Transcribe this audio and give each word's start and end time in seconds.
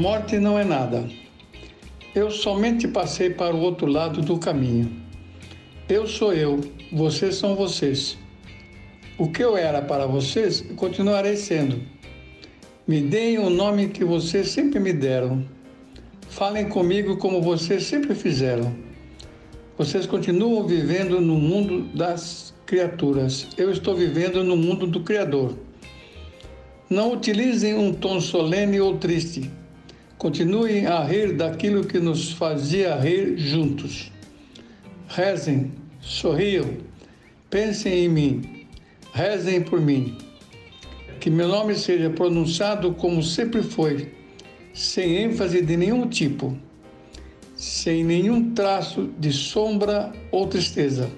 Morte 0.00 0.38
não 0.38 0.58
é 0.58 0.64
nada. 0.64 1.04
Eu 2.14 2.30
somente 2.30 2.88
passei 2.88 3.28
para 3.28 3.54
o 3.54 3.60
outro 3.60 3.86
lado 3.86 4.22
do 4.22 4.38
caminho. 4.38 4.90
Eu 5.90 6.06
sou 6.06 6.32
eu, 6.32 6.58
vocês 6.90 7.34
são 7.34 7.54
vocês. 7.54 8.16
O 9.18 9.28
que 9.30 9.44
eu 9.44 9.58
era 9.58 9.82
para 9.82 10.06
vocês, 10.06 10.64
continuarei 10.74 11.36
sendo. 11.36 11.82
Me 12.88 13.02
deem 13.02 13.38
o 13.38 13.50
nome 13.50 13.88
que 13.88 14.02
vocês 14.02 14.48
sempre 14.48 14.80
me 14.80 14.94
deram. 14.94 15.44
Falem 16.30 16.66
comigo 16.66 17.18
como 17.18 17.42
vocês 17.42 17.82
sempre 17.82 18.14
fizeram. 18.14 18.74
Vocês 19.76 20.06
continuam 20.06 20.66
vivendo 20.66 21.20
no 21.20 21.34
mundo 21.34 21.82
das 21.94 22.54
criaturas. 22.64 23.48
Eu 23.58 23.70
estou 23.70 23.94
vivendo 23.94 24.42
no 24.42 24.56
mundo 24.56 24.86
do 24.86 25.00
Criador. 25.00 25.58
Não 26.88 27.12
utilizem 27.12 27.74
um 27.74 27.92
tom 27.92 28.18
solene 28.18 28.80
ou 28.80 28.96
triste 28.96 29.59
Continuem 30.20 30.84
a 30.84 31.02
rir 31.02 31.32
daquilo 31.32 31.82
que 31.82 31.98
nos 31.98 32.30
fazia 32.32 32.94
rir 32.94 33.38
juntos. 33.38 34.12
Rezem, 35.08 35.72
sorriam, 35.98 36.76
pensem 37.48 38.04
em 38.04 38.08
mim, 38.10 38.66
rezem 39.14 39.62
por 39.62 39.80
mim. 39.80 40.18
Que 41.18 41.30
meu 41.30 41.48
nome 41.48 41.74
seja 41.74 42.10
pronunciado 42.10 42.92
como 42.92 43.22
sempre 43.22 43.62
foi, 43.62 44.12
sem 44.74 45.22
ênfase 45.22 45.62
de 45.62 45.74
nenhum 45.74 46.06
tipo, 46.06 46.54
sem 47.56 48.04
nenhum 48.04 48.52
traço 48.52 49.08
de 49.18 49.32
sombra 49.32 50.12
ou 50.30 50.46
tristeza. 50.46 51.10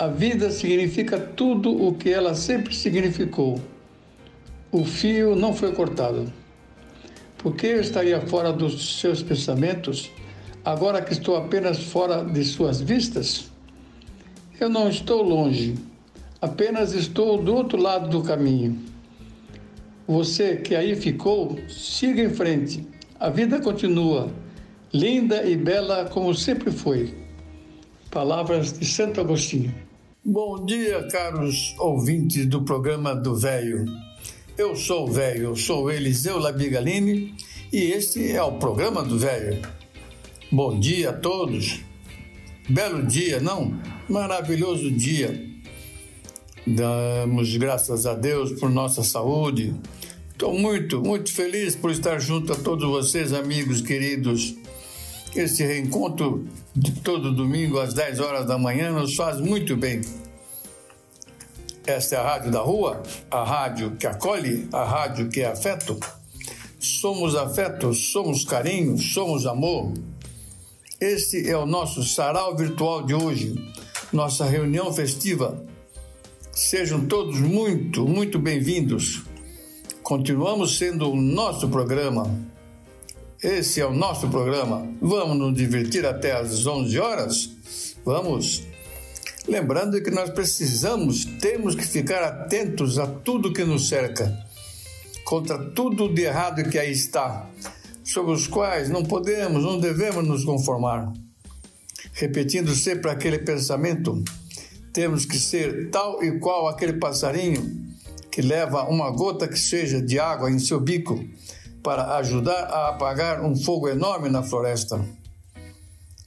A 0.00 0.08
vida 0.08 0.50
significa 0.50 1.16
tudo 1.16 1.70
o 1.86 1.94
que 1.94 2.10
ela 2.10 2.34
sempre 2.34 2.74
significou. 2.74 3.60
O 4.72 4.84
fio 4.84 5.36
não 5.36 5.54
foi 5.54 5.70
cortado. 5.70 6.42
Por 7.44 7.54
que 7.54 7.66
eu 7.66 7.80
estaria 7.82 8.18
fora 8.22 8.50
dos 8.50 8.98
seus 9.00 9.22
pensamentos, 9.22 10.10
agora 10.64 11.02
que 11.02 11.12
estou 11.12 11.36
apenas 11.36 11.78
fora 11.78 12.24
de 12.24 12.42
suas 12.42 12.80
vistas? 12.80 13.50
Eu 14.58 14.70
não 14.70 14.88
estou 14.88 15.22
longe, 15.22 15.74
apenas 16.40 16.94
estou 16.94 17.36
do 17.42 17.54
outro 17.54 17.78
lado 17.78 18.08
do 18.08 18.22
caminho. 18.22 18.78
Você 20.08 20.56
que 20.56 20.74
aí 20.74 20.96
ficou, 20.96 21.58
siga 21.68 22.22
em 22.22 22.30
frente. 22.30 22.88
A 23.20 23.28
vida 23.28 23.60
continua, 23.60 24.30
linda 24.90 25.44
e 25.44 25.54
bela 25.54 26.06
como 26.06 26.34
sempre 26.34 26.70
foi. 26.70 27.14
Palavras 28.10 28.72
de 28.72 28.86
Santo 28.86 29.20
Agostinho. 29.20 29.74
Bom 30.24 30.64
dia, 30.64 31.06
caros 31.08 31.76
ouvintes 31.78 32.46
do 32.46 32.62
programa 32.62 33.14
do 33.14 33.36
Velho. 33.36 33.84
Eu 34.56 34.76
sou 34.76 35.08
o 35.08 35.10
velho, 35.10 35.46
eu 35.46 35.56
sou 35.56 35.90
Eliseu 35.90 36.38
Labigalini 36.38 37.34
e 37.72 37.90
este 37.90 38.30
é 38.30 38.40
o 38.40 38.52
programa 38.52 39.02
do 39.02 39.18
velho. 39.18 39.60
Bom 40.50 40.78
dia 40.78 41.10
a 41.10 41.12
todos. 41.12 41.80
Belo 42.68 43.04
dia, 43.04 43.40
não? 43.40 43.76
Maravilhoso 44.08 44.92
dia. 44.92 45.44
Damos 46.64 47.56
graças 47.56 48.06
a 48.06 48.14
Deus 48.14 48.52
por 48.52 48.70
nossa 48.70 49.02
saúde. 49.02 49.74
Estou 50.30 50.56
muito, 50.56 51.02
muito 51.02 51.32
feliz 51.32 51.74
por 51.74 51.90
estar 51.90 52.20
junto 52.20 52.52
a 52.52 52.56
todos 52.56 52.88
vocês, 52.88 53.32
amigos 53.32 53.80
queridos. 53.80 54.54
Esse 55.34 55.64
reencontro 55.64 56.46
de 56.76 56.92
todo 56.92 57.34
domingo 57.34 57.80
às 57.80 57.92
10 57.92 58.20
horas 58.20 58.46
da 58.46 58.56
manhã 58.56 58.92
nos 58.92 59.16
faz 59.16 59.40
muito 59.40 59.76
bem. 59.76 60.00
Esta 61.86 62.16
é 62.16 62.18
a 62.18 62.22
Rádio 62.22 62.50
da 62.50 62.60
Rua, 62.60 63.02
a 63.30 63.44
rádio 63.44 63.90
que 63.96 64.06
acolhe, 64.06 64.66
a 64.72 64.84
rádio 64.84 65.28
que 65.28 65.40
é 65.40 65.46
afeto. 65.46 65.98
Somos 66.80 67.36
afeto, 67.36 67.92
somos 67.92 68.42
carinho, 68.42 68.96
somos 68.96 69.44
amor. 69.44 69.92
Este 70.98 71.48
é 71.48 71.56
o 71.56 71.66
nosso 71.66 72.02
sarau 72.02 72.56
virtual 72.56 73.02
de 73.04 73.14
hoje, 73.14 73.54
nossa 74.10 74.46
reunião 74.46 74.90
festiva. 74.94 75.62
Sejam 76.50 77.04
todos 77.04 77.38
muito, 77.38 78.08
muito 78.08 78.38
bem-vindos. 78.38 79.22
Continuamos 80.02 80.78
sendo 80.78 81.10
o 81.10 81.16
nosso 81.16 81.68
programa. 81.68 82.34
Esse 83.42 83.82
é 83.82 83.86
o 83.86 83.92
nosso 83.92 84.28
programa. 84.28 84.88
Vamos 85.02 85.36
nos 85.36 85.54
divertir 85.54 86.06
até 86.06 86.32
às 86.32 86.64
11 86.64 86.98
horas? 86.98 87.50
Vamos! 88.06 88.73
Lembrando 89.46 90.02
que 90.02 90.10
nós 90.10 90.30
precisamos, 90.30 91.24
temos 91.24 91.74
que 91.74 91.84
ficar 91.84 92.22
atentos 92.22 92.98
a 92.98 93.06
tudo 93.06 93.52
que 93.52 93.62
nos 93.62 93.88
cerca, 93.88 94.34
contra 95.22 95.58
tudo 95.72 96.12
de 96.12 96.22
errado 96.22 96.68
que 96.70 96.78
aí 96.78 96.90
está, 96.90 97.50
sobre 98.02 98.32
os 98.32 98.46
quais 98.46 98.88
não 98.88 99.04
podemos, 99.04 99.62
não 99.62 99.78
devemos 99.78 100.26
nos 100.26 100.44
conformar. 100.46 101.12
Repetindo 102.14 102.74
sempre 102.74 103.10
aquele 103.10 103.38
pensamento, 103.38 104.24
temos 104.94 105.26
que 105.26 105.38
ser 105.38 105.90
tal 105.90 106.24
e 106.24 106.38
qual 106.38 106.66
aquele 106.66 106.94
passarinho 106.94 107.84
que 108.30 108.40
leva 108.40 108.88
uma 108.88 109.10
gota 109.10 109.46
que 109.46 109.58
seja 109.58 110.00
de 110.00 110.18
água 110.18 110.50
em 110.50 110.58
seu 110.58 110.80
bico 110.80 111.22
para 111.82 112.16
ajudar 112.16 112.64
a 112.64 112.88
apagar 112.88 113.44
um 113.44 113.54
fogo 113.54 113.88
enorme 113.88 114.30
na 114.30 114.42
floresta. 114.42 115.04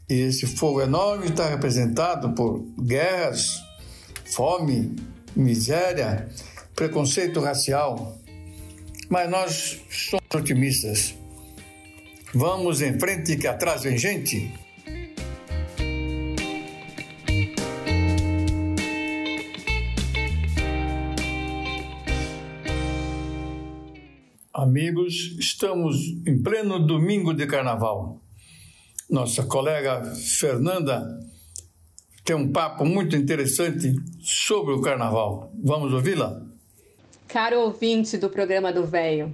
E 0.10 0.22
esse 0.22 0.48
fogo 0.48 0.82
enorme 0.82 1.26
está 1.26 1.50
representado 1.50 2.34
por 2.34 2.66
guerras, 2.80 3.62
fome, 4.24 4.96
miséria, 5.36 6.30
preconceito 6.74 7.42
racial. 7.42 8.18
Mas 9.10 9.30
nós 9.30 9.82
somos 9.90 10.24
otimistas. 10.34 11.14
Vamos 12.34 12.82
em 12.82 12.98
frente 12.98 13.36
que 13.36 13.48
atrás 13.48 13.84
vem 13.84 13.98
gente. 13.98 14.50
Amigos, 24.54 25.36
estamos 25.38 25.98
em 26.26 26.42
pleno 26.42 26.80
domingo 26.80 27.34
de 27.34 27.46
carnaval 27.46 28.22
nossa 29.10 29.44
colega 29.44 30.04
Fernanda 30.16 31.20
tem 32.26 32.36
um 32.36 32.52
papo 32.52 32.84
muito 32.84 33.16
interessante 33.16 33.96
sobre 34.20 34.74
o 34.74 34.82
carnaval. 34.82 35.50
Vamos 35.64 35.94
ouvi-la? 35.94 36.42
Caro 37.26 37.62
ouvinte 37.62 38.18
do 38.18 38.30
programa 38.30 38.72
do 38.72 38.86
Véio, 38.86 39.34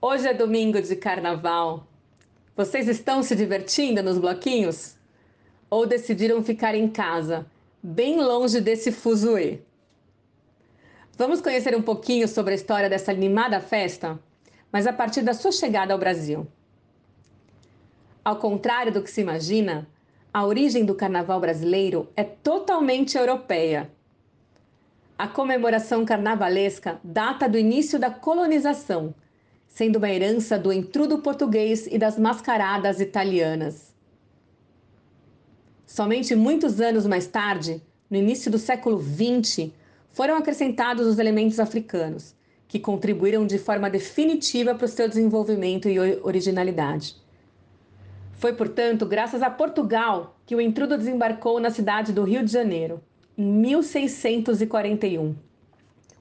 hoje 0.00 0.26
é 0.26 0.34
domingo 0.34 0.82
de 0.82 0.96
carnaval. 0.96 1.86
Vocês 2.56 2.88
estão 2.88 3.22
se 3.22 3.36
divertindo 3.36 4.02
nos 4.02 4.18
bloquinhos? 4.18 4.96
Ou 5.70 5.86
decidiram 5.86 6.42
ficar 6.42 6.74
em 6.74 6.88
casa, 6.88 7.46
bem 7.82 8.20
longe 8.20 8.60
desse 8.60 8.90
fuzuê? 8.90 9.60
Vamos 11.16 11.40
conhecer 11.40 11.76
um 11.76 11.82
pouquinho 11.82 12.26
sobre 12.26 12.52
a 12.52 12.56
história 12.56 12.90
dessa 12.90 13.12
animada 13.12 13.60
festa, 13.60 14.18
mas 14.70 14.86
a 14.86 14.92
partir 14.92 15.22
da 15.22 15.32
sua 15.32 15.52
chegada 15.52 15.92
ao 15.92 15.98
Brasil. 15.98 16.46
Ao 18.24 18.36
contrário 18.36 18.90
do 18.90 19.02
que 19.02 19.10
se 19.10 19.20
imagina, 19.20 19.86
a 20.32 20.46
origem 20.46 20.82
do 20.82 20.94
carnaval 20.94 21.38
brasileiro 21.38 22.08
é 22.16 22.24
totalmente 22.24 23.18
europeia. 23.18 23.90
A 25.18 25.28
comemoração 25.28 26.06
carnavalesca 26.06 26.98
data 27.04 27.46
do 27.46 27.58
início 27.58 27.98
da 27.98 28.10
colonização, 28.10 29.14
sendo 29.68 29.96
uma 29.96 30.10
herança 30.10 30.58
do 30.58 30.72
entrudo 30.72 31.18
português 31.18 31.86
e 31.86 31.98
das 31.98 32.18
mascaradas 32.18 32.98
italianas. 32.98 33.94
Somente 35.84 36.34
muitos 36.34 36.80
anos 36.80 37.06
mais 37.06 37.26
tarde, 37.26 37.82
no 38.08 38.16
início 38.16 38.50
do 38.50 38.58
século 38.58 39.02
XX, 39.02 39.70
foram 40.12 40.36
acrescentados 40.36 41.06
os 41.06 41.18
elementos 41.18 41.60
africanos, 41.60 42.34
que 42.66 42.80
contribuíram 42.80 43.46
de 43.46 43.58
forma 43.58 43.90
definitiva 43.90 44.74
para 44.74 44.86
o 44.86 44.88
seu 44.88 45.08
desenvolvimento 45.08 45.90
e 45.90 45.98
originalidade. 46.22 47.22
Foi, 48.44 48.52
portanto, 48.52 49.06
graças 49.06 49.42
a 49.42 49.48
Portugal 49.48 50.36
que 50.44 50.54
o 50.54 50.60
intrudo 50.60 50.98
desembarcou 50.98 51.58
na 51.58 51.70
cidade 51.70 52.12
do 52.12 52.24
Rio 52.24 52.44
de 52.44 52.52
Janeiro, 52.52 53.00
em 53.38 53.42
1641. 53.42 55.34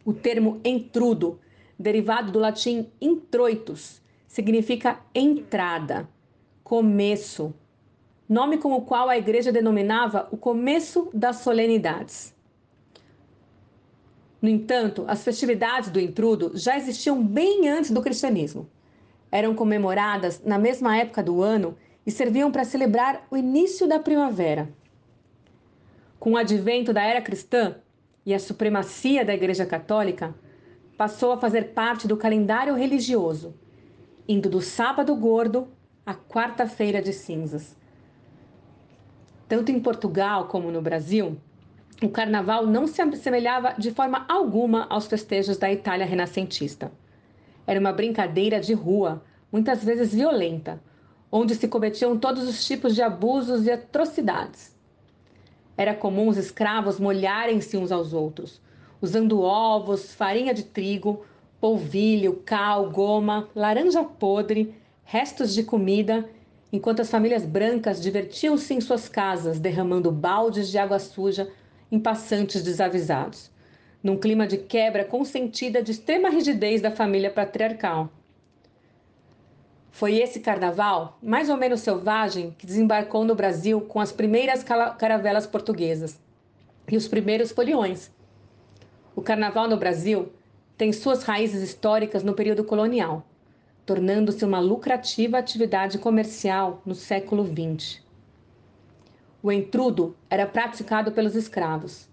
O 0.06 0.14
termo 0.14 0.62
entrudo, 0.64 1.38
derivado 1.78 2.31
do 2.31 2.40
latim 2.40 2.88
introitus, 3.02 4.02
significa 4.25 5.02
entrada, 5.14 6.08
começo, 6.64 7.54
nome 8.30 8.58
com 8.58 8.72
o 8.72 8.84
qual 8.84 9.10
a 9.10 9.18
igreja 9.18 9.52
denominava 9.52 10.30
o 10.31 10.38
começo 10.38 11.10
das 11.14 11.40
solenidades. 11.40 12.34
No 14.42 14.48
entanto, 14.48 15.04
as 15.10 15.26
festividades 15.26 15.90
do 15.90 16.00
intrudo 16.00 16.54
já 16.56 16.78
existiam 16.78 17.22
bem 17.22 17.68
antes 17.68 17.92
do 17.92 18.02
cristianismo. 18.02 18.66
Eram 19.30 19.54
comemoradas 19.54 20.42
na 20.46 20.58
mesma 20.58 20.96
época 20.96 21.22
do 21.22 21.42
ano 21.42 21.76
e 22.06 22.12
serviam 22.12 22.52
para 22.52 22.64
celebrar 22.64 23.26
o 23.32 23.38
início 23.38 23.88
da 23.88 24.00
primavera. 24.00 24.70
Com 26.20 26.34
o 26.34 26.38
advento 26.38 26.94
da 26.94 27.04
era 27.04 27.22
cristã 27.22 27.76
e 28.26 28.34
a 28.34 28.40
supremacia 28.40 29.26
da 29.26 29.34
Igreja 29.34 29.66
Católica, 29.66 30.34
passou 30.98 31.32
a 31.34 31.38
fazer 31.38 31.74
parte 31.74 32.08
do 32.08 32.16
calendário 32.16 32.76
religioso, 32.76 33.54
indo 34.28 34.50
do 34.50 34.62
sábado 34.62 35.16
gordo 35.16 35.68
à 36.06 36.14
quarta-feira 36.14 37.02
de 37.02 37.12
cinzas. 37.12 37.76
Tanto 39.48 39.72
em 39.72 39.80
Portugal 39.80 40.48
como 40.48 40.72
no 40.72 40.82
Brasil, 40.82 41.38
o 42.02 42.10
carnaval 42.10 42.66
não 42.66 42.88
se 42.88 43.02
assemelhava 43.02 43.76
de 43.78 43.92
forma 43.92 44.26
alguma 44.28 44.88
aos 44.90 45.08
festejos 45.08 45.58
da 45.58 45.72
Itália 45.72 46.06
renascentista. 46.06 46.92
Era 47.66 47.80
uma 47.80 47.94
brincadeira 47.94 48.60
de 48.60 48.74
rua, 48.74 49.24
muitas 49.52 49.84
vezes 49.84 50.14
violenta, 50.14 50.82
onde 51.35 51.56
se 51.56 51.68
cometiam 51.68 52.15
todos 52.15 52.47
os 52.47 52.63
tipos 52.63 52.94
de 52.94 53.01
abusos 53.01 53.65
e 53.65 53.71
atrocidades. 53.71 54.71
Era 55.75 55.95
comum 55.95 56.27
os 56.27 56.38
escravos 56.38 57.00
molharem-se 57.00 57.75
uns 57.75 57.91
aos 57.91 58.13
outros, 58.13 58.62
usando 59.01 59.41
ovos, 59.41 60.13
farinha 60.13 60.53
de 60.53 60.62
trigo, 60.62 61.25
polvilho, 61.59 62.44
cal, 62.45 62.91
goma, 62.91 63.50
laranja 63.56 64.03
podre, 64.03 64.75
restos 65.03 65.56
de 65.56 65.63
comida, 65.63 66.30
enquanto 66.71 67.00
as 67.00 67.09
famílias 67.09 67.47
brancas 67.47 68.00
divertiam-se 68.00 68.71
em 68.71 68.80
suas 68.80 69.09
casas, 69.09 69.59
derramando 69.59 70.12
baldes 70.12 70.69
de 70.69 70.77
água 70.77 71.00
suja 71.00 71.50
em 71.91 72.00
passantes 72.00 72.62
desavisados, 72.62 73.50
num 74.03 74.19
clima 74.19 74.45
de 74.45 74.57
quebra 74.57 75.03
consentida 75.03 75.81
de 75.81 75.94
extrema 75.94 76.30
rigidez 76.30 76.80
da 76.80 76.91
família 76.91 77.31
patriarcal. 77.31 78.12
Foi 79.94 80.16
esse 80.16 80.40
carnaval, 80.40 81.19
mais 81.22 81.51
ou 81.51 81.56
menos 81.56 81.81
selvagem, 81.81 82.56
que 82.57 82.66
desembarcou 82.66 83.24
no 83.24 83.36
Brasil 83.36 83.80
com 83.80 84.00
as 84.00 84.12
primeiras 84.12 84.63
caravelas 84.63 85.45
portuguesas 85.45 86.19
e 86.92 86.98
os 86.98 87.07
primeiros 87.07 87.51
foliões. 87.51 88.10
O 89.16 89.22
carnaval 89.22 89.69
no 89.69 89.78
Brasil 89.78 90.34
tem 90.75 90.92
suas 90.92 91.22
raízes 91.22 91.62
históricas 91.62 92.24
no 92.24 92.34
período 92.34 92.63
colonial, 92.63 93.24
tornando-se 93.86 94.44
uma 94.44 94.60
lucrativa 94.60 95.38
atividade 95.38 96.00
comercial 96.00 96.81
no 96.84 96.95
século 96.95 97.45
XX. 97.45 98.01
O 99.44 99.51
entrudo 99.51 100.18
era 100.28 100.48
praticado 100.48 101.12
pelos 101.12 101.36
escravos. 101.36 102.10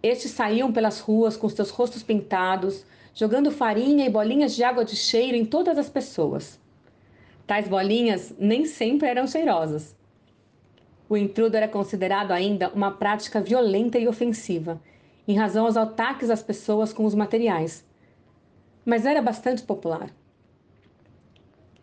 Estes 0.00 0.30
saíam 0.30 0.72
pelas 0.72 1.00
ruas 1.00 1.36
com 1.36 1.48
seus 1.48 1.70
rostos 1.70 2.04
pintados, 2.04 2.86
jogando 3.12 3.50
farinha 3.50 4.06
e 4.06 4.10
bolinhas 4.10 4.54
de 4.54 4.62
água 4.62 4.84
de 4.84 4.94
cheiro 4.94 5.36
em 5.36 5.44
todas 5.44 5.76
as 5.76 5.90
pessoas. 5.90 6.61
Tais 7.46 7.68
bolinhas 7.68 8.34
nem 8.38 8.64
sempre 8.64 9.08
eram 9.08 9.26
cheirosas. 9.26 9.96
O 11.08 11.16
intrudo 11.16 11.56
era 11.56 11.68
considerado 11.68 12.30
ainda 12.30 12.70
uma 12.70 12.90
prática 12.92 13.40
violenta 13.40 13.98
e 13.98 14.08
ofensiva, 14.08 14.80
em 15.26 15.36
razão 15.36 15.66
aos 15.66 15.76
ataques 15.76 16.30
às 16.30 16.42
pessoas 16.42 16.92
com 16.92 17.04
os 17.04 17.14
materiais. 17.14 17.84
Mas 18.84 19.04
era 19.04 19.20
bastante 19.20 19.62
popular. 19.62 20.10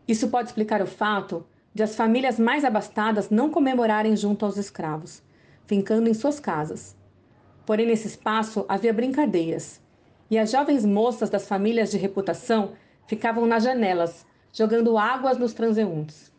Isso 0.07 0.29
pode 0.29 0.49
explicar 0.49 0.81
o 0.81 0.87
fato 0.87 1.45
de 1.73 1.83
as 1.83 1.95
famílias 1.95 2.39
mais 2.39 2.65
abastadas 2.65 3.29
não 3.29 3.51
comemorarem 3.51 4.17
junto 4.17 4.45
aos 4.45 4.57
escravos, 4.57 5.21
fincando 5.67 6.09
em 6.09 6.13
suas 6.13 6.39
casas. 6.39 6.97
Porém, 7.65 7.85
nesse 7.85 8.07
espaço 8.07 8.65
havia 8.67 8.91
brincadeiras, 8.91 9.79
e 10.31 10.37
as 10.37 10.49
jovens 10.49 10.83
moças 10.83 11.29
das 11.29 11.47
famílias 11.47 11.91
de 11.91 11.97
reputação 11.97 12.71
ficavam 13.05 13.45
nas 13.45 13.63
janelas, 13.63 14.25
jogando 14.51 14.97
águas 14.97 15.37
nos 15.37 15.53
transeuntes. 15.53 16.31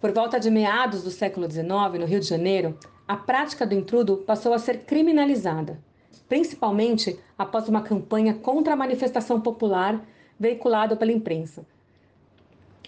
Por 0.00 0.12
volta 0.12 0.40
de 0.40 0.50
meados 0.50 1.02
do 1.02 1.10
século 1.10 1.50
XIX, 1.50 1.66
no 1.98 2.06
Rio 2.06 2.20
de 2.20 2.26
Janeiro, 2.26 2.78
a 3.06 3.16
prática 3.16 3.66
do 3.66 3.74
intrudo 3.74 4.18
passou 4.18 4.54
a 4.54 4.58
ser 4.58 4.84
criminalizada, 4.84 5.78
principalmente 6.28 7.18
após 7.36 7.68
uma 7.68 7.82
campanha 7.82 8.34
contra 8.34 8.72
a 8.72 8.76
manifestação 8.76 9.40
popular 9.40 10.02
veiculada 10.38 10.96
pela 10.96 11.12
imprensa. 11.12 11.66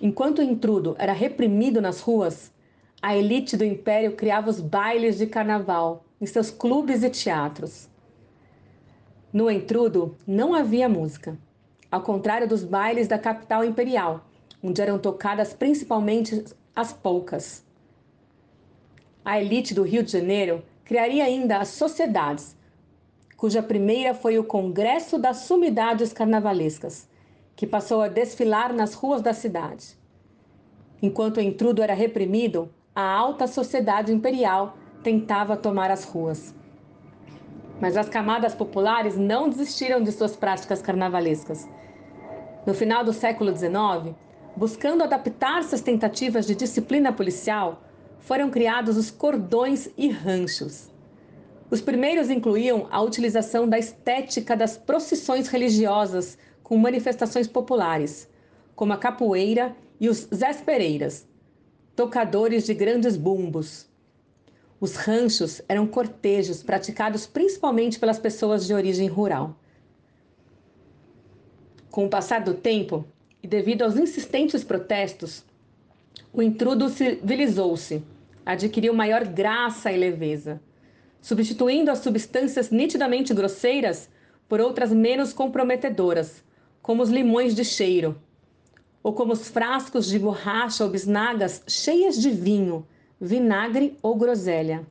Enquanto 0.00 0.38
o 0.38 0.42
intrudo 0.42 0.96
era 0.98 1.12
reprimido 1.12 1.80
nas 1.80 2.00
ruas, 2.00 2.52
a 3.00 3.16
elite 3.16 3.56
do 3.56 3.64
império 3.64 4.16
criava 4.16 4.48
os 4.48 4.60
bailes 4.60 5.18
de 5.18 5.26
carnaval 5.26 6.04
em 6.20 6.26
seus 6.26 6.50
clubes 6.50 7.02
e 7.02 7.10
teatros. 7.10 7.88
No 9.32 9.50
intrudo 9.50 10.16
não 10.26 10.54
havia 10.54 10.88
música 10.88 11.36
ao 11.92 12.00
contrário 12.00 12.48
dos 12.48 12.64
bailes 12.64 13.06
da 13.06 13.18
capital 13.18 13.62
imperial, 13.62 14.24
onde 14.64 14.80
eram 14.80 14.98
tocadas 14.98 15.52
principalmente 15.52 16.42
as 16.74 16.90
polcas. 16.90 17.62
A 19.22 19.38
elite 19.38 19.74
do 19.74 19.82
Rio 19.82 20.02
de 20.02 20.10
Janeiro 20.10 20.64
criaria 20.86 21.22
ainda 21.22 21.58
as 21.58 21.68
sociedades, 21.68 22.56
cuja 23.36 23.62
primeira 23.62 24.14
foi 24.14 24.38
o 24.38 24.44
Congresso 24.44 25.18
das 25.18 25.38
Sumidades 25.38 26.14
Carnavalescas, 26.14 27.10
que 27.54 27.66
passou 27.66 28.00
a 28.00 28.08
desfilar 28.08 28.72
nas 28.72 28.94
ruas 28.94 29.20
da 29.20 29.34
cidade. 29.34 29.94
Enquanto 31.02 31.36
o 31.36 31.42
intrudo 31.42 31.82
era 31.82 31.92
reprimido, 31.92 32.72
a 32.94 33.02
alta 33.02 33.46
sociedade 33.46 34.12
imperial 34.12 34.78
tentava 35.02 35.58
tomar 35.58 35.90
as 35.90 36.04
ruas. 36.04 36.54
Mas 37.82 37.98
as 37.98 38.08
camadas 38.08 38.54
populares 38.54 39.18
não 39.18 39.48
desistiram 39.48 40.02
de 40.02 40.12
suas 40.12 40.34
práticas 40.34 40.80
carnavalescas 40.80 41.68
no 42.64 42.74
final 42.74 43.02
do 43.02 43.12
século 43.12 43.50
XIX, 43.50 44.14
buscando 44.56 45.02
adaptar-se 45.02 45.74
às 45.74 45.80
tentativas 45.80 46.46
de 46.46 46.54
disciplina 46.54 47.12
policial, 47.12 47.82
foram 48.20 48.50
criados 48.50 48.96
os 48.96 49.10
cordões 49.10 49.90
e 49.96 50.08
ranchos. 50.08 50.92
Os 51.70 51.80
primeiros 51.80 52.30
incluíam 52.30 52.86
a 52.90 53.00
utilização 53.00 53.68
da 53.68 53.78
estética 53.78 54.56
das 54.56 54.76
procissões 54.76 55.48
religiosas 55.48 56.38
com 56.62 56.76
manifestações 56.76 57.48
populares, 57.48 58.28
como 58.76 58.92
a 58.92 58.96
capoeira 58.96 59.74
e 59.98 60.08
os 60.08 60.28
zespereiras, 60.32 61.26
tocadores 61.96 62.64
de 62.64 62.74
grandes 62.74 63.16
bumbos. 63.16 63.90
Os 64.82 64.96
ranchos 64.96 65.62
eram 65.68 65.86
cortejos 65.86 66.60
praticados 66.60 67.24
principalmente 67.24 68.00
pelas 68.00 68.18
pessoas 68.18 68.66
de 68.66 68.74
origem 68.74 69.06
rural. 69.06 69.56
Com 71.88 72.06
o 72.06 72.08
passar 72.08 72.40
do 72.40 72.52
tempo, 72.52 73.04
e 73.40 73.46
devido 73.46 73.82
aos 73.82 73.96
insistentes 73.96 74.64
protestos, 74.64 75.44
o 76.32 76.42
intrudo 76.42 76.88
civilizou-se, 76.88 78.02
adquiriu 78.44 78.92
maior 78.92 79.24
graça 79.24 79.92
e 79.92 79.96
leveza, 79.96 80.60
substituindo 81.20 81.88
as 81.88 82.00
substâncias 82.00 82.70
nitidamente 82.70 83.32
grosseiras 83.32 84.10
por 84.48 84.60
outras 84.60 84.90
menos 84.90 85.32
comprometedoras, 85.32 86.42
como 86.82 87.04
os 87.04 87.08
limões 87.08 87.54
de 87.54 87.64
cheiro, 87.64 88.20
ou 89.00 89.12
como 89.12 89.32
os 89.32 89.48
frascos 89.48 90.08
de 90.08 90.18
borracha 90.18 90.82
ou 90.82 90.90
bisnagas 90.90 91.62
cheias 91.68 92.20
de 92.20 92.30
vinho, 92.30 92.84
vinagre 93.24 93.96
ou 94.02 94.16
groselha. 94.16 94.84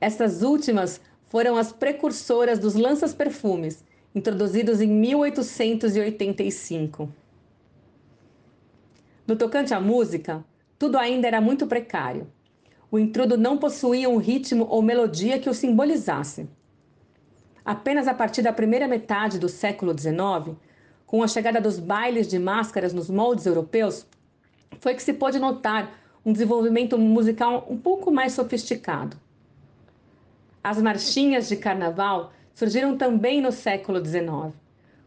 Estas 0.00 0.42
últimas 0.42 1.00
foram 1.28 1.56
as 1.56 1.72
precursoras 1.72 2.58
dos 2.58 2.74
lanças-perfumes 2.74 3.84
introduzidos 4.12 4.80
em 4.80 4.88
1885. 4.88 7.08
No 9.24 9.36
tocante 9.36 9.72
à 9.72 9.80
música, 9.80 10.44
tudo 10.76 10.98
ainda 10.98 11.28
era 11.28 11.40
muito 11.40 11.64
precário. 11.68 12.26
O 12.90 12.98
intrudo 12.98 13.38
não 13.38 13.56
possuía 13.56 14.08
um 14.08 14.16
ritmo 14.16 14.66
ou 14.68 14.82
melodia 14.82 15.38
que 15.38 15.48
o 15.48 15.54
simbolizasse. 15.54 16.48
Apenas 17.64 18.08
a 18.08 18.14
partir 18.14 18.42
da 18.42 18.52
primeira 18.52 18.88
metade 18.88 19.38
do 19.38 19.48
século 19.48 19.96
XIX, 19.96 20.56
com 21.06 21.22
a 21.22 21.28
chegada 21.28 21.60
dos 21.60 21.78
bailes 21.78 22.26
de 22.26 22.40
máscaras 22.40 22.92
nos 22.92 23.08
moldes 23.08 23.46
europeus, 23.46 24.04
foi 24.80 24.94
que 24.94 25.02
se 25.04 25.12
pôde 25.12 25.38
notar 25.38 26.01
um 26.24 26.32
desenvolvimento 26.32 26.96
musical 26.98 27.66
um 27.68 27.76
pouco 27.76 28.10
mais 28.10 28.32
sofisticado. 28.32 29.16
As 30.62 30.80
marchinhas 30.80 31.48
de 31.48 31.56
carnaval 31.56 32.32
surgiram 32.54 32.96
também 32.96 33.40
no 33.40 33.50
século 33.50 34.04
XIX, 34.04 34.54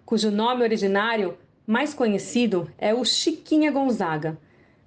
cujo 0.05 0.29
nome 0.29 0.63
originário 0.63 1.37
mais 1.65 1.93
conhecido 1.93 2.69
é 2.77 2.93
o 2.93 3.05
Chiquinha 3.05 3.71
Gonzaga, 3.71 4.37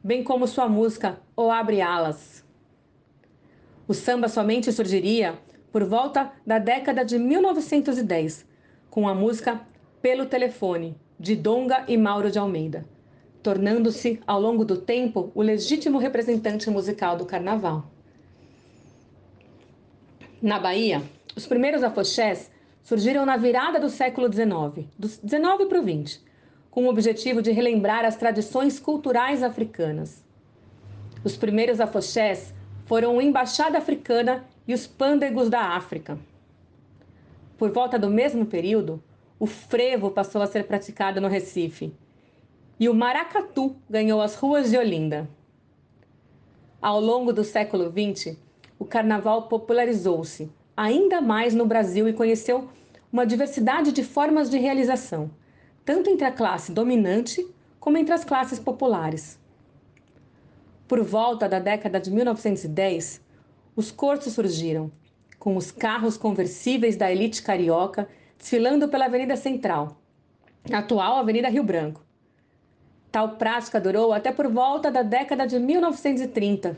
bem 0.05 0.23
como 0.23 0.47
sua 0.47 0.69
música 0.69 1.19
O 1.37 1.51
Abre 1.51 1.81
Alas. 1.81 2.45
O 3.87 3.95
samba 3.95 4.29
somente 4.29 4.71
surgiria 4.71 5.39
por 5.73 5.85
volta 5.85 6.31
da 6.47 6.59
década 6.59 7.05
de 7.05 7.19
1910, 7.19 8.47
com 8.91 9.09
a 9.09 9.15
música 9.15 9.61
Pelo 10.01 10.27
Telefone, 10.27 10.97
de 11.19 11.35
Donga 11.35 11.85
e 11.89 11.97
Mauro 11.97 12.31
de 12.31 12.39
Almeida, 12.39 12.85
tornando-se, 13.43 14.21
ao 14.27 14.41
longo 14.41 14.65
do 14.65 14.77
tempo, 14.77 15.31
o 15.35 15.43
legítimo 15.43 15.99
representante 15.99 16.69
musical 16.71 17.17
do 17.17 17.25
carnaval. 17.25 17.91
Na 20.41 20.59
Bahia, 20.59 21.03
os 21.37 21.47
primeiros 21.47 21.83
afoxés 21.83 22.51
surgiram 22.83 23.25
na 23.27 23.37
virada 23.37 23.79
do 23.79 23.89
século 23.89 24.33
XIX, 24.33 24.87
do 24.99 25.09
19 25.23 25.67
para 25.67 25.81
o 25.81 25.83
20, 25.83 26.21
com 26.71 26.85
o 26.85 26.89
objetivo 26.89 27.43
de 27.43 27.51
relembrar 27.51 28.05
as 28.05 28.17
tradições 28.17 28.79
culturais 28.79 29.43
africanas. 29.43 30.25
Os 31.25 31.37
primeiros 31.37 31.81
afoxés 31.81 32.55
foram 32.87 33.17
o 33.17 33.23
Embaixada 33.23 33.79
Africana 33.79 34.45
e 34.67 34.73
os 34.73 34.87
Pândegos 34.87 35.49
da 35.49 35.61
África. 35.77 36.19
Por 37.57 37.71
volta 37.73 37.99
do 37.99 38.09
mesmo 38.09 38.47
período, 38.47 39.03
o 39.39 39.47
frevo 39.47 40.11
passou 40.11 40.41
a 40.41 40.47
ser 40.47 40.65
praticado 40.65 41.21
no 41.21 41.29
Recife 41.29 41.93
e 42.79 42.89
o 42.89 42.95
maracatu 42.95 43.77
ganhou 43.89 44.21
as 44.21 44.35
ruas 44.35 44.71
de 44.71 44.79
Olinda. 44.79 45.29
Ao 46.81 47.01
longo 47.01 47.33
do 47.33 47.43
século 47.43 47.91
XX, 47.91 48.37
o 48.79 48.85
carnaval 48.85 49.49
popularizou-se 49.49 50.51
ainda 50.77 51.21
mais 51.21 51.55
no 51.55 51.67
Brasil 51.67 52.09
e 52.09 52.13
conheceu 52.13 52.69
uma 53.13 53.27
diversidade 53.27 53.91
de 53.91 54.05
formas 54.05 54.49
de 54.49 54.59
realização, 54.59 55.31
tanto 55.85 56.09
entre 56.09 56.25
a 56.25 56.31
classe 56.31 56.71
dominante 56.71 57.45
como 57.81 57.99
entre 57.99 58.15
as 58.15 58.25
classes 58.25 58.61
populares. 58.61 59.41
Por 60.87 61.03
volta 61.03 61.49
da 61.49 61.59
década 61.59 61.99
de 61.99 62.11
1910, 62.11 63.21
os 63.75 63.91
corsos 63.91 64.35
surgiram, 64.35 64.91
com 65.39 65.57
os 65.57 65.71
carros 65.71 66.17
conversíveis 66.17 66.97
da 66.97 67.11
elite 67.11 67.43
carioca 67.43 68.09
desfilando 68.39 68.89
pela 68.89 69.07
Avenida 69.07 69.37
Central, 69.37 70.01
atual 70.73 71.17
Avenida 71.17 71.49
Rio 71.49 71.65
Branco. 71.65 72.08
Tal 73.11 73.37
prática 73.37 73.81
durou 73.81 74.13
até 74.13 74.31
por 74.31 74.49
volta 74.49 74.91
da 74.91 75.03
década 75.03 75.47
de 75.47 75.59
1930. 75.59 76.77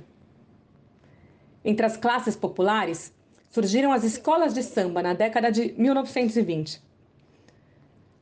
Entre 1.65 1.85
as 1.85 1.97
classes 1.97 2.37
populares, 2.37 3.13
surgiram 3.51 3.93
as 3.93 4.05
escolas 4.05 4.55
de 4.55 4.63
samba 4.63 5.03
na 5.03 5.13
década 5.13 5.51
de 5.51 5.75
1920. 5.77 6.81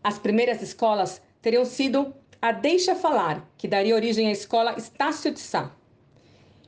As 0.03 0.19
primeiras 0.19 0.63
escolas 0.63 1.21
teriam 1.43 1.65
sido 1.65 2.15
a 2.41 2.51
Deixa 2.51 2.95
Falar, 2.95 3.47
que 3.59 3.69
daria 3.69 3.95
origem 3.95 4.29
à 4.29 4.33
escola 4.33 4.75
Estácio 4.79 5.33
de 5.33 5.41
Sá 5.41 5.71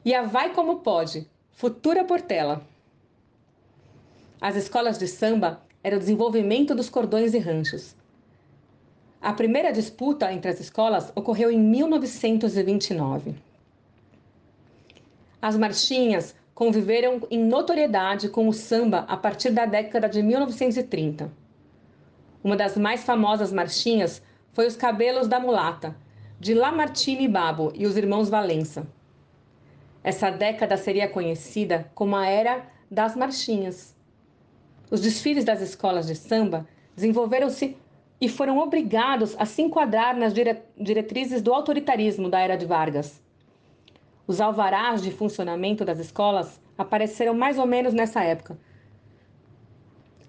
e 0.05 0.15
a 0.15 0.23
Vai 0.23 0.53
Como 0.53 0.81
Pode, 0.81 1.29
Futura 1.53 2.05
Portela. 2.05 2.67
As 4.41 4.57
escolas 4.57 4.99
de 4.99 5.07
samba 5.07 5.63
eram 5.83 5.97
o 5.97 6.01
desenvolvimento 6.01 6.75
dos 6.75 6.91
cordões 6.91 7.35
e 7.35 7.39
ranchos. 7.39 7.95
A 9.23 9.35
primeira 9.35 9.71
disputa 9.71 10.33
entre 10.33 10.51
as 10.51 10.59
escolas 10.61 11.13
ocorreu 11.15 11.51
em 11.51 11.59
1929. 11.59 13.35
As 15.43 15.59
marchinhas 15.59 16.35
conviveram 16.55 17.21
em 17.31 17.45
notoriedade 17.45 18.31
com 18.31 18.49
o 18.49 18.53
samba 18.53 19.05
a 19.07 19.19
partir 19.19 19.51
da 19.51 19.67
década 19.67 20.09
de 20.09 20.23
1930. 20.23 21.31
Uma 22.43 22.57
das 22.57 22.79
mais 22.79 23.05
famosas 23.05 23.53
marchinhas 23.53 24.23
foi 24.55 24.67
Os 24.67 24.75
Cabelos 24.75 25.29
da 25.29 25.39
Mulata, 25.39 25.95
de 26.39 26.55
Lamartine 26.55 27.29
Babo 27.29 27.73
e 27.75 27.87
os 27.87 27.99
irmãos 27.99 28.31
Valença. 28.31 28.87
Essa 30.03 30.31
década 30.31 30.79
seria 30.79 31.07
conhecida 31.07 31.91
como 31.95 32.17
a 32.17 32.27
Era 32.27 32.67
das 32.91 33.15
Marchinhas. 33.15 33.95
Os 34.91 35.03
desfiles 35.03 35.45
das 35.45 35.61
escolas 35.61 36.07
de 36.07 36.15
samba 36.15 36.67
desenvolveram-se 36.97 37.77
e 38.21 38.29
foram 38.29 38.59
obrigados 38.59 39.35
a 39.39 39.47
se 39.47 39.63
enquadrar 39.63 40.17
nas 40.17 40.35
dire 40.35 40.63
diretrizes 40.77 41.41
do 41.41 41.55
autoritarismo 41.55 42.29
da 42.29 42.39
Era 42.39 42.57
de 42.57 42.67
Vargas. 42.67 43.23
Os 44.27 44.41
alvarás 44.41 45.03
de 45.03 45.11
funcionamento 45.11 45.85
das 45.85 45.99
escolas 45.99 46.61
apareceram 46.77 47.35
mais 47.35 47.59
ou 47.59 47.67
menos 47.67 47.95
nessa 47.95 48.23
época. 48.23 48.59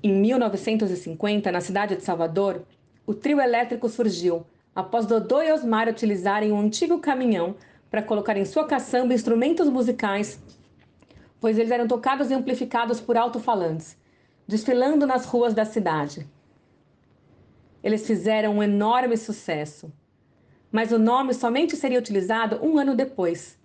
Em 0.01 0.13
1950, 0.13 1.51
na 1.51 1.61
cidade 1.61 1.95
de 1.95 2.03
Salvador, 2.03 2.63
o 3.05 3.13
trio 3.13 3.39
elétrico 3.39 3.87
surgiu 3.89 4.45
após 4.73 5.05
Dodô 5.05 5.41
e 5.41 5.51
Osmar 5.51 5.87
utilizarem 5.87 6.51
um 6.51 6.59
antigo 6.59 6.99
caminhão 6.99 7.55
para 7.89 8.01
colocar 8.01 8.37
em 8.37 8.45
sua 8.45 8.65
caçamba 8.65 9.13
instrumentos 9.13 9.67
musicais, 9.69 10.41
pois 11.39 11.57
eles 11.57 11.71
eram 11.71 11.87
tocados 11.87 12.31
e 12.31 12.33
amplificados 12.33 13.01
por 13.01 13.17
alto-falantes, 13.17 13.97
desfilando 14.47 15.05
nas 15.05 15.25
ruas 15.25 15.53
da 15.53 15.65
cidade. 15.65 16.25
Eles 17.83 18.05
fizeram 18.05 18.57
um 18.57 18.63
enorme 18.63 19.17
sucesso, 19.17 19.91
mas 20.71 20.91
o 20.91 20.99
nome 20.99 21.33
somente 21.33 21.75
seria 21.75 21.99
utilizado 21.99 22.59
um 22.63 22.77
ano 22.77 22.95
depois, 22.95 23.59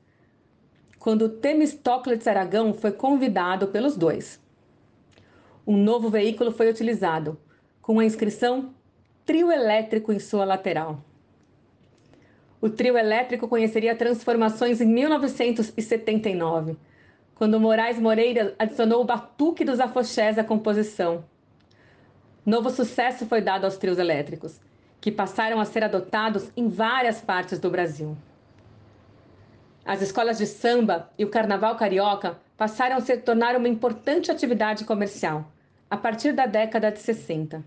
quando 0.99 1.29
Temistocles 1.29 2.27
Aragão 2.27 2.75
foi 2.75 2.93
convidado 2.93 3.69
pelos 3.69 3.97
dois. 3.97 4.41
Um 5.67 5.77
novo 5.77 6.09
veículo 6.09 6.51
foi 6.51 6.71
utilizado, 6.71 7.39
com 7.81 7.99
a 7.99 8.05
inscrição 8.05 8.75
Trio 9.25 9.53
Elétrico 9.53 10.13
em 10.13 10.19
sua 10.19 10.45
lateral. 10.45 11.01
O 12.61 12.71
trio 12.71 12.97
elétrico 12.97 13.47
conheceria 13.47 13.95
transformações 13.95 14.81
em 14.81 14.87
1979, 14.87 16.77
quando 17.35 17.61
Moraes 17.61 17.99
Moreira 17.99 18.55
adicionou 18.59 19.03
o 19.03 19.05
batuque 19.05 19.65
dos 19.65 19.79
afoxés 19.79 20.39
à 20.39 20.43
composição. 20.43 21.25
Novo 22.47 22.71
sucesso 22.71 23.27
foi 23.27 23.41
dado 23.41 23.65
aos 23.65 23.77
trios 23.77 23.99
elétricos, 23.99 24.61
que 25.01 25.11
passaram 25.11 25.59
a 25.59 25.65
ser 25.65 25.83
adotados 25.83 26.49
em 26.57 26.69
várias 26.69 27.21
partes 27.21 27.59
do 27.59 27.69
Brasil. 27.69 28.17
As 29.85 30.01
escolas 30.01 30.39
de 30.39 30.47
samba 30.47 31.11
e 31.19 31.25
o 31.25 31.29
carnaval 31.29 31.75
carioca 31.75 32.39
passaram 32.57 32.99
a 32.99 33.01
se 33.01 33.17
tornar 33.17 33.57
uma 33.57 33.69
importante 33.69 34.31
atividade 34.31 34.85
comercial 34.85 35.51
a 35.91 35.97
partir 35.97 36.31
da 36.31 36.47
década 36.47 36.93
de 36.93 37.01
60. 37.01 37.65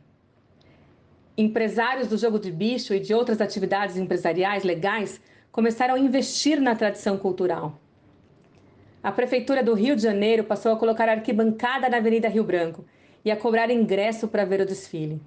Empresários 1.37 2.07
do 2.07 2.17
jogo 2.17 2.39
de 2.39 2.49
bicho 2.49 2.93
e 2.93 3.01
de 3.01 3.13
outras 3.13 3.41
atividades 3.41 3.97
empresariais 3.97 4.63
legais 4.63 5.19
começaram 5.51 5.95
a 5.95 5.99
investir 5.99 6.61
na 6.61 6.73
tradição 6.73 7.17
cultural. 7.17 7.77
A 9.03 9.11
Prefeitura 9.11 9.61
do 9.61 9.73
Rio 9.73 9.97
de 9.97 10.03
Janeiro 10.03 10.45
passou 10.45 10.71
a 10.71 10.77
colocar 10.77 11.09
arquibancada 11.09 11.89
na 11.89 11.97
Avenida 11.97 12.29
Rio 12.29 12.45
Branco 12.45 12.85
e 13.23 13.31
a 13.31 13.37
cobrar 13.37 13.69
ingresso 13.69 14.27
para 14.27 14.45
ver 14.45 14.61
o 14.61 14.65
desfile. 14.65 15.21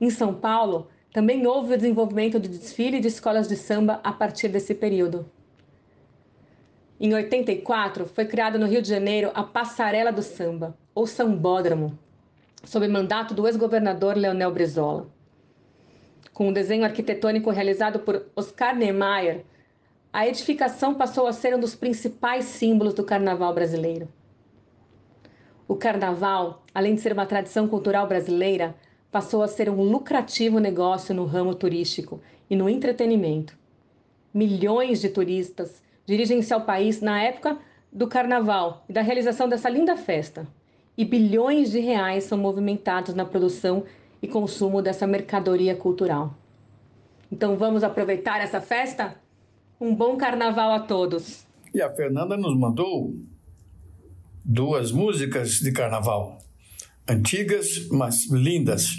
Em 0.00 0.10
São 0.10 0.34
Paulo, 0.34 0.88
também 1.12 1.46
houve 1.46 1.74
o 1.74 1.76
desenvolvimento 1.76 2.38
de 2.38 2.48
desfile 2.48 3.00
de 3.00 3.08
escolas 3.08 3.48
de 3.48 3.56
samba 3.56 4.00
a 4.04 4.12
partir 4.12 4.48
desse 4.48 4.74
período. 4.74 5.28
Em 7.00 7.14
84, 7.14 8.06
foi 8.06 8.24
criada 8.24 8.58
no 8.58 8.66
Rio 8.66 8.82
de 8.82 8.88
Janeiro 8.88 9.30
a 9.34 9.42
Passarela 9.42 10.12
do 10.12 10.22
Samba, 10.22 10.76
ou 10.94 11.06
Sambódromo, 11.06 11.98
sob 12.64 12.86
mandato 12.88 13.34
do 13.34 13.46
ex-governador 13.46 14.16
Leonel 14.16 14.52
Brizola 14.52 15.08
com 16.38 16.50
um 16.50 16.52
desenho 16.52 16.84
arquitetônico 16.84 17.50
realizado 17.50 17.98
por 17.98 18.26
Oscar 18.36 18.76
Niemeyer, 18.76 19.44
a 20.12 20.28
edificação 20.28 20.94
passou 20.94 21.26
a 21.26 21.32
ser 21.32 21.52
um 21.52 21.58
dos 21.58 21.74
principais 21.74 22.44
símbolos 22.44 22.94
do 22.94 23.02
carnaval 23.02 23.52
brasileiro. 23.52 24.08
O 25.68 25.76
carnaval, 25.76 26.62
além 26.74 26.94
de 26.94 27.02
ser 27.02 27.12
uma 27.12 27.26
tradição 27.26 27.68
cultural 27.68 28.08
brasileira, 28.08 28.74
passou 29.12 29.42
a 29.42 29.48
ser 29.48 29.68
um 29.68 29.82
lucrativo 29.82 30.58
negócio 30.58 31.14
no 31.14 31.26
ramo 31.26 31.54
turístico 31.54 32.22
e 32.48 32.56
no 32.56 32.70
entretenimento. 32.70 33.54
Milhões 34.32 34.98
de 34.98 35.10
turistas 35.10 35.82
dirigem-se 36.06 36.54
ao 36.54 36.62
país 36.62 37.02
na 37.02 37.22
época 37.22 37.58
do 37.92 38.06
carnaval 38.06 38.82
e 38.88 38.94
da 38.94 39.02
realização 39.02 39.46
dessa 39.46 39.68
linda 39.68 39.94
festa, 39.94 40.46
e 40.96 41.04
bilhões 41.04 41.70
de 41.70 41.80
reais 41.80 42.24
são 42.24 42.38
movimentados 42.38 43.14
na 43.14 43.26
produção 43.26 43.84
e 44.22 44.26
consumo 44.26 44.80
dessa 44.80 45.06
mercadoria 45.06 45.76
cultural. 45.76 46.32
Então 47.30 47.56
vamos 47.56 47.84
aproveitar 47.84 48.40
essa 48.40 48.60
festa? 48.60 49.16
Um 49.78 49.94
bom 49.94 50.16
carnaval 50.16 50.72
a 50.72 50.80
todos. 50.80 51.46
E 51.74 51.82
a 51.82 51.90
Fernanda 51.90 52.38
nos 52.38 52.58
mandou 52.58 53.12
duas 54.50 54.90
músicas 54.92 55.60
de 55.60 55.70
carnaval, 55.72 56.38
antigas, 57.06 57.86
mas 57.90 58.30
lindas. 58.30 58.96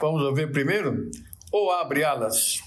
Vamos 0.00 0.22
ouvir 0.22 0.50
primeiro? 0.50 1.08
Ou 1.52 1.70
abre 1.70 2.02
alas. 2.02 2.60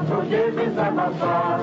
Poder 0.00 0.52
desabafar. 0.52 1.60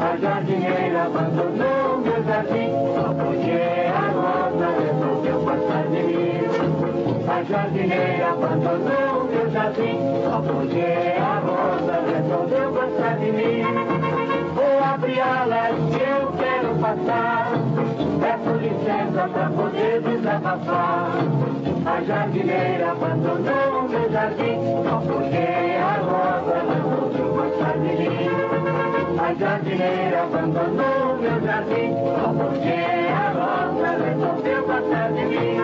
A 0.00 0.16
jardineira 0.16 1.04
abandonou 1.04 1.98
meu 1.98 2.24
jardim, 2.24 2.70
só 2.94 3.14
porque 3.14 3.60
a 3.90 4.06
rosa 4.14 4.66
resolveu 4.80 5.38
passar 5.44 5.84
de 5.88 6.02
mim. 6.02 6.24
A 7.28 7.42
jardineira 7.42 8.28
abandonou 8.30 9.24
meu 9.24 9.50
jardim, 9.50 9.98
só 10.24 10.40
porque 10.40 10.86
a 11.18 11.40
rosa 11.46 11.94
resolveu 12.12 12.72
passar 12.72 13.16
de 13.18 13.32
mim. 13.32 13.62
Vou 14.54 14.84
abrir 14.84 15.20
alas 15.20 15.76
que 15.90 16.02
eu 16.02 16.32
quero 16.38 16.74
passar, 16.76 17.52
peço 18.20 18.50
licença 18.58 19.28
pra 19.28 19.50
poder 19.50 20.00
desabafar. 20.02 21.10
A 21.86 22.02
jardineira 22.02 22.92
abandonou 22.92 23.88
meu 23.88 24.10
jardim, 24.10 24.58
só 24.84 24.96
porque 25.00 25.76
a 25.76 25.94
rosa 26.00 26.53
A 29.18 29.34
jardineira 29.34 30.22
abandonou 30.22 31.18
meu 31.20 31.40
jardim, 31.42 31.92
só 31.92 32.32
porque 32.32 32.78
a 33.10 33.28
rosa 33.34 33.90
resolveu 34.04 34.62
passar 34.64 35.12
de 35.12 35.24
mim. 35.26 35.56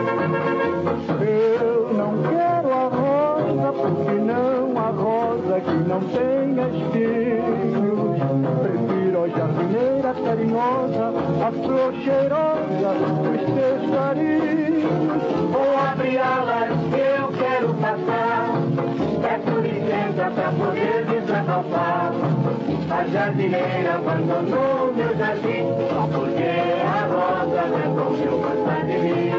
Eu 1.27 1.95
não 1.95 2.13
quero 2.23 2.69
a 2.73 2.89
rosa, 2.89 3.73
porque 3.73 4.13
não 4.21 4.79
a 4.79 4.91
rosa 4.91 5.61
que 5.61 5.77
não 5.89 6.01
tem 6.01 6.41
espinhos. 6.77 8.19
Prefiro 8.63 9.19
a 9.25 9.29
jardineira 9.29 10.15
carinhosa, 10.25 11.05
a 11.47 11.53
flor 11.53 11.93
cheirosa 12.05 12.91
dos 13.23 13.43
teus 13.55 13.83
carinhos. 13.95 15.23
Vou 15.51 15.71
que 16.91 17.01
eu 17.01 17.29
quero 17.39 17.75
passar. 17.75 18.49
Peço 19.23 19.61
licença 19.61 20.31
pra 20.35 20.53
poder 20.53 21.10
A 21.61 23.05
jardineira 23.13 23.97
abandonou 23.97 24.95
meu 24.95 25.15
jardim, 25.15 25.67
só 25.91 26.07
porque 26.07 26.43
a 26.87 27.05
rosa 27.05 27.63
resolveu 27.77 28.39
passar 28.41 28.83
de 28.87 28.97
mim. 28.99 29.31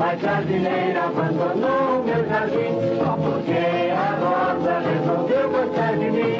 A 0.00 0.16
jardineira 0.16 1.04
abandonou 1.04 2.02
meu 2.04 2.26
jardim, 2.26 2.72
só 2.96 3.12
porque 3.18 3.92
a 3.92 4.16
rosa 4.16 4.78
resolveu 4.78 5.50
gostar 5.50 5.92
de 5.98 6.10
mim. 6.10 6.36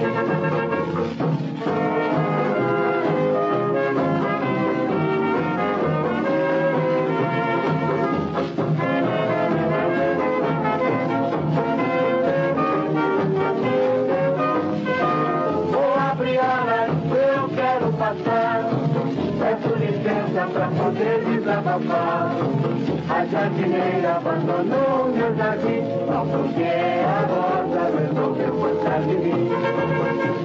A 21.69 23.27
jardineira 23.27 24.19
abandonou 24.19 25.11
meu 25.13 25.35
jardim, 25.35 25.83
só 26.07 26.25
porque 26.25 26.63
a 27.03 27.27
rosa 27.27 27.83
resolveu 27.99 28.55
gostar 28.55 29.01
de 29.01 29.17
mim. 29.17 29.51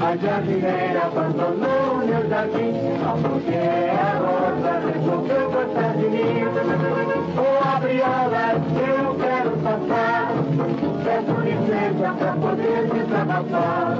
A 0.01 0.17
jardineira 0.17 1.01
abandonou 1.05 1.97
meu 2.07 2.27
jardim, 2.27 2.73
só 3.03 3.11
porque 3.21 3.55
a 3.55 4.17
rosa 4.17 4.73
resolveu 4.87 5.51
gostar 5.51 5.93
de 5.93 6.07
mim. 6.09 6.41
Vou 7.35 7.59
abrir 7.75 8.01
alas, 8.01 8.57
eu 8.81 9.13
quero 9.13 9.51
passar. 9.57 10.31
Peço 11.03 11.33
licença 11.41 12.07
pra 12.17 12.31
poder 12.33 12.89
desabafar. 12.91 13.97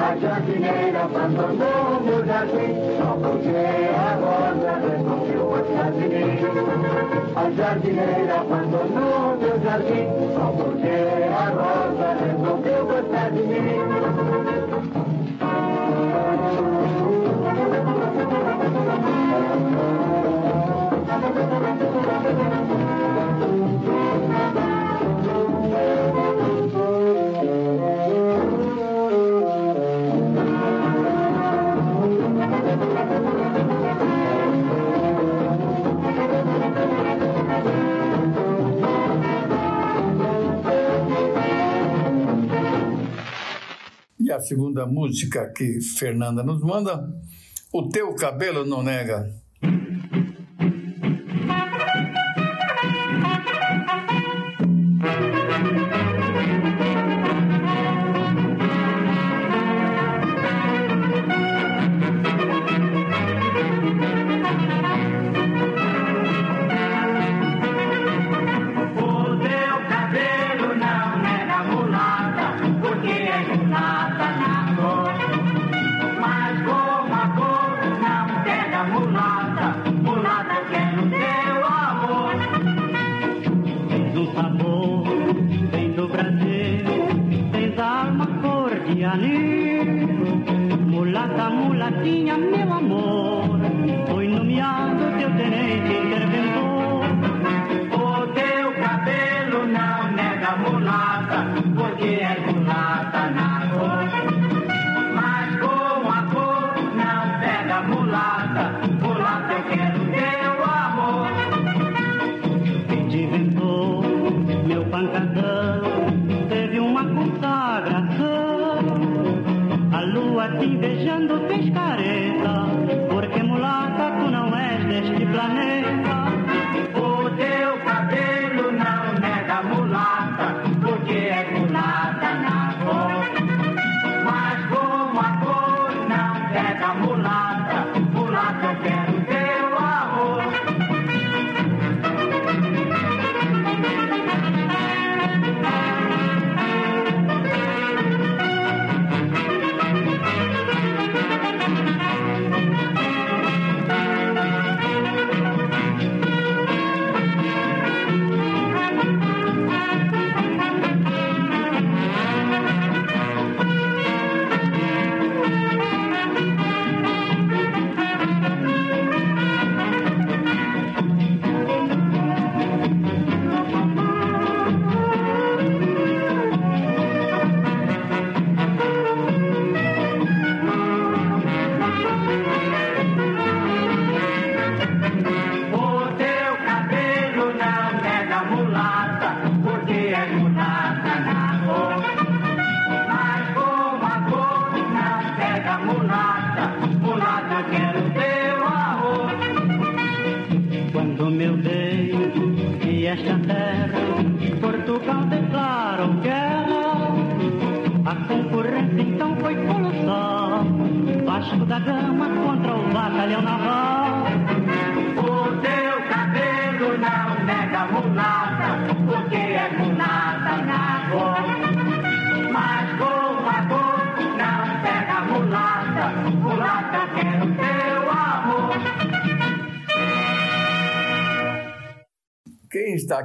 A 0.00 0.16
jardineira 0.16 1.00
abandonou 1.04 2.00
meu 2.02 2.24
jardim, 2.24 2.74
só 2.96 3.10
porque 3.20 3.90
a 3.94 4.07
A 7.58 7.60
jardineira 7.60 8.40
abandonou 8.40 9.36
meu 9.36 9.60
jardim, 9.60 10.06
só 10.32 10.46
porque 10.56 10.97
a 44.38 44.40
segunda 44.40 44.86
música 44.86 45.52
que 45.52 45.80
Fernanda 45.80 46.44
nos 46.44 46.62
manda, 46.62 47.12
O 47.72 47.88
Teu 47.88 48.14
Cabelo 48.14 48.64
Não 48.64 48.82
Nega. 48.82 49.28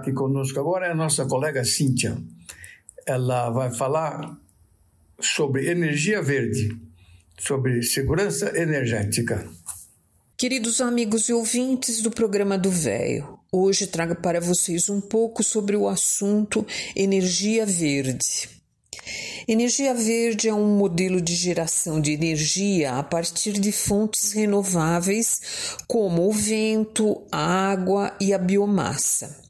Aqui 0.03 0.11
conosco 0.11 0.59
agora 0.59 0.87
é 0.87 0.91
a 0.91 0.95
nossa 0.95 1.25
colega 1.25 1.63
Cíntia. 1.63 2.17
Ela 3.05 3.49
vai 3.49 3.73
falar 3.73 4.37
sobre 5.19 5.69
energia 5.69 6.21
verde, 6.21 6.77
sobre 7.39 7.81
segurança 7.81 8.51
energética. 8.59 9.49
Queridos 10.37 10.81
amigos 10.81 11.29
e 11.29 11.33
ouvintes 11.33 12.01
do 12.01 12.11
programa 12.11 12.57
do 12.57 12.69
Véio, 12.69 13.39
hoje 13.49 13.87
trago 13.87 14.15
para 14.15 14.41
vocês 14.41 14.89
um 14.89 14.99
pouco 14.99 15.41
sobre 15.41 15.77
o 15.77 15.87
assunto 15.87 16.67
energia 16.93 17.65
verde. 17.65 18.49
Energia 19.47 19.93
verde 19.93 20.49
é 20.49 20.53
um 20.53 20.75
modelo 20.77 21.21
de 21.21 21.33
geração 21.33 22.01
de 22.01 22.11
energia 22.11 22.95
a 22.95 23.03
partir 23.03 23.53
de 23.53 23.71
fontes 23.71 24.33
renováveis 24.33 25.77
como 25.87 26.27
o 26.27 26.31
vento, 26.31 27.21
a 27.31 27.71
água 27.71 28.15
e 28.19 28.33
a 28.33 28.37
biomassa. 28.37 29.43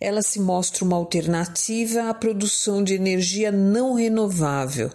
Ela 0.00 0.22
se 0.22 0.40
mostra 0.40 0.84
uma 0.84 0.96
alternativa 0.96 2.08
à 2.08 2.14
produção 2.14 2.82
de 2.82 2.94
energia 2.94 3.50
não 3.50 3.94
renovável, 3.94 4.90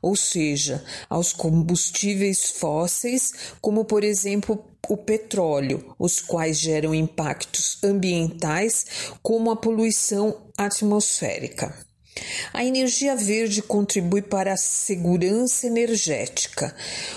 ou 0.00 0.16
seja, 0.16 0.84
aos 1.08 1.32
combustíveis 1.32 2.50
fósseis, 2.50 3.32
como 3.60 3.84
por 3.84 4.04
exemplo 4.04 4.64
o 4.88 4.96
petróleo, 4.96 5.94
os 5.98 6.20
quais 6.20 6.58
geram 6.58 6.94
impactos 6.94 7.78
ambientais, 7.82 8.86
como 9.22 9.50
a 9.50 9.56
poluição 9.56 10.50
atmosférica. 10.56 11.74
A 12.52 12.64
energia 12.64 13.16
verde 13.16 13.60
contribui 13.60 14.22
para 14.22 14.52
a 14.52 14.56
segurança 14.56 15.66
energética, 15.66 16.74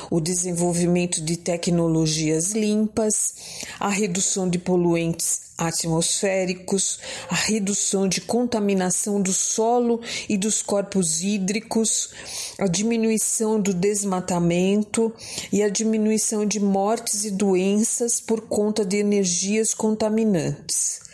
o 0.09 0.19
desenvolvimento 0.19 1.21
de 1.21 1.37
tecnologias 1.37 2.51
limpas, 2.51 3.35
a 3.79 3.89
redução 3.89 4.49
de 4.49 4.57
poluentes 4.57 5.41
atmosféricos, 5.57 6.99
a 7.29 7.35
redução 7.35 8.07
de 8.07 8.21
contaminação 8.21 9.21
do 9.21 9.33
solo 9.33 10.01
e 10.27 10.37
dos 10.37 10.61
corpos 10.61 11.21
hídricos, 11.23 12.09
a 12.57 12.67
diminuição 12.67 13.59
do 13.59 13.73
desmatamento 13.73 15.13
e 15.51 15.61
a 15.61 15.69
diminuição 15.69 16.45
de 16.45 16.59
mortes 16.59 17.23
e 17.23 17.31
doenças 17.31 18.19
por 18.19 18.41
conta 18.41 18.83
de 18.83 18.97
energias 18.97 19.73
contaminantes. 19.73 21.06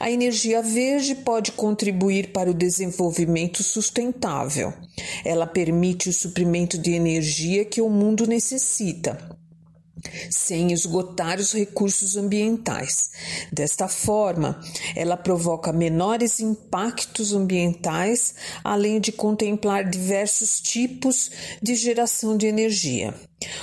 A 0.00 0.10
energia 0.10 0.62
verde 0.62 1.14
pode 1.14 1.52
contribuir 1.52 2.32
para 2.32 2.50
o 2.50 2.54
desenvolvimento 2.54 3.62
sustentável. 3.62 4.72
Ela 5.24 5.46
permite 5.46 6.08
o 6.08 6.12
suprimento 6.12 6.78
de 6.78 6.92
energia 6.92 7.64
que 7.64 7.80
o 7.80 7.88
mundo 7.88 8.26
necessita 8.26 9.36
sem 10.30 10.72
esgotar 10.72 11.38
os 11.38 11.52
recursos 11.52 12.16
ambientais. 12.16 13.10
Desta 13.52 13.88
forma, 13.88 14.60
ela 14.94 15.16
provoca 15.16 15.72
menores 15.72 16.40
impactos 16.40 17.32
ambientais, 17.32 18.34
além 18.62 19.00
de 19.00 19.12
contemplar 19.12 19.88
diversos 19.88 20.60
tipos 20.60 21.30
de 21.62 21.74
geração 21.74 22.36
de 22.36 22.46
energia. 22.46 23.14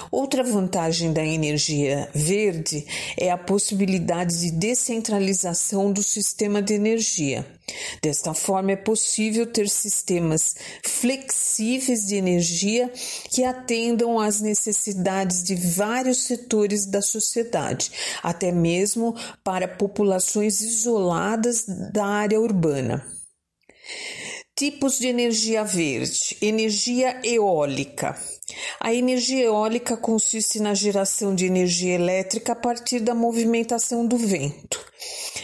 Outra 0.09 0.43
vantagem 0.43 1.11
da 1.11 1.25
energia 1.25 2.09
verde 2.13 2.85
é 3.17 3.29
a 3.29 3.37
possibilidade 3.37 4.39
de 4.39 4.51
descentralização 4.51 5.91
do 5.91 6.01
sistema 6.01 6.61
de 6.61 6.73
energia. 6.73 7.45
Desta 8.01 8.33
forma, 8.33 8.71
é 8.71 8.75
possível 8.75 9.45
ter 9.45 9.67
sistemas 9.67 10.55
flexíveis 10.85 12.07
de 12.07 12.15
energia 12.15 12.89
que 13.29 13.43
atendam 13.43 14.19
às 14.19 14.39
necessidades 14.39 15.43
de 15.43 15.55
vários 15.55 16.23
setores 16.23 16.85
da 16.85 17.01
sociedade, 17.01 17.91
até 18.23 18.51
mesmo 18.51 19.15
para 19.43 19.67
populações 19.67 20.61
isoladas 20.61 21.65
da 21.91 22.05
área 22.05 22.39
urbana. 22.39 23.05
Tipos 24.55 24.99
de 24.99 25.07
energia 25.07 25.65
verde: 25.65 26.37
energia 26.41 27.19
eólica. 27.25 28.17
A 28.79 28.93
energia 28.93 29.45
eólica 29.45 29.97
consiste 29.97 30.59
na 30.59 30.73
geração 30.73 31.33
de 31.35 31.45
energia 31.45 31.95
elétrica 31.95 32.53
a 32.53 32.55
partir 32.55 32.99
da 32.99 33.13
movimentação 33.13 34.05
do 34.05 34.17
vento. 34.17 34.83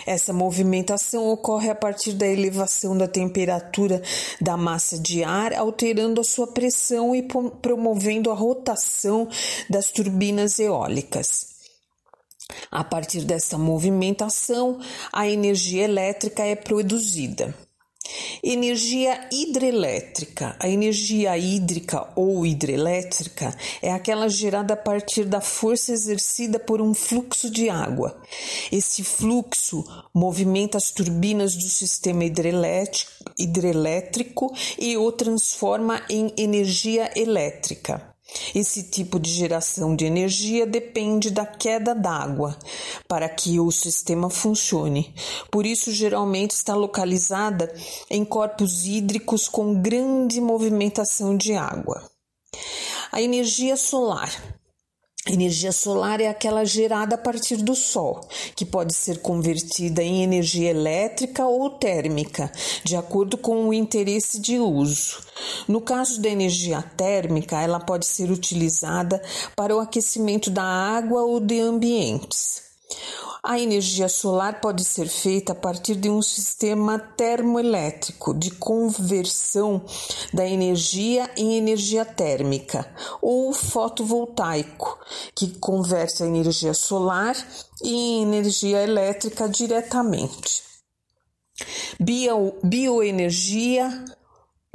Essa 0.06 0.34
movimentação 0.34 1.30
ocorre 1.30 1.70
a 1.70 1.76
partir 1.76 2.14
da 2.14 2.28
elevação 2.28 2.98
da 2.98 3.08
temperatura 3.08 4.02
da 4.40 4.58
massa 4.58 4.98
de 4.98 5.24
ar, 5.24 5.54
alterando 5.54 6.22
a 6.22 6.24
sua 6.24 6.48
pressão 6.48 7.16
e 7.16 7.28
promovendo 7.62 8.32
a 8.32 8.34
rotação 8.34 9.28
das 9.70 9.92
turbinas 9.92 10.60
eólicas. 10.60 11.52
A 12.70 12.84
partir 12.84 13.22
dessa 13.22 13.58
movimentação, 13.58 14.80
a 15.12 15.28
energia 15.28 15.84
elétrica 15.84 16.44
é 16.44 16.56
produzida. 16.56 17.54
Energia 18.44 19.28
hidrelétrica. 19.32 20.56
A 20.60 20.68
energia 20.68 21.38
hídrica 21.38 22.08
ou 22.16 22.44
hidrelétrica 22.44 23.56
é 23.84 23.92
aquela 23.92 24.28
gerada 24.28 24.74
a 24.74 24.78
partir 24.78 25.26
da 25.26 25.40
força 25.40 25.92
exercida 25.92 26.58
por 26.58 26.82
um 26.82 26.94
fluxo 26.94 27.52
de 27.52 27.70
água. 27.70 28.20
Esse 28.72 29.04
fluxo 29.04 29.86
movimenta 30.12 30.78
as 30.78 30.90
turbinas 30.90 31.56
do 31.56 31.70
sistema 31.70 32.24
hidrelétrico 32.24 34.52
e 34.80 34.98
o 34.98 35.12
transforma 35.12 36.02
em 36.10 36.34
energia 36.36 37.12
elétrica. 37.16 38.11
Esse 38.56 38.84
tipo 38.84 39.20
de 39.20 39.30
geração 39.30 39.96
de 39.96 40.06
energia 40.06 40.66
depende 40.66 41.30
da 41.32 41.46
queda 41.46 41.94
d'água 41.94 42.58
para 43.08 43.28
que 43.28 43.60
o 43.60 43.72
sistema 43.72 44.30
funcione. 44.30 45.14
Por 45.50 45.66
isso, 45.66 45.92
geralmente 45.92 46.52
está 46.52 46.76
localizada 46.76 47.74
em 48.10 48.24
corpos 48.24 48.86
hídricos 48.86 49.48
com 49.48 49.82
grande 49.82 50.40
movimentação 50.40 51.36
de 51.36 51.54
água. 51.54 52.10
A 53.12 53.22
energia 53.22 53.76
solar 53.76 54.32
Energia 55.28 55.72
solar 55.72 56.20
é 56.20 56.28
aquela 56.28 56.66
gerada 56.66 57.14
a 57.14 57.18
partir 57.18 57.58
do 57.58 57.76
sol, 57.76 58.28
que 58.56 58.66
pode 58.66 58.96
ser 58.96 59.22
convertida 59.22 60.02
em 60.02 60.24
energia 60.24 60.72
elétrica 60.72 61.46
ou 61.46 61.70
térmica, 61.70 62.52
de 62.84 62.96
acordo 62.96 63.38
com 63.38 63.70
o 63.70 63.74
interesse 63.74 64.42
de 64.42 64.58
uso. 64.58 65.20
No 65.68 65.80
caso 65.80 66.20
da 66.20 66.28
energia 66.28 66.82
térmica, 66.82 67.62
ela 67.62 67.80
pode 67.80 68.08
ser 68.08 68.32
utilizada 68.32 69.22
para 69.56 69.76
o 69.76 69.80
aquecimento 69.80 70.50
da 70.50 70.64
água 70.64 71.22
ou 71.22 71.40
de 71.40 71.60
ambientes. 71.60 72.64
A 73.44 73.60
energia 73.60 74.08
solar 74.08 74.62
pode 74.62 74.84
ser 74.86 75.08
feita 75.08 75.54
a 75.54 75.56
partir 75.56 75.96
de 75.96 76.08
um 76.08 76.22
sistema 76.22 77.00
termoelétrico 77.00 78.36
de 78.36 78.52
conversão 78.52 79.84
da 80.32 80.48
energia 80.48 81.28
em 81.36 81.58
energia 81.58 82.06
térmica 82.06 82.88
ou 83.20 83.52
fotovoltaico, 83.52 84.96
que 85.34 85.58
converte 85.58 86.22
a 86.22 86.28
energia 86.28 86.76
solar 86.76 87.36
em 87.84 88.22
energia 88.22 88.84
elétrica 88.84 89.50
diretamente. 89.50 90.62
Bio, 92.00 92.54
bioenergia 92.64 94.06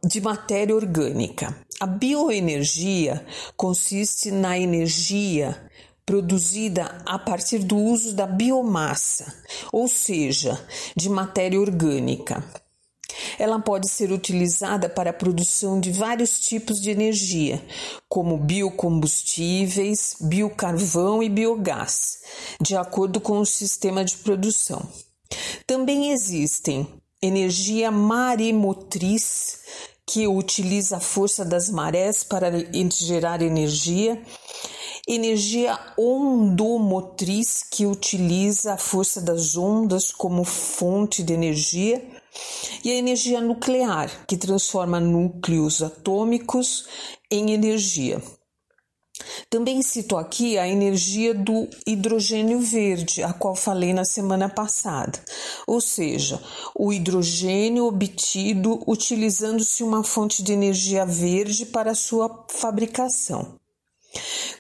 de 0.05 0.21
matéria 0.21 0.75
orgânica. 0.75 1.57
A 1.79 1.87
bioenergia 1.87 3.25
consiste 3.57 4.33
na 4.33 4.59
energia 4.59 5.66
produzida 6.07 7.03
a 7.05 7.19
partir 7.19 7.59
do 7.59 7.77
uso 7.77 8.15
da 8.15 8.27
biomassa, 8.27 9.35
ou 9.73 9.89
seja, 9.89 10.59
de 10.97 11.11
matéria 11.11 11.61
orgânica. 11.61 12.45
Ela 13.39 13.59
pode 13.59 13.89
ser 13.89 14.13
utilizada 14.13 14.89
para 14.89 15.11
a 15.11 15.13
produção 15.13 15.81
de 15.81 15.91
vários 15.91 16.41
tipos 16.41 16.81
de 16.81 16.91
energia, 16.91 17.63
como 18.09 18.39
biocombustíveis, 18.39 20.17
biocarvão 20.21 21.23
e 21.23 21.29
biogás, 21.29 22.19
de 22.61 22.77
acordo 22.77 23.21
com 23.21 23.39
o 23.39 23.47
sistema 23.47 24.05
de 24.05 24.17
produção. 24.17 24.87
Também 25.67 26.13
existem 26.13 26.87
energia 27.21 27.91
maremotriz, 27.91 29.61
que 30.09 30.29
utiliza 30.29 30.99
a 30.99 31.01
força 31.01 31.45
das 31.45 31.69
marés 31.69 32.23
para 32.23 32.53
gerar 32.95 33.43
energia, 33.43 34.23
energia 35.07 35.79
ondomotriz, 35.97 37.63
que 37.63 37.87
utiliza 37.87 38.75
a 38.75 38.79
força 38.79 39.21
das 39.21 39.57
ondas 39.57 40.11
como 40.13 40.45
fonte 40.45 41.23
de 41.23 41.33
energia, 41.33 42.05
e 42.85 42.91
a 42.91 42.95
energia 42.95 43.41
nuclear, 43.41 44.27
que 44.27 44.37
transforma 44.37 45.01
núcleos 45.01 45.83
atômicos 45.83 46.87
em 47.31 47.53
energia. 47.53 48.21
Também 49.49 49.81
cito 49.81 50.17
aqui 50.17 50.59
a 50.59 50.69
energia 50.69 51.33
do 51.33 51.69
hidrogênio 51.87 52.61
verde, 52.61 53.23
a 53.23 53.33
qual 53.33 53.55
falei 53.55 53.95
na 53.95 54.05
semana 54.05 54.49
passada, 54.49 55.19
ou 55.67 55.81
seja, 55.81 56.43
o 56.75 56.93
hidrogênio 56.93 57.87
obtido 57.87 58.83
utilizando-se 58.87 59.83
uma 59.83 60.05
fonte 60.05 60.43
de 60.43 60.53
energia 60.53 61.07
verde 61.07 61.65
para 61.65 61.95
sua 61.95 62.45
fabricação. 62.51 63.59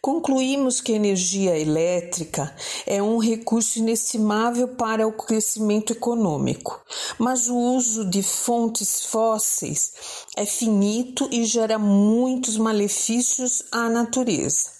Concluímos 0.00 0.80
que 0.80 0.92
a 0.92 0.96
energia 0.96 1.58
elétrica 1.58 2.54
é 2.86 3.02
um 3.02 3.18
recurso 3.18 3.78
inestimável 3.78 4.68
para 4.68 5.06
o 5.06 5.12
crescimento 5.12 5.92
econômico, 5.92 6.80
mas 7.18 7.48
o 7.48 7.56
uso 7.56 8.08
de 8.08 8.22
fontes 8.22 9.06
fósseis 9.06 9.92
é 10.36 10.46
finito 10.46 11.28
e 11.32 11.44
gera 11.44 11.78
muitos 11.78 12.56
malefícios 12.56 13.64
à 13.72 13.88
natureza. 13.88 14.76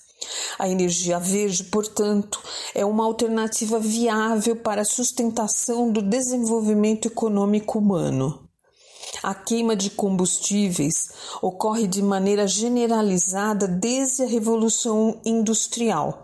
A 0.59 0.69
energia 0.69 1.19
verde, 1.19 1.65
portanto, 1.65 2.43
é 2.75 2.85
uma 2.85 3.05
alternativa 3.05 3.79
viável 3.79 4.57
para 4.57 4.83
a 4.83 4.85
sustentação 4.85 5.91
do 5.91 6.01
desenvolvimento 6.03 7.07
econômico 7.07 7.79
humano. 7.79 8.46
A 9.23 9.35
queima 9.35 9.77
de 9.77 9.91
combustíveis 9.91 11.11
ocorre 11.41 11.87
de 11.87 12.03
maneira 12.03 12.47
generalizada 12.47 13.67
desde 13.67 14.23
a 14.23 14.27
Revolução 14.27 15.21
Industrial, 15.25 16.23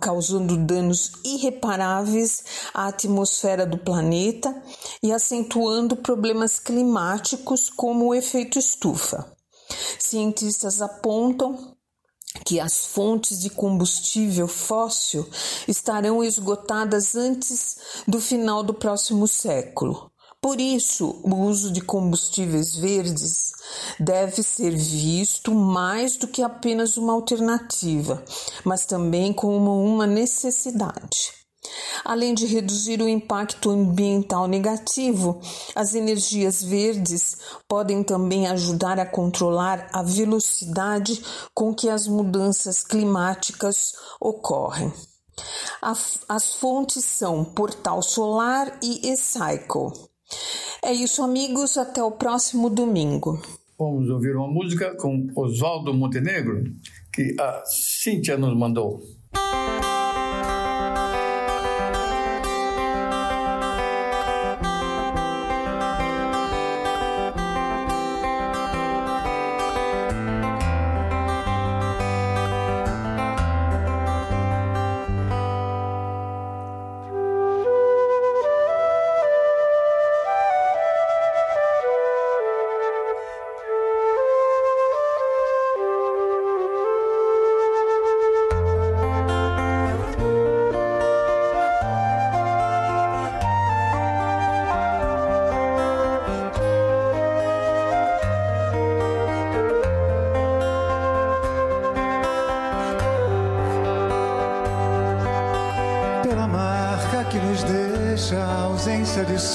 causando 0.00 0.56
danos 0.56 1.12
irreparáveis 1.24 2.44
à 2.72 2.88
atmosfera 2.88 3.66
do 3.66 3.78
planeta 3.78 4.54
e 5.02 5.12
acentuando 5.12 5.96
problemas 5.96 6.58
climáticos 6.58 7.70
como 7.70 8.06
o 8.06 8.14
efeito 8.14 8.58
estufa. 8.58 9.32
Cientistas 9.98 10.80
apontam 10.80 11.76
que 12.44 12.60
as 12.60 12.86
fontes 12.86 13.40
de 13.40 13.50
combustível 13.50 14.46
fóssil 14.46 15.26
estarão 15.66 16.22
esgotadas 16.22 17.14
antes 17.14 17.76
do 18.06 18.20
final 18.20 18.62
do 18.62 18.74
próximo 18.74 19.26
século. 19.26 20.10
Por 20.46 20.60
isso, 20.60 21.18
o 21.24 21.34
uso 21.34 21.72
de 21.72 21.80
combustíveis 21.80 22.76
verdes 22.76 23.50
deve 23.98 24.44
ser 24.44 24.76
visto 24.76 25.52
mais 25.52 26.16
do 26.16 26.28
que 26.28 26.40
apenas 26.40 26.96
uma 26.96 27.14
alternativa, 27.14 28.24
mas 28.64 28.86
também 28.86 29.32
como 29.32 29.84
uma 29.84 30.06
necessidade. 30.06 31.32
Além 32.04 32.32
de 32.32 32.46
reduzir 32.46 33.02
o 33.02 33.08
impacto 33.08 33.70
ambiental 33.70 34.46
negativo, 34.46 35.40
as 35.74 35.96
energias 35.96 36.62
verdes 36.62 37.36
podem 37.66 38.04
também 38.04 38.46
ajudar 38.46 39.00
a 39.00 39.04
controlar 39.04 39.88
a 39.92 40.00
velocidade 40.04 41.20
com 41.52 41.74
que 41.74 41.88
as 41.88 42.06
mudanças 42.06 42.84
climáticas 42.84 43.94
ocorrem. 44.20 44.92
As 45.82 46.54
fontes 46.54 47.04
são 47.04 47.44
Portal 47.44 48.00
Solar 48.00 48.78
e 48.80 49.10
E-Cycle. 49.10 50.14
É 50.82 50.92
isso, 50.92 51.22
amigos. 51.22 51.76
Até 51.76 52.02
o 52.02 52.12
próximo 52.12 52.70
domingo. 52.70 53.40
Vamos 53.78 54.08
ouvir 54.08 54.34
uma 54.36 54.48
música 54.48 54.94
com 54.96 55.26
Oswaldo 55.36 55.92
Montenegro, 55.92 56.64
que 57.12 57.34
a 57.38 57.62
Cíntia 57.66 58.36
nos 58.36 58.56
mandou. 58.56 59.02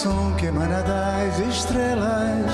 som 0.01 0.33
que 0.35 0.47
emana 0.47 0.79
é 0.79 0.81
das 0.81 1.39
estrelas, 1.39 2.51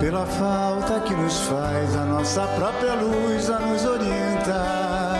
pela 0.00 0.24
falta 0.24 1.00
que 1.00 1.12
nos 1.12 1.36
faz 1.42 1.94
a 1.94 2.06
nossa 2.06 2.46
própria 2.46 2.94
luz 2.94 3.50
a 3.50 3.58
nos 3.58 3.84
orientar. 3.84 5.18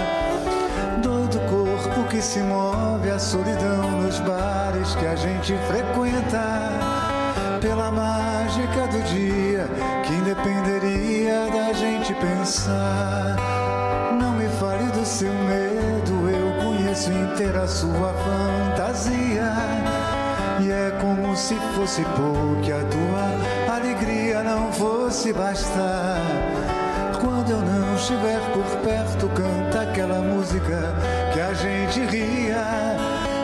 Dor 1.02 1.28
do 1.28 1.38
corpo 1.40 2.08
que 2.08 2.22
se 2.22 2.38
move, 2.40 3.10
a 3.10 3.18
solidão 3.18 4.00
nos 4.00 4.18
bares 4.20 4.94
que 4.94 5.04
a 5.04 5.14
gente 5.14 5.54
frequenta, 5.68 6.70
pela 7.60 7.92
mágica 7.92 8.86
do 8.86 9.02
dia 9.12 9.68
que 10.06 10.14
independeria 10.14 11.50
da 11.52 11.74
gente 11.74 12.14
pensar. 12.14 13.36
Não 14.18 14.32
me 14.36 14.48
fale 14.58 14.90
do 14.92 15.04
seu 15.04 15.34
medo, 15.34 16.30
eu 16.30 16.64
conheço 16.64 17.12
inteira 17.12 17.64
a 17.64 17.68
sua 17.68 18.14
fantasia 18.24 20.21
e 20.62 20.70
é 20.70 20.96
como 21.01 21.37
se 21.37 21.57
fosse 21.75 22.03
pouco 22.03 22.53
a 22.72 22.85
tua 22.85 23.75
alegria 23.75 24.44
não 24.44 24.72
fosse 24.72 25.33
bastar. 25.33 26.20
Quando 27.20 27.51
eu 27.51 27.61
não 27.61 27.96
estiver 27.96 28.38
por 28.53 28.64
perto, 28.85 29.29
canta 29.31 29.83
aquela 29.83 30.20
música 30.20 30.94
que 31.33 31.40
a 31.40 31.53
gente 31.55 32.01
ria. 32.07 32.64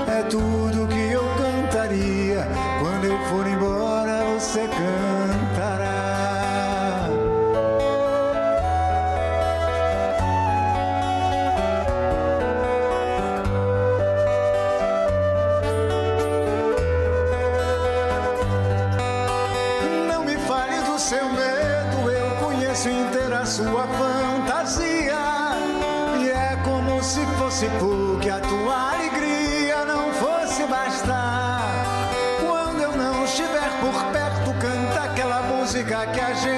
É 0.07 0.23
tudo 0.31 0.87
que 0.87 1.11
eu 1.11 1.25
cantaria 1.37 2.47
quando 2.81 3.05
eu 3.05 3.19
for 3.27 3.47
embora, 3.49 4.25
você 4.39 4.61
canta. 4.61 5.18
que 36.07 36.21
a 36.21 36.33
gente 36.35 36.58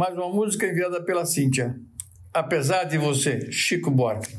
mais 0.00 0.16
uma 0.16 0.30
música 0.30 0.66
enviada 0.66 1.02
pela 1.02 1.26
Cíntia. 1.26 1.78
Apesar 2.32 2.84
de 2.84 2.96
você, 2.96 3.52
Chico 3.52 3.90
Buarque. 3.90 4.34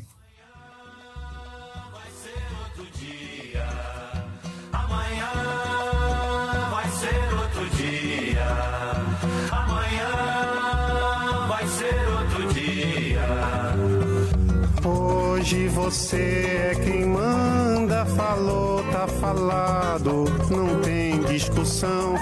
Hoje 14.83 15.67
você 15.67 16.71
é 16.71 16.75
quem 16.83 17.05
manda 17.05 18.03
falou, 18.07 18.83
tá 18.91 19.07
falado, 19.07 20.25
não 20.49 20.81
tem 20.81 21.21
discussão, 21.25 22.15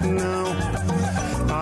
não. 0.00 0.71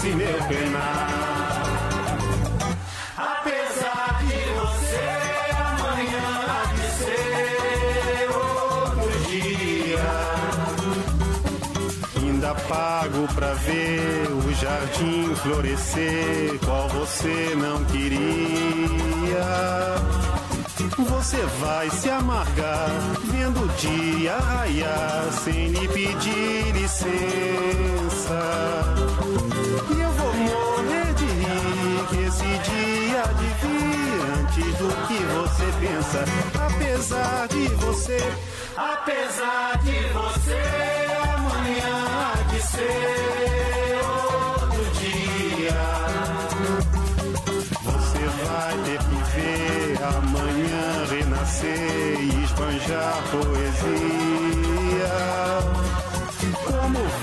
nesse 0.00 0.16
meu 0.16 0.38
penar. 0.48 1.62
Apesar 3.16 4.20
de 4.20 4.38
você 4.60 5.08
amanhã 5.56 6.30
ser 6.98 8.30
outro 8.34 9.10
dia. 9.28 10.08
Ainda 12.16 12.54
pago 12.54 13.28
pra 13.34 13.52
ver 13.54 14.28
o 14.30 14.54
jardim 14.54 15.34
florescer, 15.36 16.58
qual 16.64 16.88
você 16.88 17.54
não 17.56 17.84
queria. 17.84 18.20
Você 20.98 21.36
vai 21.60 21.90
se 21.90 22.08
amargar 22.08 22.90
vendo 23.24 23.64
o 23.64 23.68
dia 23.76 24.38
raiar 24.38 25.30
sem 25.44 25.68
lhe 25.68 25.88
pedir 25.88 26.72
licença. 26.72 28.09
E 28.30 30.00
eu 30.00 30.10
vou 30.12 30.32
morrer 30.34 31.14
de 31.14 31.24
rir 31.24 32.06
que 32.08 32.16
esse 32.28 32.44
dia 32.44 33.22
de 33.38 33.48
vir 33.60 34.20
antes 34.38 34.70
do 34.78 34.88
que 35.08 35.18
você 35.34 35.66
pensa. 35.80 36.24
Apesar 36.64 37.48
de 37.48 37.68
você, 37.74 38.20
apesar 38.76 39.78
de 39.82 39.98
você, 40.12 40.62
amanhã 41.34 41.96
há 42.06 42.42
de 42.52 42.60
ser 42.62 44.00
outro 44.04 44.84
dia. 45.00 45.82
Você 47.82 48.22
vai 48.44 48.74
ter 48.84 48.98
que 48.98 49.18
ver 49.34 49.98
amanhã 50.04 50.84
renascer 51.10 52.20
e 52.20 52.44
esbanjar 52.44 53.22
poesia. 53.32 54.29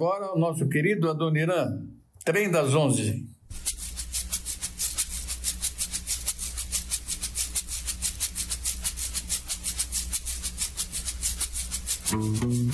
Agora 0.00 0.32
o 0.34 0.38
nosso 0.38 0.66
querido 0.66 1.10
Adoniran, 1.10 1.82
trem 2.24 2.50
das 2.50 2.74
onze. 2.74 3.28
Não 12.10 12.69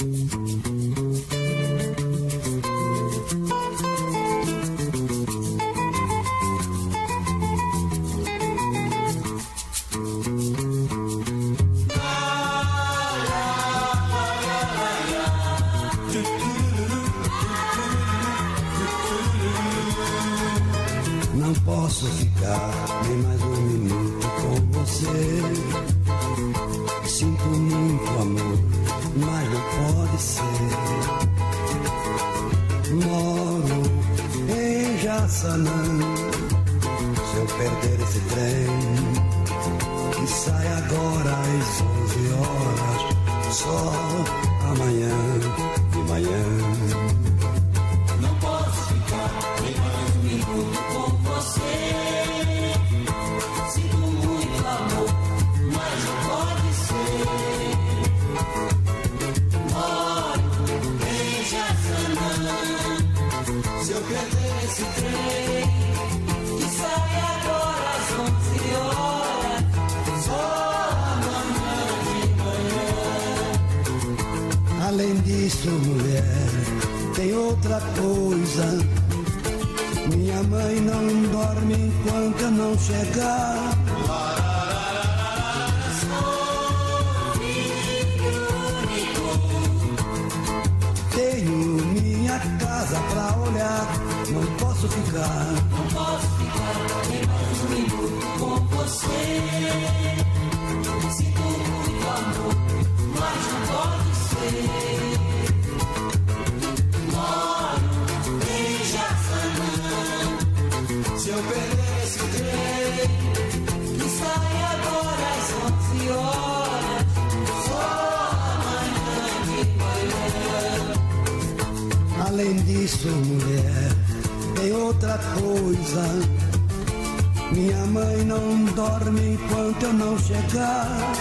enquanto 129.66 129.82
eu 129.82 129.92
não 129.92 130.18
chegar. 130.18 131.12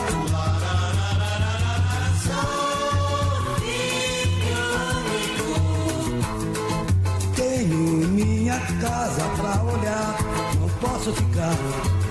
Tenho 7.36 7.78
minha 8.10 8.60
casa 8.60 9.24
pra 9.38 9.64
olhar, 9.64 10.18
não 10.60 10.70
posso 10.80 11.14
ficar. 11.14 12.05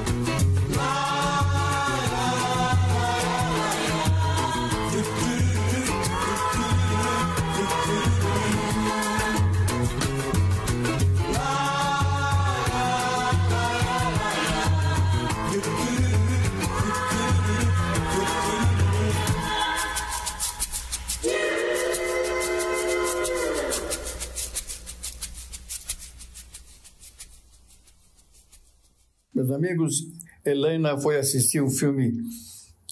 Amigos, 29.55 30.07
Helena 30.45 30.99
foi 30.99 31.19
assistir 31.19 31.63
um 31.63 31.71
filme 31.71 32.13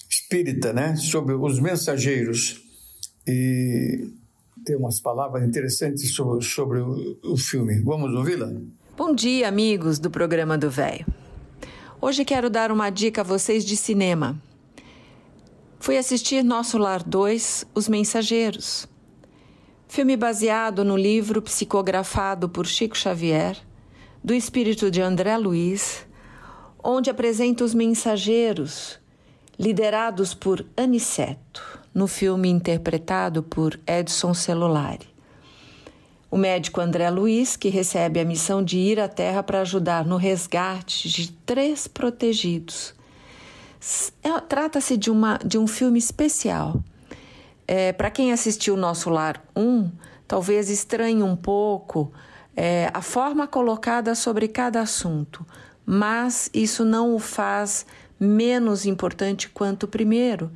espírita, 0.09 0.73
né? 0.73 0.95
Sobre 0.95 1.33
os 1.33 1.59
mensageiros. 1.59 2.61
E 3.27 4.09
tem 4.65 4.75
umas 4.75 4.99
palavras 4.99 5.47
interessantes 5.47 6.13
sobre, 6.13 6.43
sobre 6.43 6.79
o, 6.79 7.17
o 7.23 7.37
filme. 7.37 7.81
Vamos 7.81 8.13
ouvi-la? 8.15 8.51
Bom 8.97 9.13
dia, 9.13 9.47
amigos 9.47 9.99
do 9.99 10.09
programa 10.09 10.57
do 10.57 10.69
Véio. 10.69 11.05
Hoje 12.01 12.25
quero 12.25 12.49
dar 12.49 12.71
uma 12.71 12.89
dica 12.89 13.21
a 13.21 13.23
vocês 13.23 13.63
de 13.63 13.77
cinema. 13.77 14.41
Fui 15.79 15.97
assistir 15.97 16.43
Nosso 16.43 16.77
Lar 16.77 17.03
2, 17.03 17.65
Os 17.75 17.87
Mensageiros. 17.89 18.87
Filme 19.87 20.15
baseado 20.15 20.83
no 20.83 20.95
livro 20.95 21.41
psicografado 21.41 22.49
por 22.49 22.65
Chico 22.65 22.97
Xavier, 22.97 23.57
do 24.23 24.33
espírito 24.33 24.89
de 24.89 25.01
André 25.01 25.37
Luiz, 25.37 26.05
onde 26.83 27.09
apresenta 27.09 27.63
os 27.63 27.73
mensageiros, 27.73 28.99
liderados 29.57 30.33
por 30.33 30.65
Aniceto, 30.75 31.79
no 31.93 32.07
filme 32.07 32.49
interpretado 32.49 33.41
por 33.41 33.79
Edson 33.87 34.33
Celulari. 34.33 35.07
O 36.29 36.37
médico 36.37 36.81
André 36.81 37.09
Luiz, 37.11 37.55
que 37.55 37.69
recebe 37.69 38.19
a 38.19 38.25
missão 38.25 38.63
de 38.63 38.77
ir 38.77 38.99
à 38.99 39.07
Terra 39.07 39.43
para 39.43 39.61
ajudar 39.61 40.03
no 40.03 40.17
resgate 40.17 41.07
de 41.07 41.31
três 41.31 41.87
protegidos. 41.87 42.95
É, 44.23 44.39
Trata-se 44.41 44.97
de, 44.97 45.11
uma, 45.11 45.37
de 45.37 45.59
um 45.59 45.67
filme 45.67 45.99
especial. 45.99 46.81
É, 47.67 47.93
para 47.93 48.09
quem 48.09 48.33
assistiu 48.33 48.75
Nosso 48.75 49.11
Lar 49.11 49.43
1, 49.55 49.91
talvez 50.27 50.71
estranhe 50.71 51.21
um 51.21 51.35
pouco 51.35 52.11
é, 52.55 52.89
a 52.93 53.01
forma 53.01 53.47
colocada 53.47 54.15
sobre 54.15 54.47
cada 54.47 54.81
assunto, 54.81 55.45
mas 55.85 56.49
isso 56.53 56.85
não 56.85 57.15
o 57.15 57.19
faz 57.19 57.85
menos 58.19 58.85
importante 58.85 59.49
quanto 59.49 59.83
o 59.83 59.87
primeiro. 59.87 60.51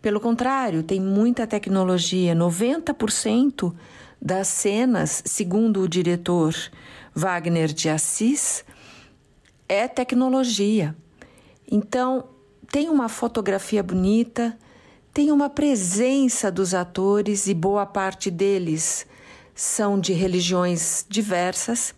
Pelo 0.00 0.20
contrário, 0.20 0.82
tem 0.82 1.00
muita 1.00 1.46
tecnologia. 1.46 2.34
90% 2.34 3.74
das 4.20 4.48
cenas, 4.48 5.22
segundo 5.24 5.82
o 5.82 5.88
diretor 5.88 6.54
Wagner 7.14 7.72
de 7.72 7.88
Assis, 7.88 8.64
é 9.68 9.86
tecnologia. 9.86 10.96
Então, 11.70 12.24
tem 12.70 12.88
uma 12.88 13.08
fotografia 13.08 13.82
bonita, 13.82 14.56
tem 15.12 15.32
uma 15.32 15.50
presença 15.50 16.50
dos 16.50 16.74
atores 16.74 17.46
e 17.46 17.54
boa 17.54 17.84
parte 17.84 18.30
deles 18.30 19.06
são 19.54 19.98
de 19.98 20.12
religiões 20.12 21.04
diversas. 21.08 21.94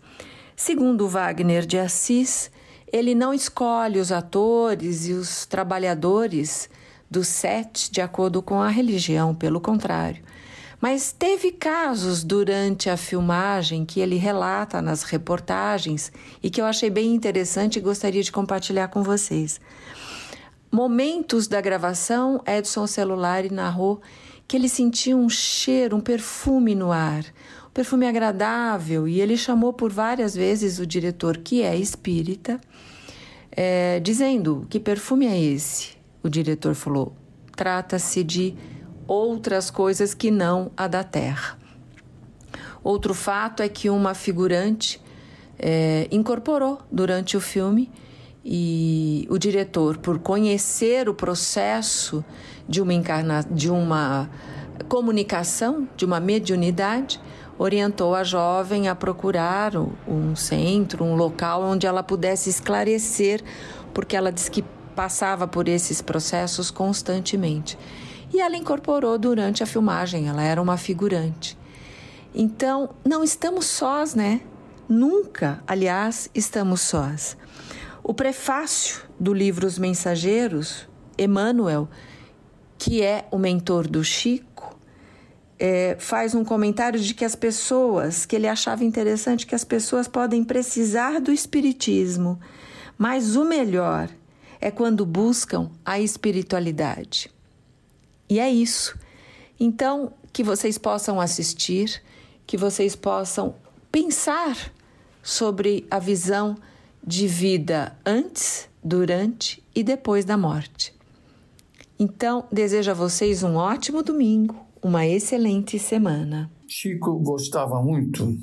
Segundo 0.63 1.07
Wagner 1.07 1.65
de 1.65 1.79
Assis, 1.79 2.51
ele 2.93 3.15
não 3.15 3.33
escolhe 3.33 3.97
os 3.97 4.11
atores 4.11 5.07
e 5.07 5.11
os 5.11 5.43
trabalhadores 5.47 6.69
do 7.09 7.23
set 7.23 7.91
de 7.91 7.99
acordo 7.99 8.43
com 8.43 8.61
a 8.61 8.69
religião, 8.69 9.33
pelo 9.33 9.59
contrário. 9.59 10.23
Mas 10.79 11.11
teve 11.11 11.51
casos 11.51 12.23
durante 12.23 12.91
a 12.91 12.95
filmagem 12.95 13.83
que 13.85 13.99
ele 13.99 14.17
relata 14.17 14.83
nas 14.83 15.01
reportagens 15.01 16.11
e 16.43 16.49
que 16.51 16.61
eu 16.61 16.65
achei 16.65 16.91
bem 16.91 17.11
interessante 17.11 17.77
e 17.77 17.81
gostaria 17.81 18.21
de 18.21 18.31
compartilhar 18.31 18.89
com 18.89 19.01
vocês. 19.01 19.59
Momentos 20.71 21.47
da 21.47 21.59
gravação, 21.59 22.39
Edson 22.45 22.85
Celulari 22.85 23.51
narrou 23.51 23.99
que 24.47 24.57
ele 24.57 24.69
sentia 24.69 25.17
um 25.17 25.27
cheiro, 25.27 25.97
um 25.97 26.01
perfume 26.01 26.75
no 26.75 26.91
ar, 26.91 27.25
perfume 27.73 28.07
agradável, 28.07 29.07
e 29.07 29.21
ele 29.21 29.37
chamou 29.37 29.73
por 29.73 29.91
várias 29.91 30.35
vezes 30.35 30.79
o 30.79 30.85
diretor, 30.85 31.37
que 31.37 31.61
é 31.61 31.75
espírita, 31.75 32.59
é, 33.51 33.99
dizendo: 33.99 34.65
Que 34.69 34.79
perfume 34.79 35.25
é 35.25 35.39
esse? 35.39 35.97
O 36.23 36.29
diretor 36.29 36.75
falou: 36.75 37.15
Trata-se 37.55 38.23
de 38.23 38.55
outras 39.07 39.69
coisas 39.69 40.13
que 40.13 40.31
não 40.31 40.71
a 40.75 40.87
da 40.87 41.03
terra. 41.03 41.57
Outro 42.83 43.13
fato 43.13 43.61
é 43.61 43.69
que 43.69 43.89
uma 43.89 44.13
figurante 44.13 44.99
é, 45.59 46.07
incorporou 46.11 46.79
durante 46.91 47.37
o 47.37 47.41
filme 47.41 47.91
e 48.43 49.27
o 49.29 49.37
diretor, 49.37 49.97
por 49.97 50.17
conhecer 50.17 51.07
o 51.07 51.13
processo 51.13 52.25
de 52.67 52.81
uma, 52.81 52.93
encarna, 52.93 53.45
de 53.51 53.69
uma 53.69 54.29
comunicação, 54.89 55.87
de 55.95 56.05
uma 56.05 56.19
mediunidade, 56.19 57.21
orientou 57.61 58.15
a 58.15 58.23
jovem 58.23 58.87
a 58.87 58.95
procurar 58.95 59.73
um 60.07 60.35
centro, 60.35 61.03
um 61.05 61.13
local 61.13 61.61
onde 61.61 61.85
ela 61.85 62.01
pudesse 62.01 62.49
esclarecer, 62.49 63.43
porque 63.93 64.15
ela 64.15 64.31
disse 64.31 64.49
que 64.49 64.65
passava 64.95 65.47
por 65.47 65.67
esses 65.67 66.01
processos 66.01 66.71
constantemente. 66.71 67.77
E 68.33 68.41
ela 68.41 68.57
incorporou 68.57 69.15
durante 69.19 69.61
a 69.61 69.67
filmagem, 69.67 70.27
ela 70.27 70.41
era 70.41 70.59
uma 70.59 70.75
figurante. 70.75 71.55
Então, 72.33 72.89
não 73.05 73.23
estamos 73.23 73.67
sós, 73.67 74.15
né? 74.15 74.41
Nunca, 74.89 75.61
aliás, 75.67 76.31
estamos 76.33 76.81
sós. 76.81 77.37
O 78.03 78.11
prefácio 78.11 79.03
do 79.19 79.35
livro 79.35 79.67
Os 79.67 79.77
Mensageiros, 79.77 80.89
Emmanuel, 81.15 81.87
que 82.75 83.03
é 83.03 83.27
o 83.29 83.37
mentor 83.37 83.87
do 83.87 84.03
Chico, 84.03 84.50
é, 85.63 85.95
faz 85.99 86.33
um 86.33 86.43
comentário 86.43 86.99
de 86.99 87.13
que 87.13 87.23
as 87.23 87.35
pessoas, 87.35 88.25
que 88.25 88.35
ele 88.35 88.47
achava 88.47 88.83
interessante, 88.83 89.45
que 89.45 89.53
as 89.53 89.63
pessoas 89.63 90.07
podem 90.07 90.43
precisar 90.43 91.21
do 91.21 91.31
Espiritismo, 91.31 92.39
mas 92.97 93.35
o 93.35 93.45
melhor 93.45 94.09
é 94.59 94.71
quando 94.71 95.05
buscam 95.05 95.69
a 95.85 95.99
espiritualidade. 95.99 97.29
E 98.27 98.39
é 98.39 98.49
isso. 98.49 98.97
Então, 99.59 100.13
que 100.33 100.43
vocês 100.43 100.79
possam 100.79 101.21
assistir, 101.21 102.01
que 102.47 102.57
vocês 102.57 102.95
possam 102.95 103.53
pensar 103.91 104.73
sobre 105.21 105.85
a 105.91 105.99
visão 105.99 106.57
de 107.05 107.27
vida 107.27 107.95
antes, 108.03 108.67
durante 108.83 109.63
e 109.75 109.83
depois 109.83 110.25
da 110.25 110.35
morte. 110.35 110.91
Então, 111.99 112.45
desejo 112.51 112.89
a 112.89 112.95
vocês 112.95 113.43
um 113.43 113.57
ótimo 113.57 114.01
domingo, 114.01 114.70
uma 114.83 115.05
excelente 115.05 115.77
semana. 115.77 116.51
Chico 116.67 117.19
gostava 117.19 117.81
muito 117.81 118.37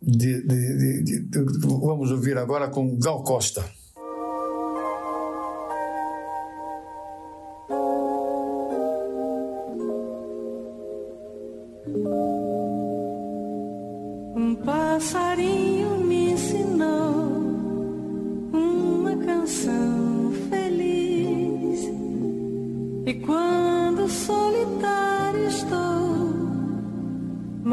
de, 0.00 0.42
de, 0.42 1.02
de, 1.02 1.20
de 1.20 1.38
vamos 1.66 2.10
ouvir 2.10 2.36
agora 2.36 2.68
com 2.68 2.98
Gal 2.98 3.22
Costa. 3.22 3.64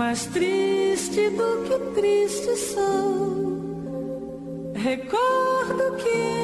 mais 0.09 0.25
triste 0.25 1.29
do 1.29 1.63
que 1.65 1.77
triste 1.93 2.55
sou. 2.73 3.61
Recordo 4.73 5.97
que 5.97 6.38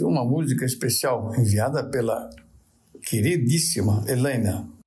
uma 0.00 0.24
música 0.24 0.64
especial 0.64 1.34
enviada 1.36 1.82
pela 1.84 2.30
queridíssima 3.02 4.04
Helena. 4.06 4.79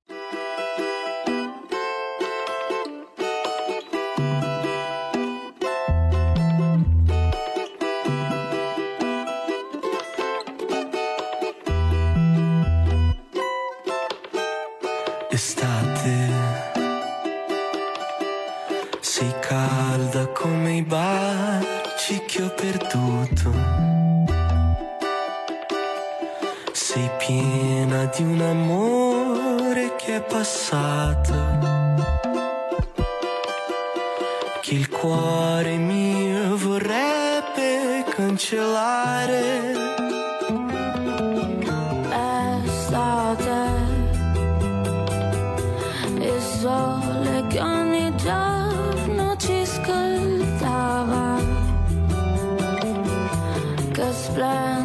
fly 54.34 54.83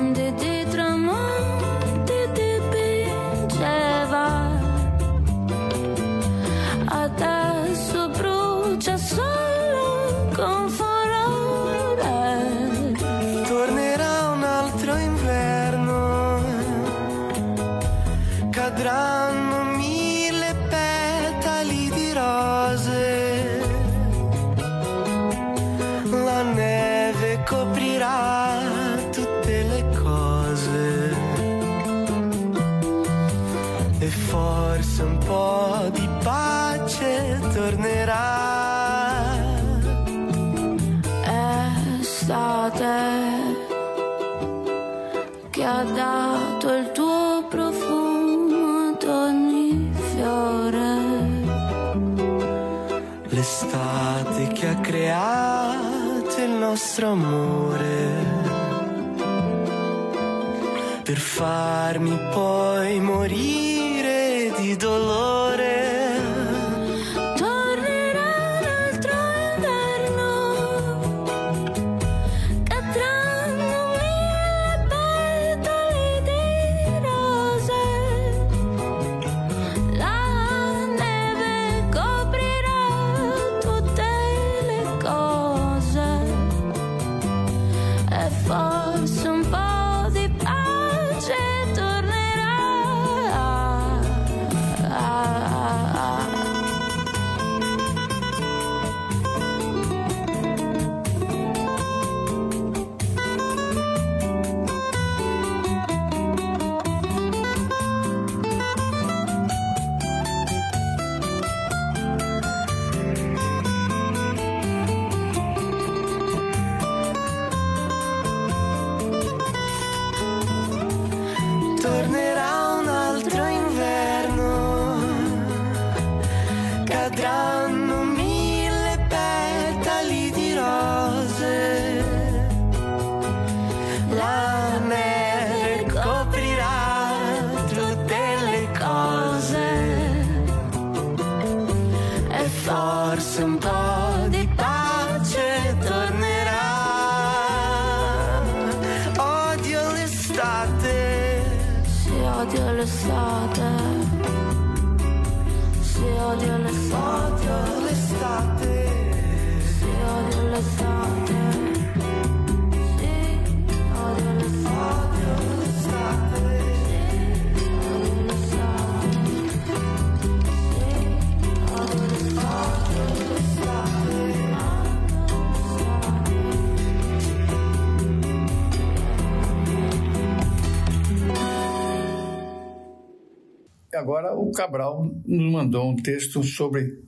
agora 184.00 184.34
o 184.34 184.50
Cabral 184.52 185.14
nos 185.26 185.52
mandou 185.52 185.92
um 185.92 185.96
texto 185.96 186.42
sobre 186.42 187.00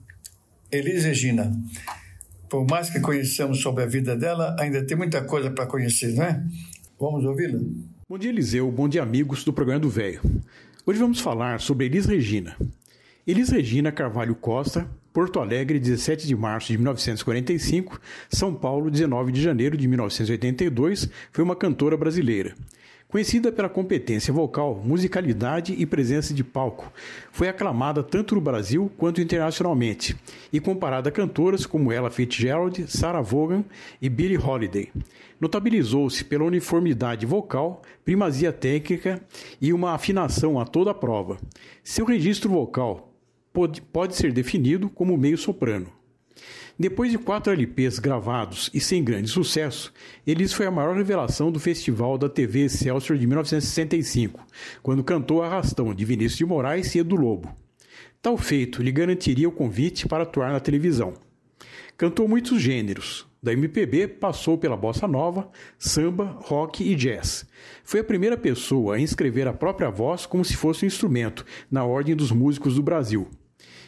Elis 0.70 1.04
Regina. 1.04 1.50
Por 2.48 2.66
mais 2.68 2.90
que 2.90 3.00
conheçamos 3.00 3.62
sobre 3.62 3.82
a 3.82 3.86
vida 3.86 4.14
dela, 4.14 4.54
ainda 4.60 4.84
tem 4.86 4.96
muita 4.96 5.24
coisa 5.24 5.50
para 5.50 5.66
conhecer, 5.66 6.14
não 6.14 6.24
é? 6.24 6.44
Vamos 7.00 7.24
ouvi-la? 7.24 7.58
Bom 8.06 8.18
dia, 8.18 8.30
Eliseu. 8.30 8.70
Bom 8.70 8.88
dia, 8.88 9.02
amigos 9.02 9.42
do 9.42 9.54
programa 9.54 9.80
do 9.80 9.88
Velho. 9.88 10.20
Hoje 10.84 10.98
vamos 10.98 11.18
falar 11.18 11.60
sobre 11.60 11.86
Elis 11.86 12.04
Regina. 12.04 12.54
Elis 13.26 13.48
Regina 13.48 13.90
Carvalho 13.90 14.34
Costa, 14.34 14.86
Porto 15.12 15.40
Alegre, 15.40 15.78
17 15.78 16.26
de 16.26 16.36
março 16.36 16.68
de 16.68 16.76
1945, 16.76 17.98
São 18.28 18.54
Paulo, 18.54 18.90
19 18.90 19.32
de 19.32 19.40
janeiro 19.40 19.76
de 19.78 19.88
1982, 19.88 21.08
foi 21.32 21.42
uma 21.42 21.56
cantora 21.56 21.96
brasileira. 21.96 22.54
Conhecida 23.12 23.52
pela 23.52 23.68
competência 23.68 24.32
vocal, 24.32 24.80
musicalidade 24.82 25.74
e 25.76 25.84
presença 25.84 26.32
de 26.32 26.42
palco, 26.42 26.90
foi 27.30 27.46
aclamada 27.46 28.02
tanto 28.02 28.34
no 28.34 28.40
Brasil 28.40 28.90
quanto 28.96 29.20
internacionalmente 29.20 30.16
e 30.50 30.58
comparada 30.58 31.10
a 31.10 31.12
cantoras 31.12 31.66
como 31.66 31.92
Ella 31.92 32.10
Fitzgerald, 32.10 32.90
Sarah 32.90 33.20
Vaughan 33.20 33.66
e 34.00 34.08
Billie 34.08 34.38
Holiday. 34.38 34.90
Notabilizou-se 35.38 36.24
pela 36.24 36.44
uniformidade 36.44 37.26
vocal, 37.26 37.82
primazia 38.02 38.50
técnica 38.50 39.22
e 39.60 39.74
uma 39.74 39.92
afinação 39.92 40.58
a 40.58 40.64
toda 40.64 40.92
a 40.92 40.94
prova. 40.94 41.36
Seu 41.84 42.06
registro 42.06 42.48
vocal 42.48 43.12
pode, 43.52 43.82
pode 43.82 44.16
ser 44.16 44.32
definido 44.32 44.88
como 44.88 45.18
meio 45.18 45.36
soprano. 45.36 45.88
Depois 46.78 47.10
de 47.10 47.18
quatro 47.18 47.52
LPs 47.52 47.98
gravados 47.98 48.70
e 48.72 48.80
sem 48.80 49.04
grande 49.04 49.28
sucesso, 49.28 49.92
Elis 50.26 50.52
foi 50.52 50.66
a 50.66 50.70
maior 50.70 50.96
revelação 50.96 51.52
do 51.52 51.60
festival 51.60 52.16
da 52.16 52.28
TV 52.28 52.64
Excelsior 52.64 53.18
de 53.18 53.26
1965, 53.26 54.44
quando 54.82 55.04
cantou 55.04 55.42
Arrastão 55.42 55.94
de 55.94 56.04
Vinícius 56.04 56.38
de 56.38 56.46
Moraes 56.46 56.94
e 56.94 56.98
Edu 56.98 57.16
Lobo. 57.16 57.54
Tal 58.22 58.38
feito 58.38 58.82
lhe 58.82 58.90
garantiria 58.90 59.48
o 59.48 59.52
convite 59.52 60.08
para 60.08 60.22
atuar 60.22 60.50
na 60.52 60.60
televisão. 60.60 61.14
Cantou 61.96 62.26
muitos 62.26 62.60
gêneros. 62.60 63.26
Da 63.42 63.52
MPB 63.52 64.06
passou 64.06 64.56
pela 64.56 64.76
bossa 64.76 65.08
nova, 65.08 65.50
samba, 65.76 66.38
rock 66.42 66.84
e 66.88 66.94
jazz. 66.94 67.44
Foi 67.82 68.00
a 68.00 68.04
primeira 68.04 68.36
pessoa 68.36 68.94
a 68.94 69.00
inscrever 69.00 69.48
a 69.48 69.52
própria 69.52 69.90
voz 69.90 70.24
como 70.24 70.44
se 70.44 70.56
fosse 70.56 70.84
um 70.84 70.86
instrumento 70.86 71.44
na 71.68 71.84
Ordem 71.84 72.14
dos 72.14 72.30
Músicos 72.30 72.76
do 72.76 72.82
Brasil. 72.82 73.28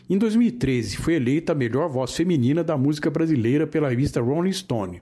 Em 0.09 0.19
2013, 0.19 0.99
foi 0.99 1.15
eleita 1.15 1.53
a 1.53 1.55
melhor 1.55 1.89
voz 1.89 2.15
feminina 2.15 2.63
da 2.63 2.77
música 2.77 3.11
brasileira 3.11 3.67
pela 3.67 3.89
revista 3.89 4.21
Rolling 4.21 4.53
Stone. 4.53 5.01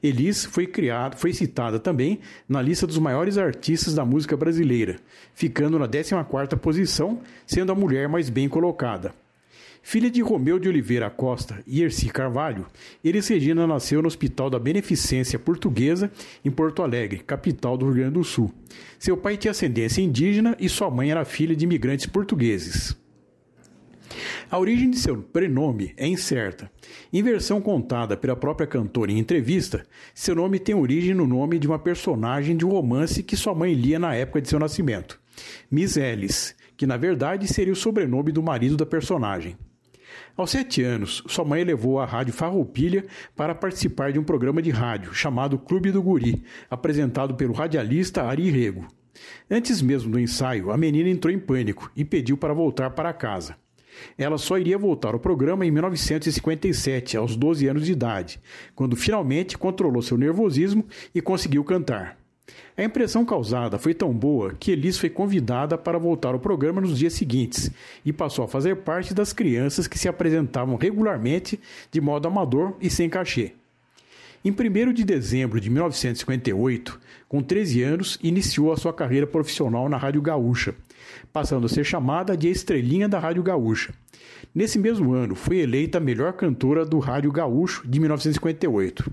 Elis 0.00 0.44
foi 0.44 0.70
foi 1.16 1.32
citada 1.32 1.80
também 1.80 2.20
na 2.48 2.62
lista 2.62 2.86
dos 2.86 2.98
maiores 2.98 3.36
artistas 3.36 3.94
da 3.94 4.04
música 4.04 4.36
brasileira, 4.36 5.00
ficando 5.34 5.76
na 5.76 5.88
14ª 5.88 6.56
posição, 6.56 7.18
sendo 7.44 7.72
a 7.72 7.74
mulher 7.74 8.08
mais 8.08 8.30
bem 8.30 8.48
colocada. 8.48 9.12
Filha 9.82 10.08
de 10.08 10.20
Romeu 10.20 10.60
de 10.60 10.68
Oliveira 10.68 11.10
Costa 11.10 11.60
e 11.66 11.82
Erci 11.82 12.08
Carvalho, 12.08 12.66
Elis 13.02 13.26
Regina 13.26 13.66
nasceu 13.66 14.00
no 14.00 14.06
Hospital 14.06 14.50
da 14.50 14.58
Beneficência 14.60 15.38
Portuguesa, 15.38 16.12
em 16.44 16.50
Porto 16.50 16.82
Alegre, 16.82 17.24
capital 17.26 17.76
do 17.76 17.86
Rio 17.86 17.94
Grande 17.94 18.14
do 18.14 18.22
Sul. 18.24 18.52
Seu 19.00 19.16
pai 19.16 19.36
tinha 19.36 19.50
ascendência 19.50 20.00
indígena 20.00 20.56
e 20.60 20.68
sua 20.68 20.90
mãe 20.90 21.10
era 21.10 21.24
filha 21.24 21.56
de 21.56 21.64
imigrantes 21.64 22.06
portugueses. 22.06 22.97
A 24.50 24.58
origem 24.58 24.90
de 24.90 24.98
seu 24.98 25.16
prenome 25.16 25.92
é 25.96 26.06
incerta. 26.06 26.70
Em 27.12 27.22
versão 27.22 27.60
contada 27.60 28.16
pela 28.16 28.36
própria 28.36 28.66
cantora 28.66 29.12
em 29.12 29.18
entrevista, 29.18 29.86
seu 30.14 30.34
nome 30.34 30.58
tem 30.58 30.74
origem 30.74 31.14
no 31.14 31.26
nome 31.26 31.58
de 31.58 31.66
uma 31.66 31.78
personagem 31.78 32.56
de 32.56 32.64
um 32.64 32.70
romance 32.70 33.22
que 33.22 33.36
sua 33.36 33.54
mãe 33.54 33.74
lia 33.74 33.98
na 33.98 34.14
época 34.14 34.40
de 34.40 34.48
seu 34.48 34.58
nascimento, 34.58 35.20
Miss 35.70 35.96
Ellis, 35.96 36.54
que 36.76 36.86
na 36.86 36.96
verdade 36.96 37.46
seria 37.46 37.72
o 37.72 37.76
sobrenome 37.76 38.32
do 38.32 38.42
marido 38.42 38.76
da 38.76 38.86
personagem. 38.86 39.56
Aos 40.36 40.50
sete 40.50 40.82
anos, 40.82 41.22
sua 41.26 41.44
mãe 41.44 41.64
levou 41.64 41.98
à 41.98 42.06
rádio 42.06 42.32
Farroupilha 42.32 43.04
para 43.36 43.54
participar 43.54 44.12
de 44.12 44.18
um 44.18 44.24
programa 44.24 44.62
de 44.62 44.70
rádio 44.70 45.12
chamado 45.12 45.58
Clube 45.58 45.90
do 45.90 46.02
Guri, 46.02 46.44
apresentado 46.70 47.34
pelo 47.34 47.52
radialista 47.52 48.22
Ari 48.22 48.50
Rego. 48.50 48.86
Antes 49.50 49.82
mesmo 49.82 50.12
do 50.12 50.20
ensaio, 50.20 50.70
a 50.70 50.76
menina 50.76 51.08
entrou 51.08 51.32
em 51.32 51.38
pânico 51.38 51.90
e 51.96 52.04
pediu 52.04 52.36
para 52.36 52.54
voltar 52.54 52.90
para 52.90 53.12
casa. 53.12 53.56
Ela 54.16 54.38
só 54.38 54.58
iria 54.58 54.78
voltar 54.78 55.14
ao 55.14 55.20
programa 55.20 55.64
em 55.64 55.70
1957, 55.70 57.16
aos 57.16 57.36
12 57.36 57.66
anos 57.66 57.86
de 57.86 57.92
idade, 57.92 58.40
quando 58.74 58.96
finalmente 58.96 59.58
controlou 59.58 60.02
seu 60.02 60.16
nervosismo 60.16 60.84
e 61.14 61.20
conseguiu 61.20 61.64
cantar. 61.64 62.18
A 62.76 62.84
impressão 62.84 63.24
causada 63.24 63.78
foi 63.78 63.92
tão 63.92 64.12
boa 64.12 64.54
que 64.54 64.70
Elis 64.70 64.98
foi 64.98 65.10
convidada 65.10 65.76
para 65.76 65.98
voltar 65.98 66.32
ao 66.32 66.38
programa 66.38 66.80
nos 66.80 66.98
dias 66.98 67.12
seguintes 67.12 67.70
e 68.04 68.12
passou 68.12 68.44
a 68.44 68.48
fazer 68.48 68.76
parte 68.76 69.12
das 69.12 69.32
crianças 69.32 69.86
que 69.86 69.98
se 69.98 70.08
apresentavam 70.08 70.76
regularmente 70.76 71.58
de 71.90 72.00
modo 72.00 72.28
amador 72.28 72.76
e 72.80 72.88
sem 72.88 73.10
cachê. 73.10 73.52
Em 74.44 74.52
1 74.52 74.92
de 74.92 75.04
dezembro 75.04 75.60
de 75.60 75.68
1958, 75.68 77.00
com 77.28 77.42
13 77.42 77.82
anos, 77.82 78.18
iniciou 78.22 78.72
a 78.72 78.76
sua 78.76 78.92
carreira 78.92 79.26
profissional 79.26 79.88
na 79.88 79.96
Rádio 79.96 80.22
Gaúcha, 80.22 80.74
passando 81.38 81.66
a 81.66 81.68
ser 81.68 81.84
chamada 81.84 82.36
de 82.36 82.48
Estrelinha 82.48 83.08
da 83.08 83.16
Rádio 83.16 83.44
Gaúcha. 83.44 83.94
Nesse 84.52 84.76
mesmo 84.76 85.12
ano, 85.12 85.36
foi 85.36 85.58
eleita 85.58 85.98
a 85.98 86.00
melhor 86.00 86.32
cantora 86.32 86.84
do 86.84 86.98
Rádio 86.98 87.30
Gaúcho 87.30 87.86
de 87.86 88.00
1958. 88.00 89.08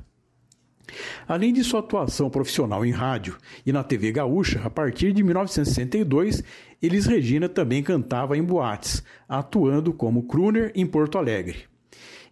Além 1.27 1.53
de 1.53 1.63
sua 1.63 1.81
atuação 1.81 2.27
profissional 2.27 2.83
em 2.83 2.89
rádio 2.89 3.37
e 3.63 3.71
na 3.71 3.83
TV 3.83 4.11
gaúcha, 4.11 4.59
a 4.63 4.71
partir 4.71 5.13
de 5.13 5.21
1962, 5.21 6.43
Elis 6.81 7.05
Regina 7.05 7.47
também 7.47 7.83
cantava 7.83 8.35
em 8.35 8.43
boates, 8.43 9.03
atuando 9.29 9.93
como 9.93 10.23
crooner 10.23 10.71
em 10.73 10.83
Porto 10.83 11.19
Alegre. 11.19 11.65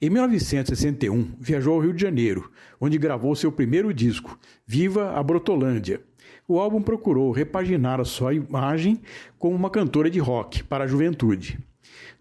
Em 0.02 0.10
1961, 0.10 1.36
viajou 1.40 1.76
ao 1.76 1.82
Rio 1.82 1.94
de 1.94 2.02
Janeiro, 2.02 2.52
onde 2.82 2.98
gravou 2.98 3.36
seu 3.36 3.52
primeiro 3.52 3.94
disco, 3.94 4.40
Viva 4.66 5.12
a 5.12 5.22
Brotolândia. 5.22 6.02
O 6.48 6.60
álbum 6.60 6.82
procurou 6.82 7.32
repaginar 7.32 8.02
a 8.02 8.06
sua 8.06 8.34
imagem 8.34 9.00
como 9.40 9.56
uma 9.56 9.70
cantora 9.70 10.10
de 10.10 10.20
rock 10.20 10.64
para 10.64 10.84
a 10.84 10.88
juventude. 10.88 11.58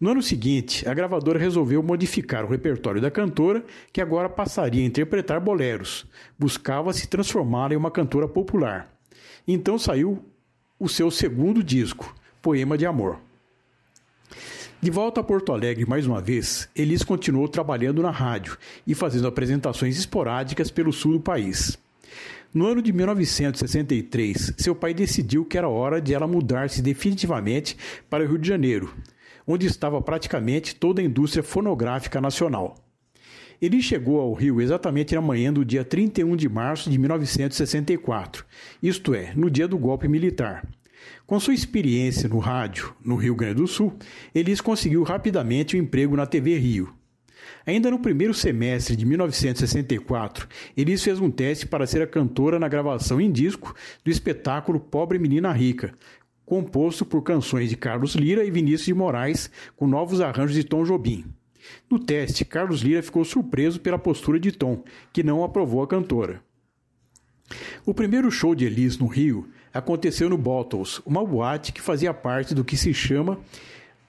No 0.01 0.11
ano 0.11 0.23
seguinte, 0.23 0.89
a 0.89 0.95
gravadora 0.95 1.39
resolveu 1.39 1.83
modificar 1.83 2.45
o 2.45 2.49
repertório 2.49 3.01
da 3.01 3.11
cantora, 3.11 3.65
que 3.93 4.01
agora 4.01 4.29
passaria 4.29 4.83
a 4.83 4.87
interpretar 4.87 5.41
boleros. 5.41 6.07
Buscava 6.39 6.93
se 6.93 7.09
transformar 7.09 7.73
em 7.73 7.77
uma 7.77 7.91
cantora 7.91 8.29
popular. 8.29 8.93
Então 9.47 9.79
saiu 9.79 10.25
o 10.79 10.89
seu 10.89 11.11
segundo 11.11 11.63
disco, 11.63 12.15
Poema 12.41 12.77
de 12.77 12.87
Amor. 12.87 13.19
De 14.81 14.91
volta 14.91 15.21
a 15.21 15.25
Porto 15.25 15.53
Alegre 15.53 15.87
mais 15.87 16.07
uma 16.07 16.21
vez, 16.21 16.69
Elis 16.75 17.05
continuou 17.05 17.47
trabalhando 17.47 18.03
na 18.03 18.11
rádio 18.11 18.59
e 18.85 18.97
fazendo 18.97 19.29
apresentações 19.29 19.97
esporádicas 19.97 20.71
pelo 20.71 20.93
sul 20.93 21.13
do 21.13 21.21
país. 21.21 21.79
No 22.55 22.67
ano 22.67 22.83
de 22.83 22.93
1963, 22.93 24.57
seu 24.59 24.75
pai 24.75 24.93
decidiu 24.93 25.43
que 25.43 25.57
era 25.57 25.71
hora 25.71 26.03
de 26.03 26.13
ela 26.13 26.27
mudar-se 26.27 26.83
definitivamente 26.83 27.79
para 28.11 28.23
o 28.23 28.27
Rio 28.27 28.39
de 28.39 28.47
Janeiro, 28.47 28.95
onde 29.47 29.67
estava 29.67 30.03
praticamente 30.03 30.75
toda 30.75 31.01
a 31.01 31.05
indústria 31.05 31.43
fonográfica 31.43 32.21
nacional. 32.21 32.77
Ele 33.61 33.81
chegou 33.81 34.21
ao 34.21 34.35
Rio 34.35 34.61
exatamente 34.61 35.15
na 35.15 35.23
manhã 35.23 35.51
do 35.51 35.65
dia 35.65 35.83
31 35.83 36.37
de 36.37 36.47
março 36.47 36.91
de 36.91 36.99
1964, 36.99 38.45
isto 38.83 39.15
é, 39.15 39.33
no 39.35 39.51
dia 39.51 39.67
do 39.67 39.79
golpe 39.79 40.07
militar. 40.07 40.69
Com 41.27 41.41
sua 41.41 41.55
experiência 41.55 42.29
no 42.29 42.39
rádio 42.39 42.95
no 43.03 43.17
Rio 43.17 43.35
Grande 43.35 43.63
do 43.63 43.67
Sul, 43.67 43.95
Elis 44.35 44.61
conseguiu 44.61 45.03
rapidamente 45.05 45.75
o 45.75 45.79
um 45.79 45.83
emprego 45.83 46.15
na 46.15 46.27
TV 46.27 46.59
Rio. 46.59 46.93
Ainda 47.67 47.91
no 47.91 47.99
primeiro 47.99 48.35
semestre 48.35 48.97
de 48.97 49.05
1964, 49.05 50.49
Elis 50.77 51.03
fez 51.03 51.21
um 51.21 51.31
teste 51.31 51.67
para 51.67 51.87
ser 51.87 52.03
a 52.03 52.07
cantora 52.07 52.59
na 52.59 52.69
gravação 52.69 53.21
em 53.21 53.31
disco 53.31 53.75
do 54.05 54.11
espetáculo 54.11 54.81
Pobre 54.81 55.19
Menina 55.19 55.53
Rica, 55.53 55.93
composto 56.45 57.05
por 57.05 57.23
canções 57.23 57.71
de 57.71 57.77
Carlos 57.77 58.15
Lira 58.15 58.45
e 58.45 58.51
Vinícius 58.51 58.87
de 58.87 58.95
Moraes, 58.95 59.51
com 59.77 59.87
novos 59.87 60.21
arranjos 60.21 60.55
de 60.55 60.65
Tom 60.65 60.85
Jobim. 60.85 61.25
No 61.89 61.99
teste, 61.99 62.45
Carlos 62.45 62.81
Lira 62.81 63.03
ficou 63.03 63.25
surpreso 63.25 63.81
pela 63.81 63.99
postura 63.99 64.39
de 64.39 64.53
Tom, 64.53 64.83
que 65.13 65.23
não 65.23 65.45
aprovou 65.45 65.83
a 65.83 65.89
cantora. 65.89 66.43
O 67.85 67.95
primeiro 67.95 68.31
show 68.31 68.55
de 68.55 68.65
Elis 68.65 68.99
no 68.99 69.07
Rio 69.07 69.49
aconteceu 69.73 70.29
no 70.29 70.39
Bottles, 70.39 71.01
uma 71.05 71.25
boate 71.25 71.73
que 71.73 71.81
fazia 71.81 72.13
parte 72.13 72.55
do 72.55 72.65
que 72.65 72.77
se 72.77 72.93
chama 72.93 73.39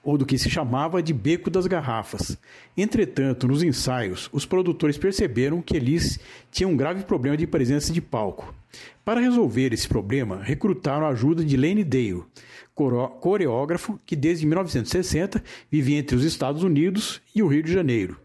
ou 0.04 0.18
do 0.18 0.26
que 0.26 0.38
se 0.38 0.50
chamava 0.50 1.02
de 1.02 1.14
Beco 1.14 1.50
das 1.50 1.66
Garrafas. 1.66 2.38
Entretanto, 2.76 3.48
nos 3.48 3.62
ensaios, 3.62 4.28
os 4.32 4.44
produtores 4.44 4.98
perceberam 4.98 5.62
que 5.62 5.76
Elis 5.76 6.20
tinha 6.50 6.68
um 6.68 6.76
grave 6.76 7.04
problema 7.04 7.36
de 7.36 7.46
presença 7.46 7.92
de 7.92 8.00
palco. 8.00 8.54
Para 9.04 9.20
resolver 9.20 9.72
esse 9.72 9.88
problema, 9.88 10.42
recrutaram 10.42 11.06
a 11.06 11.10
ajuda 11.10 11.44
de 11.44 11.56
Lane 11.56 11.84
Dale, 11.84 12.24
coreógrafo 12.74 13.98
que 14.04 14.14
desde 14.14 14.46
1960 14.46 15.42
vivia 15.70 15.98
entre 15.98 16.16
os 16.16 16.24
Estados 16.24 16.62
Unidos 16.62 17.22
e 17.34 17.42
o 17.42 17.46
Rio 17.46 17.62
de 17.62 17.72
Janeiro. 17.72 18.18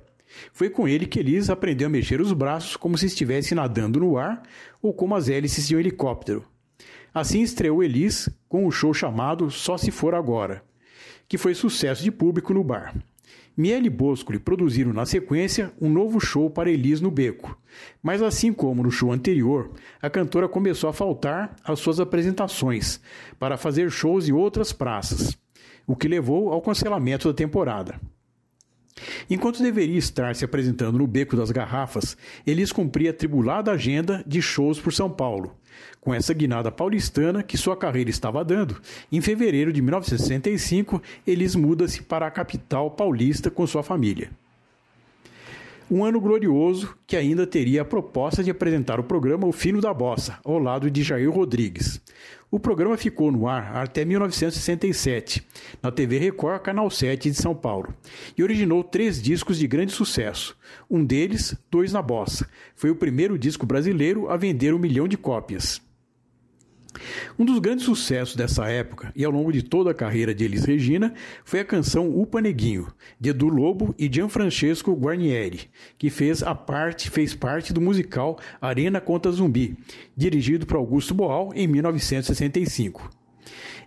Foi 0.53 0.69
com 0.69 0.88
ele 0.88 1.05
que 1.05 1.19
Elis 1.19 1.49
aprendeu 1.49 1.88
a 1.88 1.89
mexer 1.89 2.21
os 2.21 2.34
braços 2.34 2.75
como 2.75 2.97
se 2.97 3.05
estivesse 3.05 3.55
nadando 3.55 3.99
no 3.99 4.17
ar 4.17 4.43
ou 4.82 4.93
como 4.93 5.15
as 5.15 5.27
hélices 5.27 5.67
de 5.67 5.75
um 5.75 5.80
helicóptero. 5.80 6.45
Assim 7.13 7.41
estreou 7.41 7.84
Elis 7.84 8.30
com 8.47 8.65
o 8.65 8.71
show 8.71 8.93
chamado 8.93 9.49
Só 9.49 9.77
Se 9.77 9.89
For 9.89 10.13
Agora, 10.13 10.63
que 11.30 11.38
foi 11.38 11.53
sucesso 11.53 12.03
de 12.03 12.11
público 12.11 12.53
no 12.53 12.63
bar. 12.63 12.93
Miele 13.55 13.88
e 13.88 13.89
Boscoli 13.89 14.39
produziram 14.39 14.93
na 14.93 15.05
sequência 15.05 15.71
um 15.80 15.89
novo 15.89 16.19
show 16.19 16.49
para 16.49 16.71
Elis 16.71 17.01
no 17.01 17.11
Beco. 17.11 17.57
Mas 18.01 18.21
assim 18.21 18.51
como 18.51 18.82
no 18.82 18.89
show 18.89 19.11
anterior, 19.11 19.71
a 20.01 20.09
cantora 20.09 20.47
começou 20.47 20.89
a 20.89 20.93
faltar 20.93 21.55
às 21.63 21.80
suas 21.80 21.99
apresentações 21.99 22.99
para 23.38 23.57
fazer 23.57 23.91
shows 23.91 24.27
em 24.27 24.32
outras 24.32 24.73
praças, 24.73 25.38
o 25.86 25.95
que 25.95 26.07
levou 26.07 26.51
ao 26.51 26.61
cancelamento 26.61 27.27
da 27.27 27.34
temporada. 27.34 27.99
Enquanto 29.30 29.64
deveria 29.64 29.97
estar 29.97 30.36
se 30.36 30.45
apresentando 30.45 30.97
no 30.97 31.08
Beco 31.08 31.36
das 31.36 31.52
Garrafas, 31.52 32.18
Elis 32.45 32.72
cumpria 32.72 33.12
a 33.12 33.14
tribulada 33.14 33.72
agenda 33.72 34.24
de 34.26 34.41
shows 34.41 34.80
por 34.80 34.93
São 34.93 35.10
Paulo. 35.10 35.56
Com 36.02 36.14
essa 36.14 36.34
guinada 36.34 36.72
paulistana 36.72 37.43
que 37.43 37.58
sua 37.58 37.76
carreira 37.76 38.10
estava 38.10 38.43
dando, 38.43 38.82
em 39.12 39.22
fevereiro 39.22 39.72
de 39.72 39.82
1965, 39.82 41.02
Elis 41.26 41.56
muda-se 41.56 42.02
para 42.02 42.26
a 42.26 42.32
capital 42.32 42.91
paulista 42.91 43.52
com 43.52 43.68
sua 43.68 43.84
família. 43.84 44.30
Um 45.91 46.06
ano 46.06 46.22
glorioso 46.22 46.95
que 47.08 47.18
ainda 47.18 47.47
teria 47.47 47.82
a 47.82 47.86
proposta 47.86 48.43
de 48.43 48.52
apresentar 48.52 49.00
o 49.00 49.04
programa 49.04 49.47
O 49.47 49.52
Fino 49.52 49.82
da 49.82 49.91
Bossa, 49.91 50.38
ao 50.43 50.60
lado 50.60 50.89
de 50.91 51.02
Jair 51.02 51.32
Rodrigues. 51.32 52.00
O 52.52 52.60
programa 52.60 52.97
ficou 52.97 53.32
no 53.32 53.47
ar 53.47 53.78
até 53.78 54.04
1967, 54.04 55.45
na 55.84 55.91
TV 55.91 56.18
Record, 56.18 56.64
Canal 56.64 56.89
7 56.89 57.30
de 57.30 57.38
São 57.38 57.54
Paulo, 57.54 57.93
e 58.36 58.41
originou 58.41 58.84
três 58.84 59.22
discos 59.22 59.60
de 59.60 59.68
grande 59.68 59.91
sucesso. 59.91 60.58
Um 60.89 61.06
deles, 61.06 61.56
Dois 61.70 61.93
na 61.93 62.02
Bossa, 62.02 62.50
foi 62.76 62.89
o 62.89 62.95
primeiro 62.95 63.38
disco 63.38 63.68
brasileiro 63.68 64.32
a 64.32 64.36
vender 64.36 64.74
um 64.74 64.80
milhão 64.80 65.08
de 65.08 65.16
cópias. 65.16 65.80
Um 67.37 67.45
dos 67.45 67.59
grandes 67.59 67.85
sucessos 67.85 68.35
dessa 68.35 68.67
época 68.67 69.11
e 69.15 69.23
ao 69.23 69.31
longo 69.31 69.51
de 69.51 69.61
toda 69.61 69.91
a 69.91 69.93
carreira 69.93 70.33
de 70.33 70.43
Elis 70.43 70.65
Regina 70.65 71.13
foi 71.43 71.59
a 71.59 71.65
canção 71.65 72.09
O 72.09 72.25
Paneguinho, 72.25 72.87
de 73.19 73.29
Edu 73.29 73.47
Lobo 73.47 73.93
e 73.97 74.09
Gianfrancesco 74.11 74.93
Guarnieri, 74.93 75.69
que 75.97 76.09
fez 76.09 76.43
a 76.43 76.53
parte, 76.55 77.09
fez 77.09 77.33
parte 77.33 77.71
do 77.71 77.81
musical 77.81 78.39
Arena 78.61 78.99
contra 78.99 79.31
Zumbi, 79.31 79.77
dirigido 80.15 80.65
por 80.65 80.77
Augusto 80.77 81.13
Boal 81.13 81.51
em 81.55 81.67
1965. 81.67 83.09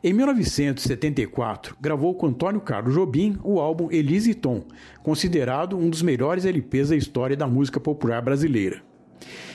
Em 0.05 0.13
1974, 0.13 1.77
gravou 1.81 2.15
com 2.15 2.27
Antônio 2.27 2.61
Carlos 2.61 2.95
Jobim 2.95 3.39
o 3.45 3.61
álbum 3.61 3.89
Elise 3.91 4.33
e 4.33 4.35
Tom, 4.35 4.65
considerado 5.03 5.77
um 5.77 5.89
dos 5.89 6.03
melhores 6.03 6.45
LPs 6.45 6.89
da 6.89 6.97
história 6.97 7.37
da 7.37 7.47
música 7.47 7.79
popular 7.79 8.21
brasileira. 8.21 8.83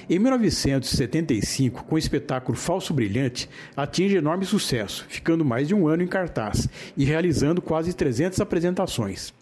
Em 0.10 0.20
1975, 0.20 1.84
com 1.84 1.96
o 1.96 1.98
espetáculo 1.98 2.58
Falso 2.58 2.94
Brilhante, 2.94 3.50
atinge 3.76 4.16
enorme 4.16 4.46
sucesso, 4.46 5.06
ficando 5.10 5.44
mais 5.44 5.68
de 5.68 5.76
um 5.76 5.86
ano 5.86 6.02
em 6.02 6.08
cartaz 6.08 6.70
e 6.96 7.04
realizando 7.04 7.62
quase 7.62 7.94
300 7.94 8.40
apresentações. 8.40 9.34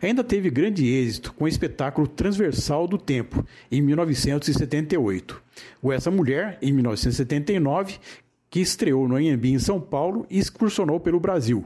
Ainda 0.00 0.22
teve 0.22 0.48
grande 0.48 0.86
êxito 0.86 1.32
com 1.32 1.44
o 1.44 1.48
espetáculo 1.48 2.06
Transversal 2.06 2.86
do 2.86 2.96
Tempo, 2.96 3.44
em 3.68 3.82
1978. 3.82 5.42
O 5.82 5.92
Essa 5.92 6.10
Mulher, 6.10 6.56
em 6.62 6.72
1979, 6.72 7.96
que 8.48 8.60
estreou 8.60 9.08
no 9.08 9.16
Anhembi 9.16 9.50
em 9.50 9.58
São 9.58 9.80
Paulo 9.80 10.24
e 10.30 10.38
excursionou 10.38 11.00
pelo 11.00 11.18
Brasil. 11.18 11.64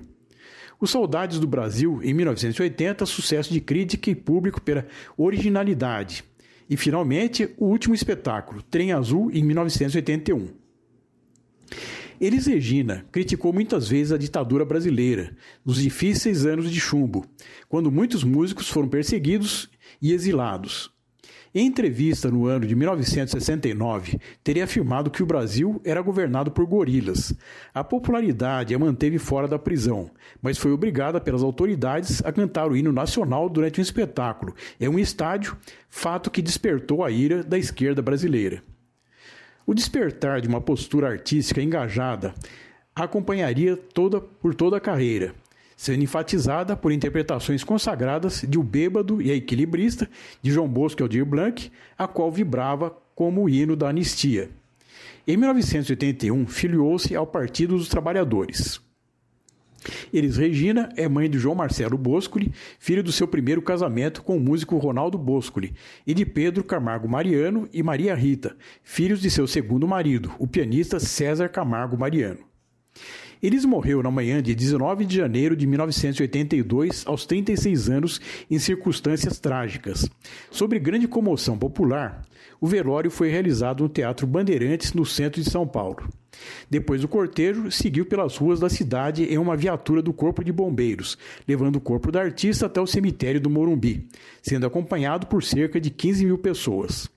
Os 0.81 0.91
Saudades 0.91 1.39
do 1.39 1.47
Brasil, 1.47 2.01
em 2.03 2.15
1980, 2.15 3.05
sucesso 3.05 3.53
de 3.53 3.61
crítica 3.61 4.09
e 4.09 4.15
público 4.15 4.63
pela 4.63 4.87
originalidade, 5.19 6.25
e, 6.71 6.77
finalmente, 6.77 7.53
o 7.59 7.67
último 7.67 7.97
espetáculo, 7.97 8.63
Trem 8.63 8.93
Azul, 8.93 9.29
em 9.33 9.43
1981. 9.43 10.49
Elis 12.21 12.47
Regina 12.47 13.05
criticou 13.11 13.53
muitas 13.53 13.89
vezes 13.89 14.13
a 14.13 14.19
ditadura 14.19 14.65
brasileira, 14.65 15.35
nos 15.65 15.83
difíceis 15.83 16.47
anos 16.47 16.71
de 16.71 16.79
chumbo, 16.79 17.27
quando 17.69 17.91
muitos 17.91 18.23
músicos 18.23 18.69
foram 18.69 18.89
perseguidos 18.89 19.69
e 20.01 20.13
exilados. 20.13 20.93
Em 21.53 21.67
entrevista 21.67 22.31
no 22.31 22.47
ano 22.47 22.65
de 22.65 22.77
1969, 22.77 24.21
teria 24.45 24.63
afirmado 24.63 25.11
que 25.11 25.21
o 25.21 25.27
Brasil 25.27 25.81
era 25.85 26.01
governado 26.01 26.53
por 26.53 26.65
gorilas. 26.65 27.35
A 27.75 27.83
popularidade 27.83 28.73
a 28.73 28.79
manteve 28.79 29.19
fora 29.19 29.49
da 29.49 29.59
prisão, 29.59 30.09
mas 30.41 30.57
foi 30.57 30.71
obrigada 30.71 31.21
pelas 31.21 31.43
autoridades 31.43 32.25
a 32.25 32.31
cantar 32.31 32.71
o 32.71 32.77
hino 32.77 32.93
nacional 32.93 33.49
durante 33.49 33.81
um 33.81 33.83
espetáculo 33.83 34.55
em 34.79 34.87
um 34.87 34.97
estádio, 34.97 35.57
fato 35.89 36.31
que 36.31 36.41
despertou 36.41 37.03
a 37.03 37.11
ira 37.11 37.43
da 37.43 37.59
esquerda 37.59 38.01
brasileira. 38.01 38.63
O 39.67 39.75
despertar 39.75 40.41
de 40.41 40.47
uma 40.47 40.61
postura 40.61 41.09
artística 41.09 41.61
engajada 41.61 42.33
acompanharia 42.95 43.77
toda, 43.77 44.21
por 44.21 44.55
toda 44.55 44.77
a 44.77 44.81
carreira, 44.81 45.35
sendo 45.81 46.05
enfatizada 46.05 46.77
por 46.77 46.93
interpretações 46.93 47.65
consagradas 47.65 48.45
de 48.47 48.59
O 48.59 48.63
Bêbado 48.63 49.23
e 49.23 49.31
a 49.31 49.35
Equilibrista, 49.35 50.11
de 50.43 50.51
João 50.51 50.69
Bosco 50.69 51.01
e 51.01 51.03
Aldir 51.03 51.25
Blanc, 51.25 51.73
a 51.97 52.07
qual 52.07 52.31
vibrava 52.31 52.95
como 53.15 53.45
o 53.45 53.49
hino 53.49 53.75
da 53.75 53.89
anistia. 53.89 54.51
Em 55.27 55.39
1981, 55.39 56.47
filiou-se 56.47 57.17
ao 57.17 57.27
Partido 57.27 57.79
dos 57.79 57.89
Trabalhadores. 57.89 58.79
Elis 60.13 60.37
Regina 60.37 60.91
é 60.99 61.09
mãe 61.09 61.31
de 61.31 61.39
João 61.39 61.55
Marcelo 61.55 61.97
Boscoli, 61.97 62.53
filho 62.79 63.03
do 63.03 63.11
seu 63.11 63.27
primeiro 63.27 63.63
casamento 63.63 64.23
com 64.23 64.37
o 64.37 64.41
músico 64.41 64.77
Ronaldo 64.77 65.17
Boscoli, 65.17 65.73
e 66.07 66.13
de 66.13 66.27
Pedro 66.27 66.63
Camargo 66.63 67.09
Mariano 67.09 67.67
e 67.73 67.83
Maria 67.83 68.15
Rita, 68.15 68.55
filhos 68.83 69.23
de 69.23 69.31
seu 69.31 69.47
segundo 69.47 69.89
marido, 69.89 70.31
o 70.39 70.47
pianista 70.47 71.01
César 71.01 71.49
Camargo 71.49 71.97
Mariano. 71.97 72.50
Elis 73.43 73.65
morreu 73.65 74.03
na 74.03 74.11
manhã 74.11 74.43
de 74.43 74.55
19 74.55 75.07
de 75.07 75.17
janeiro 75.17 75.57
de 75.57 75.67
1982, 75.67 77.05
aos 77.07 77.25
36 77.25 77.89
anos, 77.89 78.21
em 78.51 78.59
circunstâncias 78.59 79.39
trágicas. 79.39 80.09
Sobre 80.51 80.79
grande 80.79 81.09
comoção 81.09 81.57
popular, 81.57 82.23
o 82.61 82.67
velório 82.67 83.11
foi 83.11 83.31
realizado 83.31 83.83
no 83.83 83.89
Teatro 83.89 84.27
Bandeirantes, 84.27 84.93
no 84.93 85.07
centro 85.07 85.43
de 85.43 85.49
São 85.49 85.67
Paulo. 85.67 86.07
Depois 86.69 87.01
do 87.01 87.09
cortejo, 87.09 87.71
seguiu 87.71 88.05
pelas 88.05 88.37
ruas 88.37 88.61
da 88.61 88.69
cidade 88.69 89.25
em 89.25 89.39
uma 89.39 89.57
viatura 89.57 90.03
do 90.03 90.13
Corpo 90.13 90.45
de 90.45 90.53
Bombeiros, 90.53 91.17
levando 91.49 91.77
o 91.77 91.81
corpo 91.81 92.13
da 92.13 92.21
artista 92.21 92.67
até 92.67 92.81
o 92.81 92.87
cemitério 92.87 93.41
do 93.41 93.49
Morumbi, 93.49 94.07
sendo 94.43 94.67
acompanhado 94.67 95.27
por 95.27 95.43
cerca 95.43 95.81
de 95.81 95.91
15 95.91 96.27
mil 96.27 96.37
pessoas. 96.37 97.09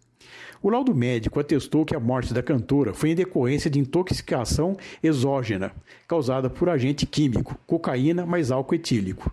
O 0.63 0.69
laudo 0.69 0.95
médico 0.95 1.41
atestou 1.41 1.83
que 1.83 1.93
a 1.93 1.99
morte 1.99 2.33
da 2.33 2.41
cantora 2.41 2.93
foi 2.93 3.09
em 3.09 3.15
decorrência 3.15 3.69
de 3.69 3.79
intoxicação 3.79 4.77
exógena, 5.03 5.73
causada 6.07 6.49
por 6.49 6.69
agente 6.69 7.05
químico, 7.05 7.59
cocaína 7.67 8.25
mais 8.25 8.49
álcool 8.49 8.75
etílico. 8.75 9.29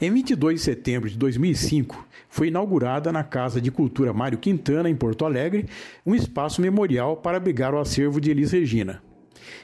Em 0.00 0.10
22 0.10 0.60
de 0.60 0.64
setembro 0.64 1.10
de 1.10 1.18
2005, 1.18 2.06
foi 2.30 2.48
inaugurada 2.48 3.12
na 3.12 3.22
Casa 3.22 3.60
de 3.60 3.70
Cultura 3.70 4.14
Mário 4.14 4.38
Quintana, 4.38 4.88
em 4.88 4.96
Porto 4.96 5.26
Alegre, 5.26 5.68
um 6.06 6.14
espaço 6.14 6.62
memorial 6.62 7.18
para 7.18 7.36
abrigar 7.36 7.74
o 7.74 7.78
acervo 7.78 8.18
de 8.18 8.30
Elis 8.30 8.52
Regina. 8.52 9.02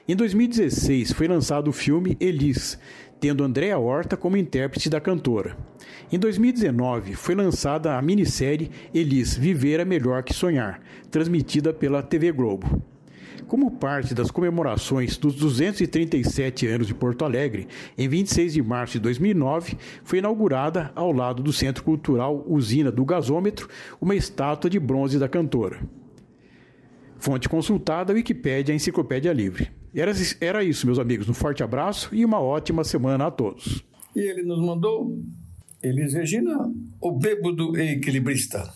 Em 0.06 0.14
2016, 0.14 1.12
foi 1.12 1.26
lançado 1.26 1.68
o 1.68 1.72
filme 1.72 2.18
Elis, 2.20 2.78
tendo 3.23 3.45
Andréa 3.45 3.79
Horta 3.79 4.16
como 4.16 4.37
intérprete 4.37 4.91
da 4.91 5.01
cantora. 5.01 5.57
Em 6.11 6.18
2019, 6.18 7.14
foi 7.14 7.37
lançada 7.37 7.97
a 7.97 8.03
minissérie 8.03 8.68
Elis 8.93 9.37
Viver 9.37 9.79
é 9.79 9.85
Melhor 9.85 10.25
que 10.25 10.35
Sonhar, 10.35 10.81
transmitida 11.09 11.73
pela 11.73 12.03
TV 12.03 12.33
Globo. 12.33 12.83
Como 13.47 13.70
parte 13.70 14.12
das 14.12 14.29
comemorações 14.29 15.16
dos 15.16 15.37
237 15.37 16.66
anos 16.66 16.89
de 16.89 16.95
Porto 16.95 17.25
Alegre, 17.25 17.68
em 17.97 18.09
26 18.09 18.55
de 18.55 18.62
março 18.62 18.95
de 18.95 19.01
2009, 19.01 19.79
foi 20.03 20.18
inaugurada, 20.18 20.91
ao 20.97 21.12
lado 21.12 21.45
do 21.45 21.53
Centro 21.53 21.85
Cultural 21.85 22.45
Usina 22.49 22.91
do 22.91 23.05
Gasômetro, 23.05 23.68
uma 24.01 24.16
estátua 24.16 24.68
de 24.68 24.81
bronze 24.81 25.16
da 25.16 25.29
cantora. 25.29 25.79
Fonte 27.20 27.49
consultada, 27.49 28.12
Wikipédia, 28.12 28.75
Enciclopédia 28.75 29.33
Livre. 29.33 29.82
Era, 29.95 30.12
era 30.40 30.64
isso, 30.64 30.86
meus 30.86 30.99
amigos. 30.99 31.28
Um 31.28 31.34
forte 31.34 31.62
abraço 31.62 32.14
e 32.14 32.24
uma 32.24 32.40
ótima 32.40 32.82
semana 32.84 33.26
a 33.26 33.30
todos. 33.30 33.84
E 34.16 34.20
ele 34.20 34.43
nos 34.43 34.61
mandou, 34.61 35.18
Elis 35.82 36.14
Regina, 36.14 36.57
o 37.01 37.12
bêbado 37.12 37.76
equilibrista. 37.76 38.72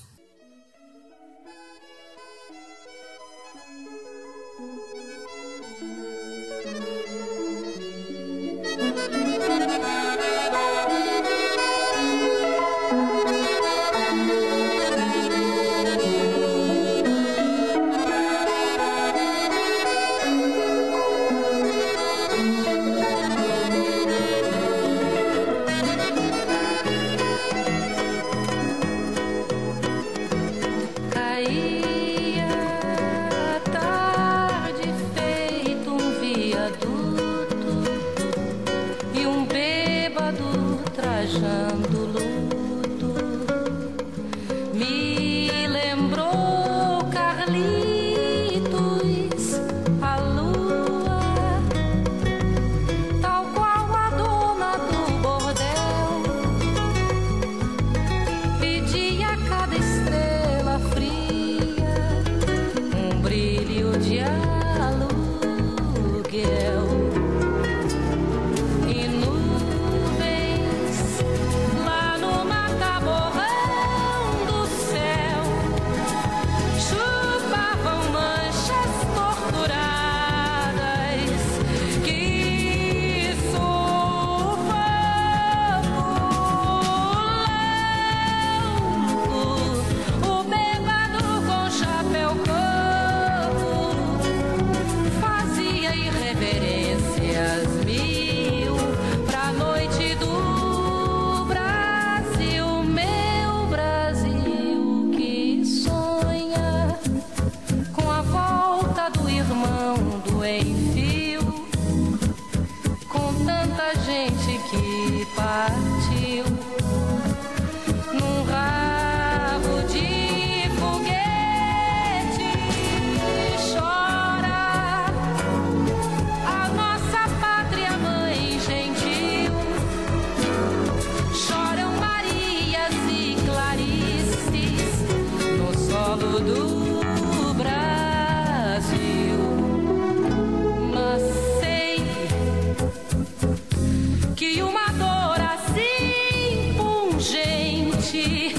she 148.17 148.56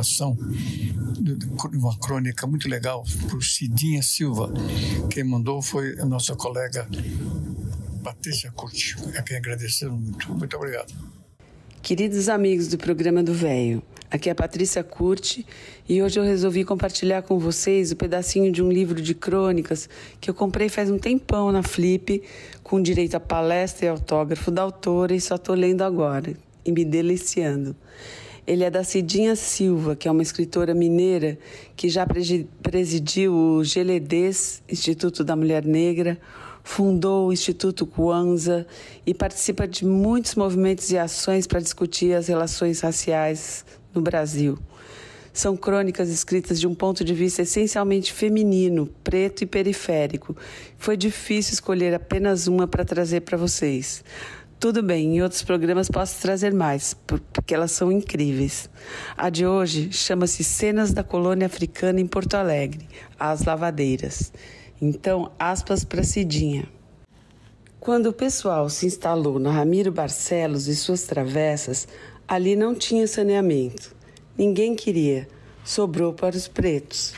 gravação 0.00 0.36
de 1.20 1.76
uma 1.76 1.96
crônica 1.98 2.46
muito 2.46 2.68
legal 2.68 3.04
por 3.28 3.42
Cidinha 3.42 4.02
Silva. 4.02 4.50
Quem 5.10 5.24
mandou 5.24 5.60
foi 5.60 5.98
a 6.00 6.06
nossa 6.06 6.34
colega 6.34 6.88
Patrícia 8.02 8.50
Curti, 8.50 8.96
a 9.16 9.22
quem 9.22 9.36
agradecemos 9.36 10.00
muito. 10.00 10.32
Muito 10.32 10.56
obrigado. 10.56 10.92
Queridos 11.82 12.28
amigos 12.28 12.68
do 12.68 12.78
programa 12.78 13.22
do 13.22 13.34
Véio, 13.34 13.82
aqui 14.10 14.28
é 14.28 14.32
a 14.32 14.34
Patrícia 14.34 14.82
Curti 14.82 15.46
e 15.88 16.02
hoje 16.02 16.18
eu 16.18 16.24
resolvi 16.24 16.64
compartilhar 16.64 17.22
com 17.22 17.38
vocês 17.38 17.92
o 17.92 17.96
pedacinho 17.96 18.50
de 18.50 18.62
um 18.62 18.70
livro 18.70 19.00
de 19.00 19.14
crônicas 19.14 19.88
que 20.20 20.30
eu 20.30 20.34
comprei 20.34 20.68
faz 20.68 20.90
um 20.90 20.98
tempão 20.98 21.52
na 21.52 21.62
Flip, 21.62 22.22
com 22.62 22.80
direito 22.80 23.16
a 23.16 23.20
palestra 23.20 23.86
e 23.86 23.88
autógrafo 23.88 24.50
da 24.50 24.62
autora 24.62 25.14
e 25.14 25.20
só 25.20 25.36
estou 25.36 25.54
lendo 25.54 25.82
agora 25.82 26.34
e 26.64 26.72
me 26.72 26.84
deliciando. 26.84 27.74
Ele 28.50 28.64
é 28.64 28.70
da 28.70 28.82
Cidinha 28.82 29.36
Silva, 29.36 29.94
que 29.94 30.08
é 30.08 30.10
uma 30.10 30.22
escritora 30.22 30.74
mineira 30.74 31.38
que 31.76 31.88
já 31.88 32.04
presidiu 32.04 33.32
o 33.32 33.62
GLEDES, 33.62 34.60
Instituto 34.68 35.22
da 35.22 35.36
Mulher 35.36 35.64
Negra, 35.64 36.18
fundou 36.64 37.28
o 37.28 37.32
Instituto 37.32 37.86
Kwanzaa 37.86 38.66
e 39.06 39.14
participa 39.14 39.68
de 39.68 39.86
muitos 39.86 40.34
movimentos 40.34 40.90
e 40.90 40.98
ações 40.98 41.46
para 41.46 41.60
discutir 41.60 42.12
as 42.12 42.26
relações 42.26 42.80
raciais 42.80 43.64
no 43.94 44.02
Brasil. 44.02 44.58
São 45.32 45.56
crônicas 45.56 46.08
escritas 46.08 46.58
de 46.58 46.66
um 46.66 46.74
ponto 46.74 47.04
de 47.04 47.14
vista 47.14 47.42
essencialmente 47.42 48.12
feminino, 48.12 48.90
preto 49.04 49.42
e 49.44 49.46
periférico. 49.46 50.36
Foi 50.76 50.96
difícil 50.96 51.54
escolher 51.54 51.94
apenas 51.94 52.48
uma 52.48 52.66
para 52.66 52.84
trazer 52.84 53.20
para 53.20 53.38
vocês. 53.38 54.02
Tudo 54.60 54.82
bem, 54.82 55.16
em 55.16 55.22
outros 55.22 55.42
programas 55.42 55.88
posso 55.88 56.20
trazer 56.20 56.52
mais, 56.52 56.92
porque 56.92 57.54
elas 57.54 57.72
são 57.72 57.90
incríveis. 57.90 58.68
A 59.16 59.30
de 59.30 59.46
hoje 59.46 59.90
chama-se 59.90 60.44
Cenas 60.44 60.92
da 60.92 61.02
Colônia 61.02 61.46
Africana 61.46 61.98
em 61.98 62.06
Porto 62.06 62.34
Alegre, 62.34 62.86
As 63.18 63.42
Lavadeiras. 63.46 64.30
Então, 64.78 65.32
aspas 65.38 65.82
para 65.82 66.02
Cidinha. 66.02 66.68
Quando 67.80 68.10
o 68.10 68.12
pessoal 68.12 68.68
se 68.68 68.84
instalou 68.84 69.38
na 69.38 69.50
Ramiro 69.50 69.90
Barcelos 69.90 70.68
e 70.68 70.76
suas 70.76 71.04
travessas, 71.04 71.88
ali 72.28 72.54
não 72.54 72.74
tinha 72.74 73.08
saneamento. 73.08 73.96
Ninguém 74.36 74.74
queria, 74.74 75.26
sobrou 75.64 76.12
para 76.12 76.36
os 76.36 76.46
pretos. 76.46 77.14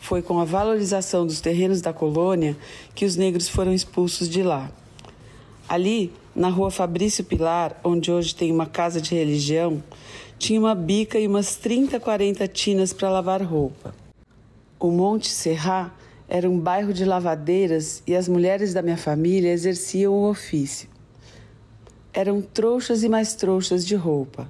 Foi 0.00 0.22
com 0.22 0.38
a 0.38 0.44
valorização 0.44 1.26
dos 1.26 1.40
terrenos 1.40 1.80
da 1.80 1.92
colônia 1.92 2.56
que 2.94 3.04
os 3.04 3.16
negros 3.16 3.48
foram 3.48 3.74
expulsos 3.74 4.28
de 4.28 4.44
lá. 4.44 4.70
Ali, 5.68 6.12
na 6.38 6.48
rua 6.48 6.70
Fabrício 6.70 7.24
Pilar, 7.24 7.76
onde 7.82 8.12
hoje 8.12 8.32
tem 8.32 8.52
uma 8.52 8.64
casa 8.64 9.00
de 9.00 9.12
religião, 9.12 9.82
tinha 10.38 10.60
uma 10.60 10.72
bica 10.72 11.18
e 11.18 11.26
umas 11.26 11.56
30, 11.56 11.98
40 11.98 12.46
tinas 12.46 12.92
para 12.92 13.10
lavar 13.10 13.42
roupa. 13.42 13.92
O 14.78 14.92
Monte 14.92 15.28
Serra 15.28 15.92
era 16.28 16.48
um 16.48 16.56
bairro 16.56 16.92
de 16.92 17.04
lavadeiras 17.04 18.04
e 18.06 18.14
as 18.14 18.28
mulheres 18.28 18.72
da 18.72 18.82
minha 18.82 18.96
família 18.96 19.52
exerciam 19.52 20.12
o 20.12 20.30
ofício. 20.30 20.88
Eram 22.12 22.40
trouxas 22.40 23.02
e 23.02 23.08
mais 23.08 23.34
trouxas 23.34 23.84
de 23.84 23.96
roupa. 23.96 24.48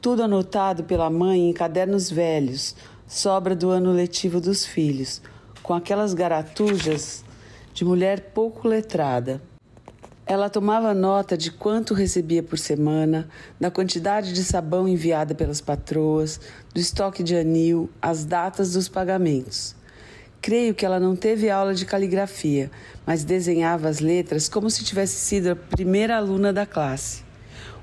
Tudo 0.00 0.24
anotado 0.24 0.82
pela 0.82 1.08
mãe 1.08 1.48
em 1.48 1.52
cadernos 1.52 2.10
velhos, 2.10 2.74
sobra 3.06 3.54
do 3.54 3.70
ano 3.70 3.92
letivo 3.92 4.40
dos 4.40 4.66
filhos, 4.66 5.22
com 5.62 5.72
aquelas 5.72 6.14
garatujas 6.14 7.24
de 7.72 7.84
mulher 7.84 8.32
pouco 8.34 8.66
letrada. 8.66 9.40
Ela 10.24 10.48
tomava 10.48 10.94
nota 10.94 11.36
de 11.36 11.50
quanto 11.50 11.94
recebia 11.94 12.42
por 12.42 12.56
semana, 12.56 13.28
da 13.58 13.72
quantidade 13.72 14.32
de 14.32 14.44
sabão 14.44 14.86
enviada 14.86 15.34
pelas 15.34 15.60
patroas, 15.60 16.40
do 16.72 16.80
estoque 16.80 17.24
de 17.24 17.34
anil, 17.34 17.90
as 18.00 18.24
datas 18.24 18.72
dos 18.72 18.88
pagamentos. 18.88 19.74
Creio 20.40 20.74
que 20.74 20.86
ela 20.86 21.00
não 21.00 21.16
teve 21.16 21.50
aula 21.50 21.74
de 21.74 21.84
caligrafia, 21.84 22.70
mas 23.04 23.24
desenhava 23.24 23.88
as 23.88 23.98
letras 23.98 24.48
como 24.48 24.70
se 24.70 24.84
tivesse 24.84 25.16
sido 25.16 25.50
a 25.50 25.56
primeira 25.56 26.16
aluna 26.16 26.52
da 26.52 26.66
classe. 26.66 27.24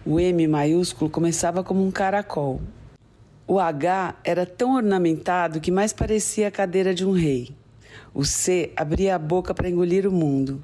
O 0.05 0.17
M 0.17 0.47
maiúsculo 0.47 1.09
começava 1.09 1.61
como 1.61 1.85
um 1.85 1.91
caracol. 1.91 2.61
O 3.45 3.59
H 3.59 4.15
era 4.23 4.45
tão 4.45 4.75
ornamentado 4.75 5.59
que 5.59 5.71
mais 5.71 5.91
parecia 5.91 6.47
a 6.47 6.51
cadeira 6.51 6.93
de 6.93 7.05
um 7.05 7.11
rei. 7.11 7.53
O 8.13 8.23
C 8.23 8.71
abria 8.77 9.15
a 9.15 9.19
boca 9.19 9.53
para 9.53 9.69
engolir 9.69 10.07
o 10.07 10.11
mundo. 10.11 10.63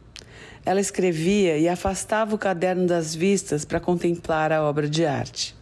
Ela 0.66 0.82
escrevia 0.82 1.60
e 1.60 1.70
afastava 1.70 2.34
o 2.34 2.40
caderno 2.40 2.88
das 2.88 3.14
vistas 3.14 3.64
para 3.64 3.80
contemplar 3.80 4.52
a 4.52 4.64
obra 4.64 4.90
de 4.90 5.06
arte. 5.06 5.56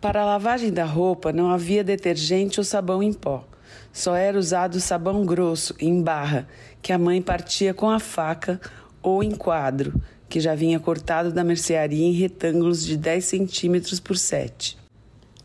Para 0.00 0.22
a 0.22 0.24
lavagem 0.24 0.72
da 0.72 0.86
roupa 0.86 1.30
não 1.30 1.50
havia 1.50 1.84
detergente 1.84 2.58
ou 2.58 2.64
sabão 2.64 3.02
em 3.02 3.12
pó. 3.12 3.44
Só 3.92 4.16
era 4.16 4.38
usado 4.38 4.80
sabão 4.80 5.26
grosso, 5.26 5.74
em 5.78 6.02
barra, 6.02 6.48
que 6.80 6.90
a 6.90 6.98
mãe 6.98 7.20
partia 7.20 7.74
com 7.74 7.90
a 7.90 8.00
faca 8.00 8.58
ou 9.02 9.22
em 9.22 9.32
quadro, 9.32 10.00
que 10.26 10.40
já 10.40 10.54
vinha 10.54 10.80
cortado 10.80 11.30
da 11.30 11.44
mercearia 11.44 12.06
em 12.06 12.12
retângulos 12.12 12.84
de 12.84 12.96
10 12.96 13.24
centímetros 13.24 14.00
por 14.00 14.16
7. 14.16 14.78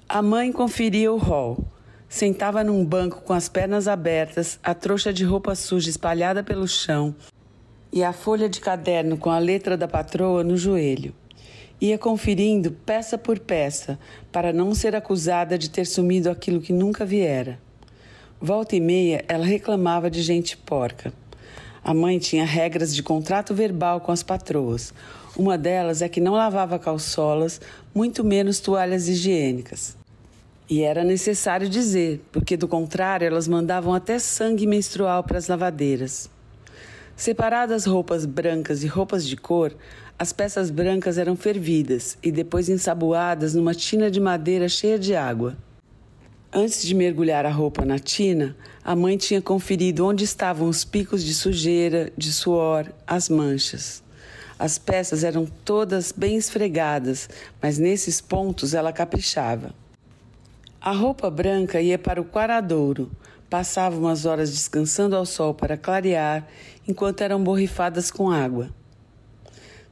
A 0.08 0.22
mãe 0.22 0.54
conferia 0.54 1.12
o 1.12 1.18
rol. 1.18 1.66
Sentava 2.08 2.64
num 2.64 2.84
banco 2.84 3.22
com 3.22 3.34
as 3.34 3.50
pernas 3.50 3.88
abertas, 3.88 4.58
a 4.64 4.74
trouxa 4.74 5.14
de 5.14 5.24
roupa 5.24 5.54
suja 5.54 5.90
espalhada 5.90 6.44
pelo 6.44 6.68
chão, 6.68 7.14
e 7.92 8.04
a 8.04 8.14
folha 8.14 8.48
de 8.48 8.60
caderno 8.60 9.18
com 9.18 9.30
a 9.30 9.40
letra 9.40 9.76
da 9.76 9.88
patroa 9.88 10.44
no 10.44 10.56
joelho. 10.56 11.14
Ia 11.82 11.98
conferindo 11.98 12.72
peça 12.72 13.18
por 13.18 13.40
peça, 13.40 13.98
para 14.32 14.52
não 14.52 14.76
ser 14.76 14.96
acusada 14.96 15.58
de 15.58 15.70
ter 15.70 15.86
sumido 15.86 16.30
aquilo 16.30 16.62
que 16.62 16.74
nunca 16.74 17.06
viera. 17.06 17.60
Volta 18.40 18.76
e 18.76 18.80
meia, 18.80 19.24
ela 19.28 19.46
reclamava 19.46 20.10
de 20.10 20.22
gente 20.22 20.56
porca. 20.56 21.14
A 21.84 21.94
mãe 21.94 22.20
tinha 22.20 22.46
regras 22.46 22.94
de 22.94 23.02
contrato 23.02 23.54
verbal 23.54 24.02
com 24.02 24.12
as 24.12 24.22
patroas. 24.22 24.94
Uma 25.38 25.58
delas 25.58 26.02
é 26.02 26.10
que 26.10 26.20
não 26.20 26.34
lavava 26.34 26.78
calçolas, 26.78 27.62
muito 27.96 28.24
menos 28.24 28.60
toalhas 28.60 29.08
higiênicas. 29.08 29.98
E 30.70 30.84
era 30.84 31.04
necessário 31.04 31.68
dizer, 31.68 32.22
porque 32.32 32.56
do 32.56 32.68
contrário 32.68 33.26
elas 33.26 33.48
mandavam 33.48 33.94
até 33.94 34.20
sangue 34.20 34.68
menstrual 34.68 35.24
para 35.24 35.38
as 35.38 35.48
lavadeiras. 35.48 36.30
Separadas 37.20 37.84
roupas 37.84 38.26
brancas 38.26 38.82
e 38.82 38.88
roupas 38.88 39.28
de 39.28 39.36
cor, 39.36 39.76
as 40.18 40.32
peças 40.32 40.72
brancas 40.72 41.18
eram 41.18 41.36
fervidas 41.36 42.18
e 42.24 42.32
depois 42.32 42.70
ensaboadas 42.70 43.54
numa 43.54 43.76
tina 43.76 44.10
de 44.10 44.22
madeira 44.22 44.70
cheia 44.70 44.98
de 44.98 45.14
água. 45.14 45.58
Antes 46.50 46.82
de 46.82 46.96
mergulhar 46.96 47.46
a 47.46 47.52
roupa 47.52 47.84
na 47.84 48.00
tina, 48.00 48.56
a 48.82 48.96
mãe 48.96 49.18
tinha 49.18 49.42
conferido 49.42 50.08
onde 50.08 50.24
estavam 50.24 50.70
os 50.70 50.86
picos 50.86 51.22
de 51.22 51.34
sujeira, 51.34 52.10
de 52.18 52.32
suor, 52.32 52.90
as 53.06 53.28
manchas. 53.28 54.02
As 54.58 54.78
peças 54.78 55.22
eram 55.26 55.46
todas 55.66 56.14
bem 56.14 56.38
esfregadas, 56.38 57.30
mas 57.62 57.78
nesses 57.78 58.22
pontos 58.22 58.74
ela 58.74 58.94
caprichava. 58.94 59.76
A 60.80 60.94
roupa 60.94 61.30
branca 61.30 61.82
ia 61.82 62.00
para 62.00 62.22
o 62.22 62.26
quaradouro, 62.26 63.12
passava 63.50 63.98
umas 63.98 64.26
horas 64.26 64.52
descansando 64.52 65.16
ao 65.16 65.26
sol 65.26 65.54
para 65.54 65.78
clarear, 65.78 66.48
enquanto 66.88 67.22
eram 67.22 67.44
borrifadas 67.44 68.12
com 68.12 68.30
água. 68.30 68.70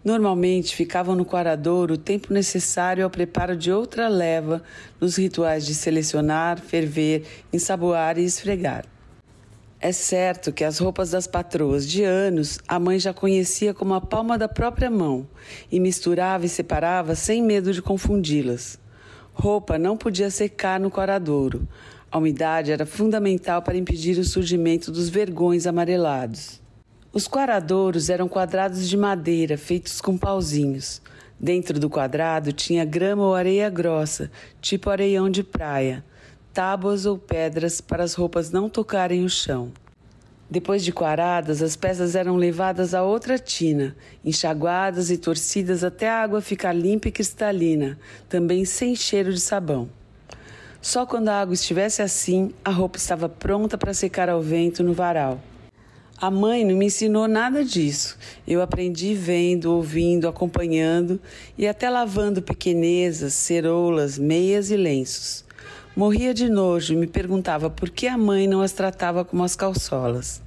Normalmente 0.03 0.75
ficavam 0.75 1.15
no 1.15 1.25
quaradouro 1.25 1.95
o 1.95 1.97
tempo 1.97 2.31
necessário 2.31 3.03
ao 3.03 3.09
preparo 3.09 3.57
de 3.57 3.71
outra 3.71 4.07
leva 4.07 4.63
nos 5.01 5.17
rituais 5.17 5.65
de 5.65 5.75
selecionar, 5.75 6.61
ferver, 6.61 7.25
ensaboar 7.51 8.17
e 8.17 8.23
esfregar. 8.23 8.85
É 9.79 9.91
certo 9.91 10.51
que 10.51 10.63
as 10.63 10.79
roupas 10.79 11.11
das 11.11 11.27
patroas 11.27 11.87
de 11.87 12.03
anos 12.03 12.59
a 12.67 12.79
mãe 12.79 12.97
já 12.97 13.13
conhecia 13.13 13.73
como 13.73 13.93
a 13.93 14.01
palma 14.01 14.37
da 14.37 14.47
própria 14.47 14.89
mão 14.89 15.27
e 15.71 15.79
misturava 15.79 16.45
e 16.45 16.49
separava 16.49 17.13
sem 17.13 17.43
medo 17.43 17.73
de 17.73 17.81
confundi-las. 17.81 18.79
Roupa 19.33 19.77
não 19.77 19.95
podia 19.95 20.31
secar 20.31 20.79
no 20.79 20.89
coradouro, 20.89 21.67
a 22.09 22.17
umidade 22.17 22.71
era 22.71 22.85
fundamental 22.85 23.61
para 23.61 23.77
impedir 23.77 24.17
o 24.17 24.23
surgimento 24.23 24.91
dos 24.91 25.09
vergões 25.09 25.67
amarelados. 25.67 26.61
Os 27.11 27.27
quaradouros 27.27 28.09
eram 28.09 28.29
quadrados 28.29 28.87
de 28.87 28.95
madeira 28.95 29.57
feitos 29.57 29.99
com 29.99 30.17
pauzinhos. 30.17 31.01
Dentro 31.39 31.79
do 31.79 31.89
quadrado 31.89 32.53
tinha 32.53 32.85
grama 32.85 33.23
ou 33.23 33.35
areia 33.35 33.69
grossa, 33.69 34.31
tipo 34.61 34.89
areião 34.89 35.29
de 35.29 35.43
praia, 35.43 36.03
tábuas 36.53 37.05
ou 37.05 37.17
pedras 37.17 37.81
para 37.81 38.03
as 38.03 38.13
roupas 38.13 38.51
não 38.51 38.69
tocarem 38.69 39.23
o 39.23 39.29
chão. 39.29 39.71
Depois 40.49 40.83
de 40.83 40.93
quaradas, 40.93 41.61
as 41.61 41.75
peças 41.75 42.15
eram 42.15 42.37
levadas 42.37 42.93
a 42.93 43.03
outra 43.03 43.37
tina, 43.37 43.95
enxaguadas 44.23 45.11
e 45.11 45.17
torcidas 45.17 45.83
até 45.83 46.07
a 46.07 46.21
água 46.21 46.39
ficar 46.39 46.71
limpa 46.71 47.09
e 47.09 47.11
cristalina, 47.11 47.99
também 48.29 48.63
sem 48.63 48.95
cheiro 48.95 49.33
de 49.33 49.41
sabão. 49.41 49.89
Só 50.87 51.05
quando 51.05 51.27
a 51.27 51.41
água 51.41 51.53
estivesse 51.53 52.01
assim, 52.01 52.53
a 52.63 52.71
roupa 52.71 52.97
estava 52.97 53.27
pronta 53.27 53.77
para 53.77 53.93
secar 53.93 54.29
ao 54.29 54.41
vento 54.41 54.81
no 54.81 54.93
varal. 54.93 55.37
A 56.17 56.31
mãe 56.31 56.63
não 56.63 56.77
me 56.77 56.85
ensinou 56.85 57.27
nada 57.27 57.61
disso. 57.61 58.17
Eu 58.47 58.61
aprendi 58.61 59.13
vendo, 59.13 59.73
ouvindo, 59.73 60.29
acompanhando 60.29 61.19
e 61.57 61.67
até 61.67 61.89
lavando 61.89 62.41
pequenezas, 62.41 63.33
ceroulas, 63.33 64.17
meias 64.17 64.71
e 64.71 64.77
lenços. 64.77 65.43
Morria 65.93 66.33
de 66.33 66.47
nojo 66.47 66.93
e 66.93 66.95
me 66.95 67.05
perguntava 67.05 67.69
por 67.69 67.89
que 67.89 68.07
a 68.07 68.17
mãe 68.17 68.47
não 68.47 68.61
as 68.61 68.71
tratava 68.71 69.25
como 69.25 69.43
as 69.43 69.57
calçolas. 69.57 70.41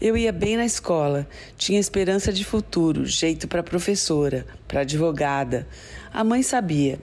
Eu 0.00 0.16
ia 0.16 0.32
bem 0.32 0.56
na 0.56 0.64
escola, 0.64 1.28
tinha 1.58 1.78
esperança 1.78 2.32
de 2.32 2.46
futuro, 2.46 3.04
jeito 3.04 3.46
para 3.46 3.62
professora, 3.62 4.46
para 4.66 4.80
advogada. 4.80 5.68
A 6.14 6.24
mãe 6.24 6.42
sabia. 6.42 6.98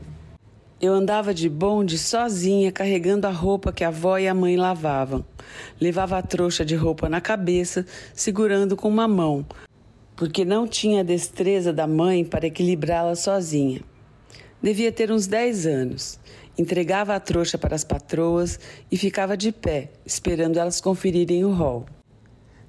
Eu 0.83 0.93
andava 0.93 1.33
de 1.33 1.47
bonde 1.47 1.97
sozinha, 1.97 2.69
carregando 2.69 3.25
a 3.25 3.31
roupa 3.31 3.71
que 3.71 3.85
a 3.85 3.87
avó 3.87 4.17
e 4.17 4.27
a 4.27 4.33
mãe 4.33 4.57
lavavam. 4.57 5.23
Levava 5.79 6.17
a 6.17 6.21
trouxa 6.21 6.65
de 6.65 6.75
roupa 6.75 7.07
na 7.07 7.21
cabeça, 7.21 7.85
segurando 8.13 8.75
com 8.75 8.89
uma 8.89 9.07
mão, 9.07 9.45
porque 10.13 10.43
não 10.43 10.67
tinha 10.67 10.99
a 10.99 11.05
destreza 11.05 11.71
da 11.71 11.87
mãe 11.87 12.25
para 12.25 12.47
equilibrá-la 12.47 13.15
sozinha. 13.15 13.79
Devia 14.61 14.91
ter 14.91 15.09
uns 15.09 15.25
10 15.25 15.65
anos. 15.65 16.19
Entregava 16.57 17.15
a 17.15 17.19
trouxa 17.21 17.57
para 17.57 17.75
as 17.75 17.85
patroas 17.85 18.59
e 18.91 18.97
ficava 18.97 19.37
de 19.37 19.53
pé, 19.53 19.89
esperando 20.05 20.57
elas 20.57 20.81
conferirem 20.81 21.45
o 21.45 21.53
rol 21.53 21.85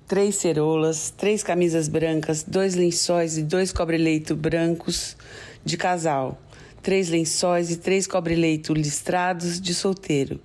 três 0.07 0.37
cerolas, 0.37 1.11
três 1.11 1.43
camisas 1.43 1.89
brancas, 1.89 2.45
dois 2.47 2.75
lençóis 2.75 3.39
e 3.39 3.43
dois 3.43 3.73
cobre-leito 3.73 4.37
brancos 4.37 5.17
de 5.65 5.79
casal, 5.79 6.39
três 6.85 7.09
lençóis 7.09 7.71
e 7.71 7.79
três 7.79 8.07
cobre-leito 8.07 8.75
listrados 8.75 9.59
de 9.59 9.75
solteiro, 9.75 10.39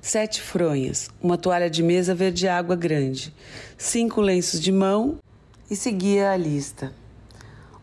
sete 0.00 0.40
fronhas, 0.40 1.10
uma 1.22 1.36
toalha 1.36 1.68
de 1.68 1.82
mesa 1.82 2.14
verde 2.14 2.48
água 2.48 2.74
grande, 2.74 3.30
cinco 3.76 4.22
lenços 4.22 4.58
de 4.58 4.72
mão 4.72 5.18
e 5.70 5.76
seguia 5.76 6.30
a 6.30 6.36
lista. 6.36 6.94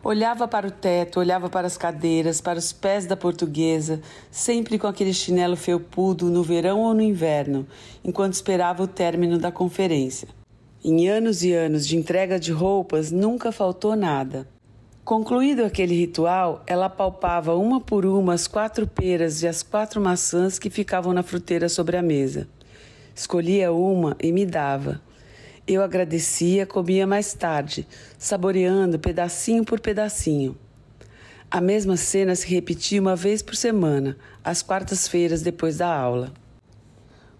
Olhava 0.02 0.48
para 0.48 0.66
o 0.66 0.72
teto, 0.72 1.20
olhava 1.20 1.48
para 1.48 1.68
as 1.68 1.76
cadeiras, 1.76 2.40
para 2.40 2.58
os 2.58 2.72
pés 2.72 3.06
da 3.06 3.16
portuguesa, 3.16 4.00
sempre 4.28 4.76
com 4.76 4.88
aquele 4.88 5.14
chinelo 5.14 5.54
felpudo 5.54 6.28
no 6.30 6.42
verão 6.42 6.80
ou 6.80 6.92
no 6.92 7.02
inverno, 7.02 7.64
enquanto 8.02 8.32
esperava 8.32 8.82
o 8.82 8.88
término 8.88 9.38
da 9.38 9.52
conferência. 9.52 10.26
Em 10.82 11.08
anos 11.08 11.44
e 11.44 11.52
anos 11.52 11.86
de 11.86 11.96
entrega 11.96 12.40
de 12.40 12.50
roupas, 12.50 13.12
nunca 13.12 13.52
faltou 13.52 13.94
nada. 13.94 14.48
Concluído 15.10 15.64
aquele 15.64 15.96
ritual, 15.96 16.62
ela 16.68 16.88
palpava 16.88 17.56
uma 17.56 17.80
por 17.80 18.06
uma 18.06 18.32
as 18.32 18.46
quatro 18.46 18.86
peras 18.86 19.42
e 19.42 19.48
as 19.48 19.60
quatro 19.60 20.00
maçãs 20.00 20.56
que 20.56 20.70
ficavam 20.70 21.12
na 21.12 21.20
fruteira 21.20 21.68
sobre 21.68 21.96
a 21.96 22.02
mesa. 22.02 22.46
Escolhia 23.12 23.72
uma 23.72 24.16
e 24.22 24.30
me 24.30 24.46
dava. 24.46 25.02
Eu 25.66 25.82
agradecia, 25.82 26.64
comia 26.64 27.08
mais 27.08 27.34
tarde, 27.34 27.88
saboreando 28.16 29.00
pedacinho 29.00 29.64
por 29.64 29.80
pedacinho. 29.80 30.56
A 31.50 31.60
mesma 31.60 31.96
cena 31.96 32.36
se 32.36 32.46
repetia 32.46 33.00
uma 33.00 33.16
vez 33.16 33.42
por 33.42 33.56
semana, 33.56 34.16
às 34.44 34.62
quartas-feiras 34.62 35.42
depois 35.42 35.78
da 35.78 35.92
aula. 35.92 36.32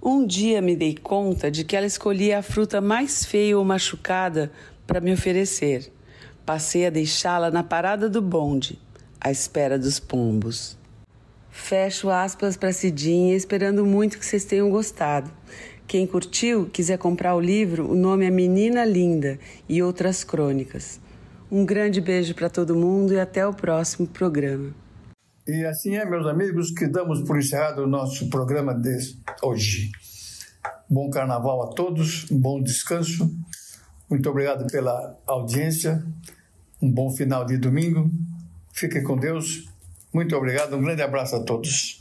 Um 0.03 0.27
dia 0.27 0.61
me 0.61 0.75
dei 0.75 0.97
conta 0.97 1.49
de 1.49 1.63
que 1.63 1.77
ela 1.77 1.87
escolhia 1.87 2.41
a 2.41 2.43
fruta 2.43 2.81
mais 2.81 3.25
feia 3.25 3.57
ou 3.57 3.65
machucada 3.65 4.51
para 4.89 5.01
me 5.01 5.13
oferecer. 5.13 5.93
Passei 6.51 6.85
a 6.85 6.91
deixá-la 6.91 7.49
na 7.49 7.63
parada 7.63 8.09
do 8.09 8.21
bonde, 8.21 8.77
à 9.21 9.31
espera 9.31 9.79
dos 9.79 10.01
pombos. 10.01 10.77
Fecho 11.49 12.11
aspas 12.11 12.57
para 12.57 12.73
Cidinha, 12.73 13.37
esperando 13.37 13.87
muito 13.87 14.19
que 14.19 14.27
vocês 14.27 14.45
tenham 14.45 14.69
gostado. 14.69 15.31
Quem 15.87 16.09
curtiu, 16.09 16.69
quiser 16.69 16.99
comprar 16.99 17.37
o 17.37 17.41
livro, 17.41 17.89
o 17.89 17.95
nome 17.95 18.27
é 18.27 18.31
Menina 18.31 18.85
Linda 18.85 19.39
e 19.69 19.81
Outras 19.81 20.25
Crônicas. 20.25 20.99
Um 21.53 21.65
grande 21.65 22.01
beijo 22.01 22.35
para 22.35 22.51
todo 22.51 22.75
mundo 22.75 23.15
e 23.15 23.21
até 23.21 23.47
o 23.47 23.55
próximo 23.55 24.09
programa. 24.09 24.75
E 25.47 25.65
assim 25.65 25.95
é, 25.95 26.05
meus 26.05 26.27
amigos, 26.27 26.73
que 26.73 26.89
damos 26.89 27.23
por 27.23 27.39
encerrado 27.39 27.85
o 27.85 27.87
nosso 27.87 28.29
programa 28.29 28.75
de 28.75 28.99
hoje. 29.41 29.93
Bom 30.91 31.11
carnaval 31.11 31.71
a 31.71 31.75
todos, 31.75 32.25
bom 32.29 32.61
descanso. 32.61 33.31
Muito 34.11 34.29
obrigado 34.29 34.67
pela 34.67 35.17
audiência. 35.29 36.05
Um 36.81 36.91
bom 36.91 37.11
final 37.11 37.45
de 37.45 37.57
domingo. 37.57 38.11
Fiquem 38.73 39.03
com 39.03 39.17
Deus. 39.17 39.69
Muito 40.13 40.37
obrigado. 40.37 40.77
Um 40.77 40.83
grande 40.83 41.03
abraço 41.03 41.37
a 41.37 41.41
todos. 41.41 42.00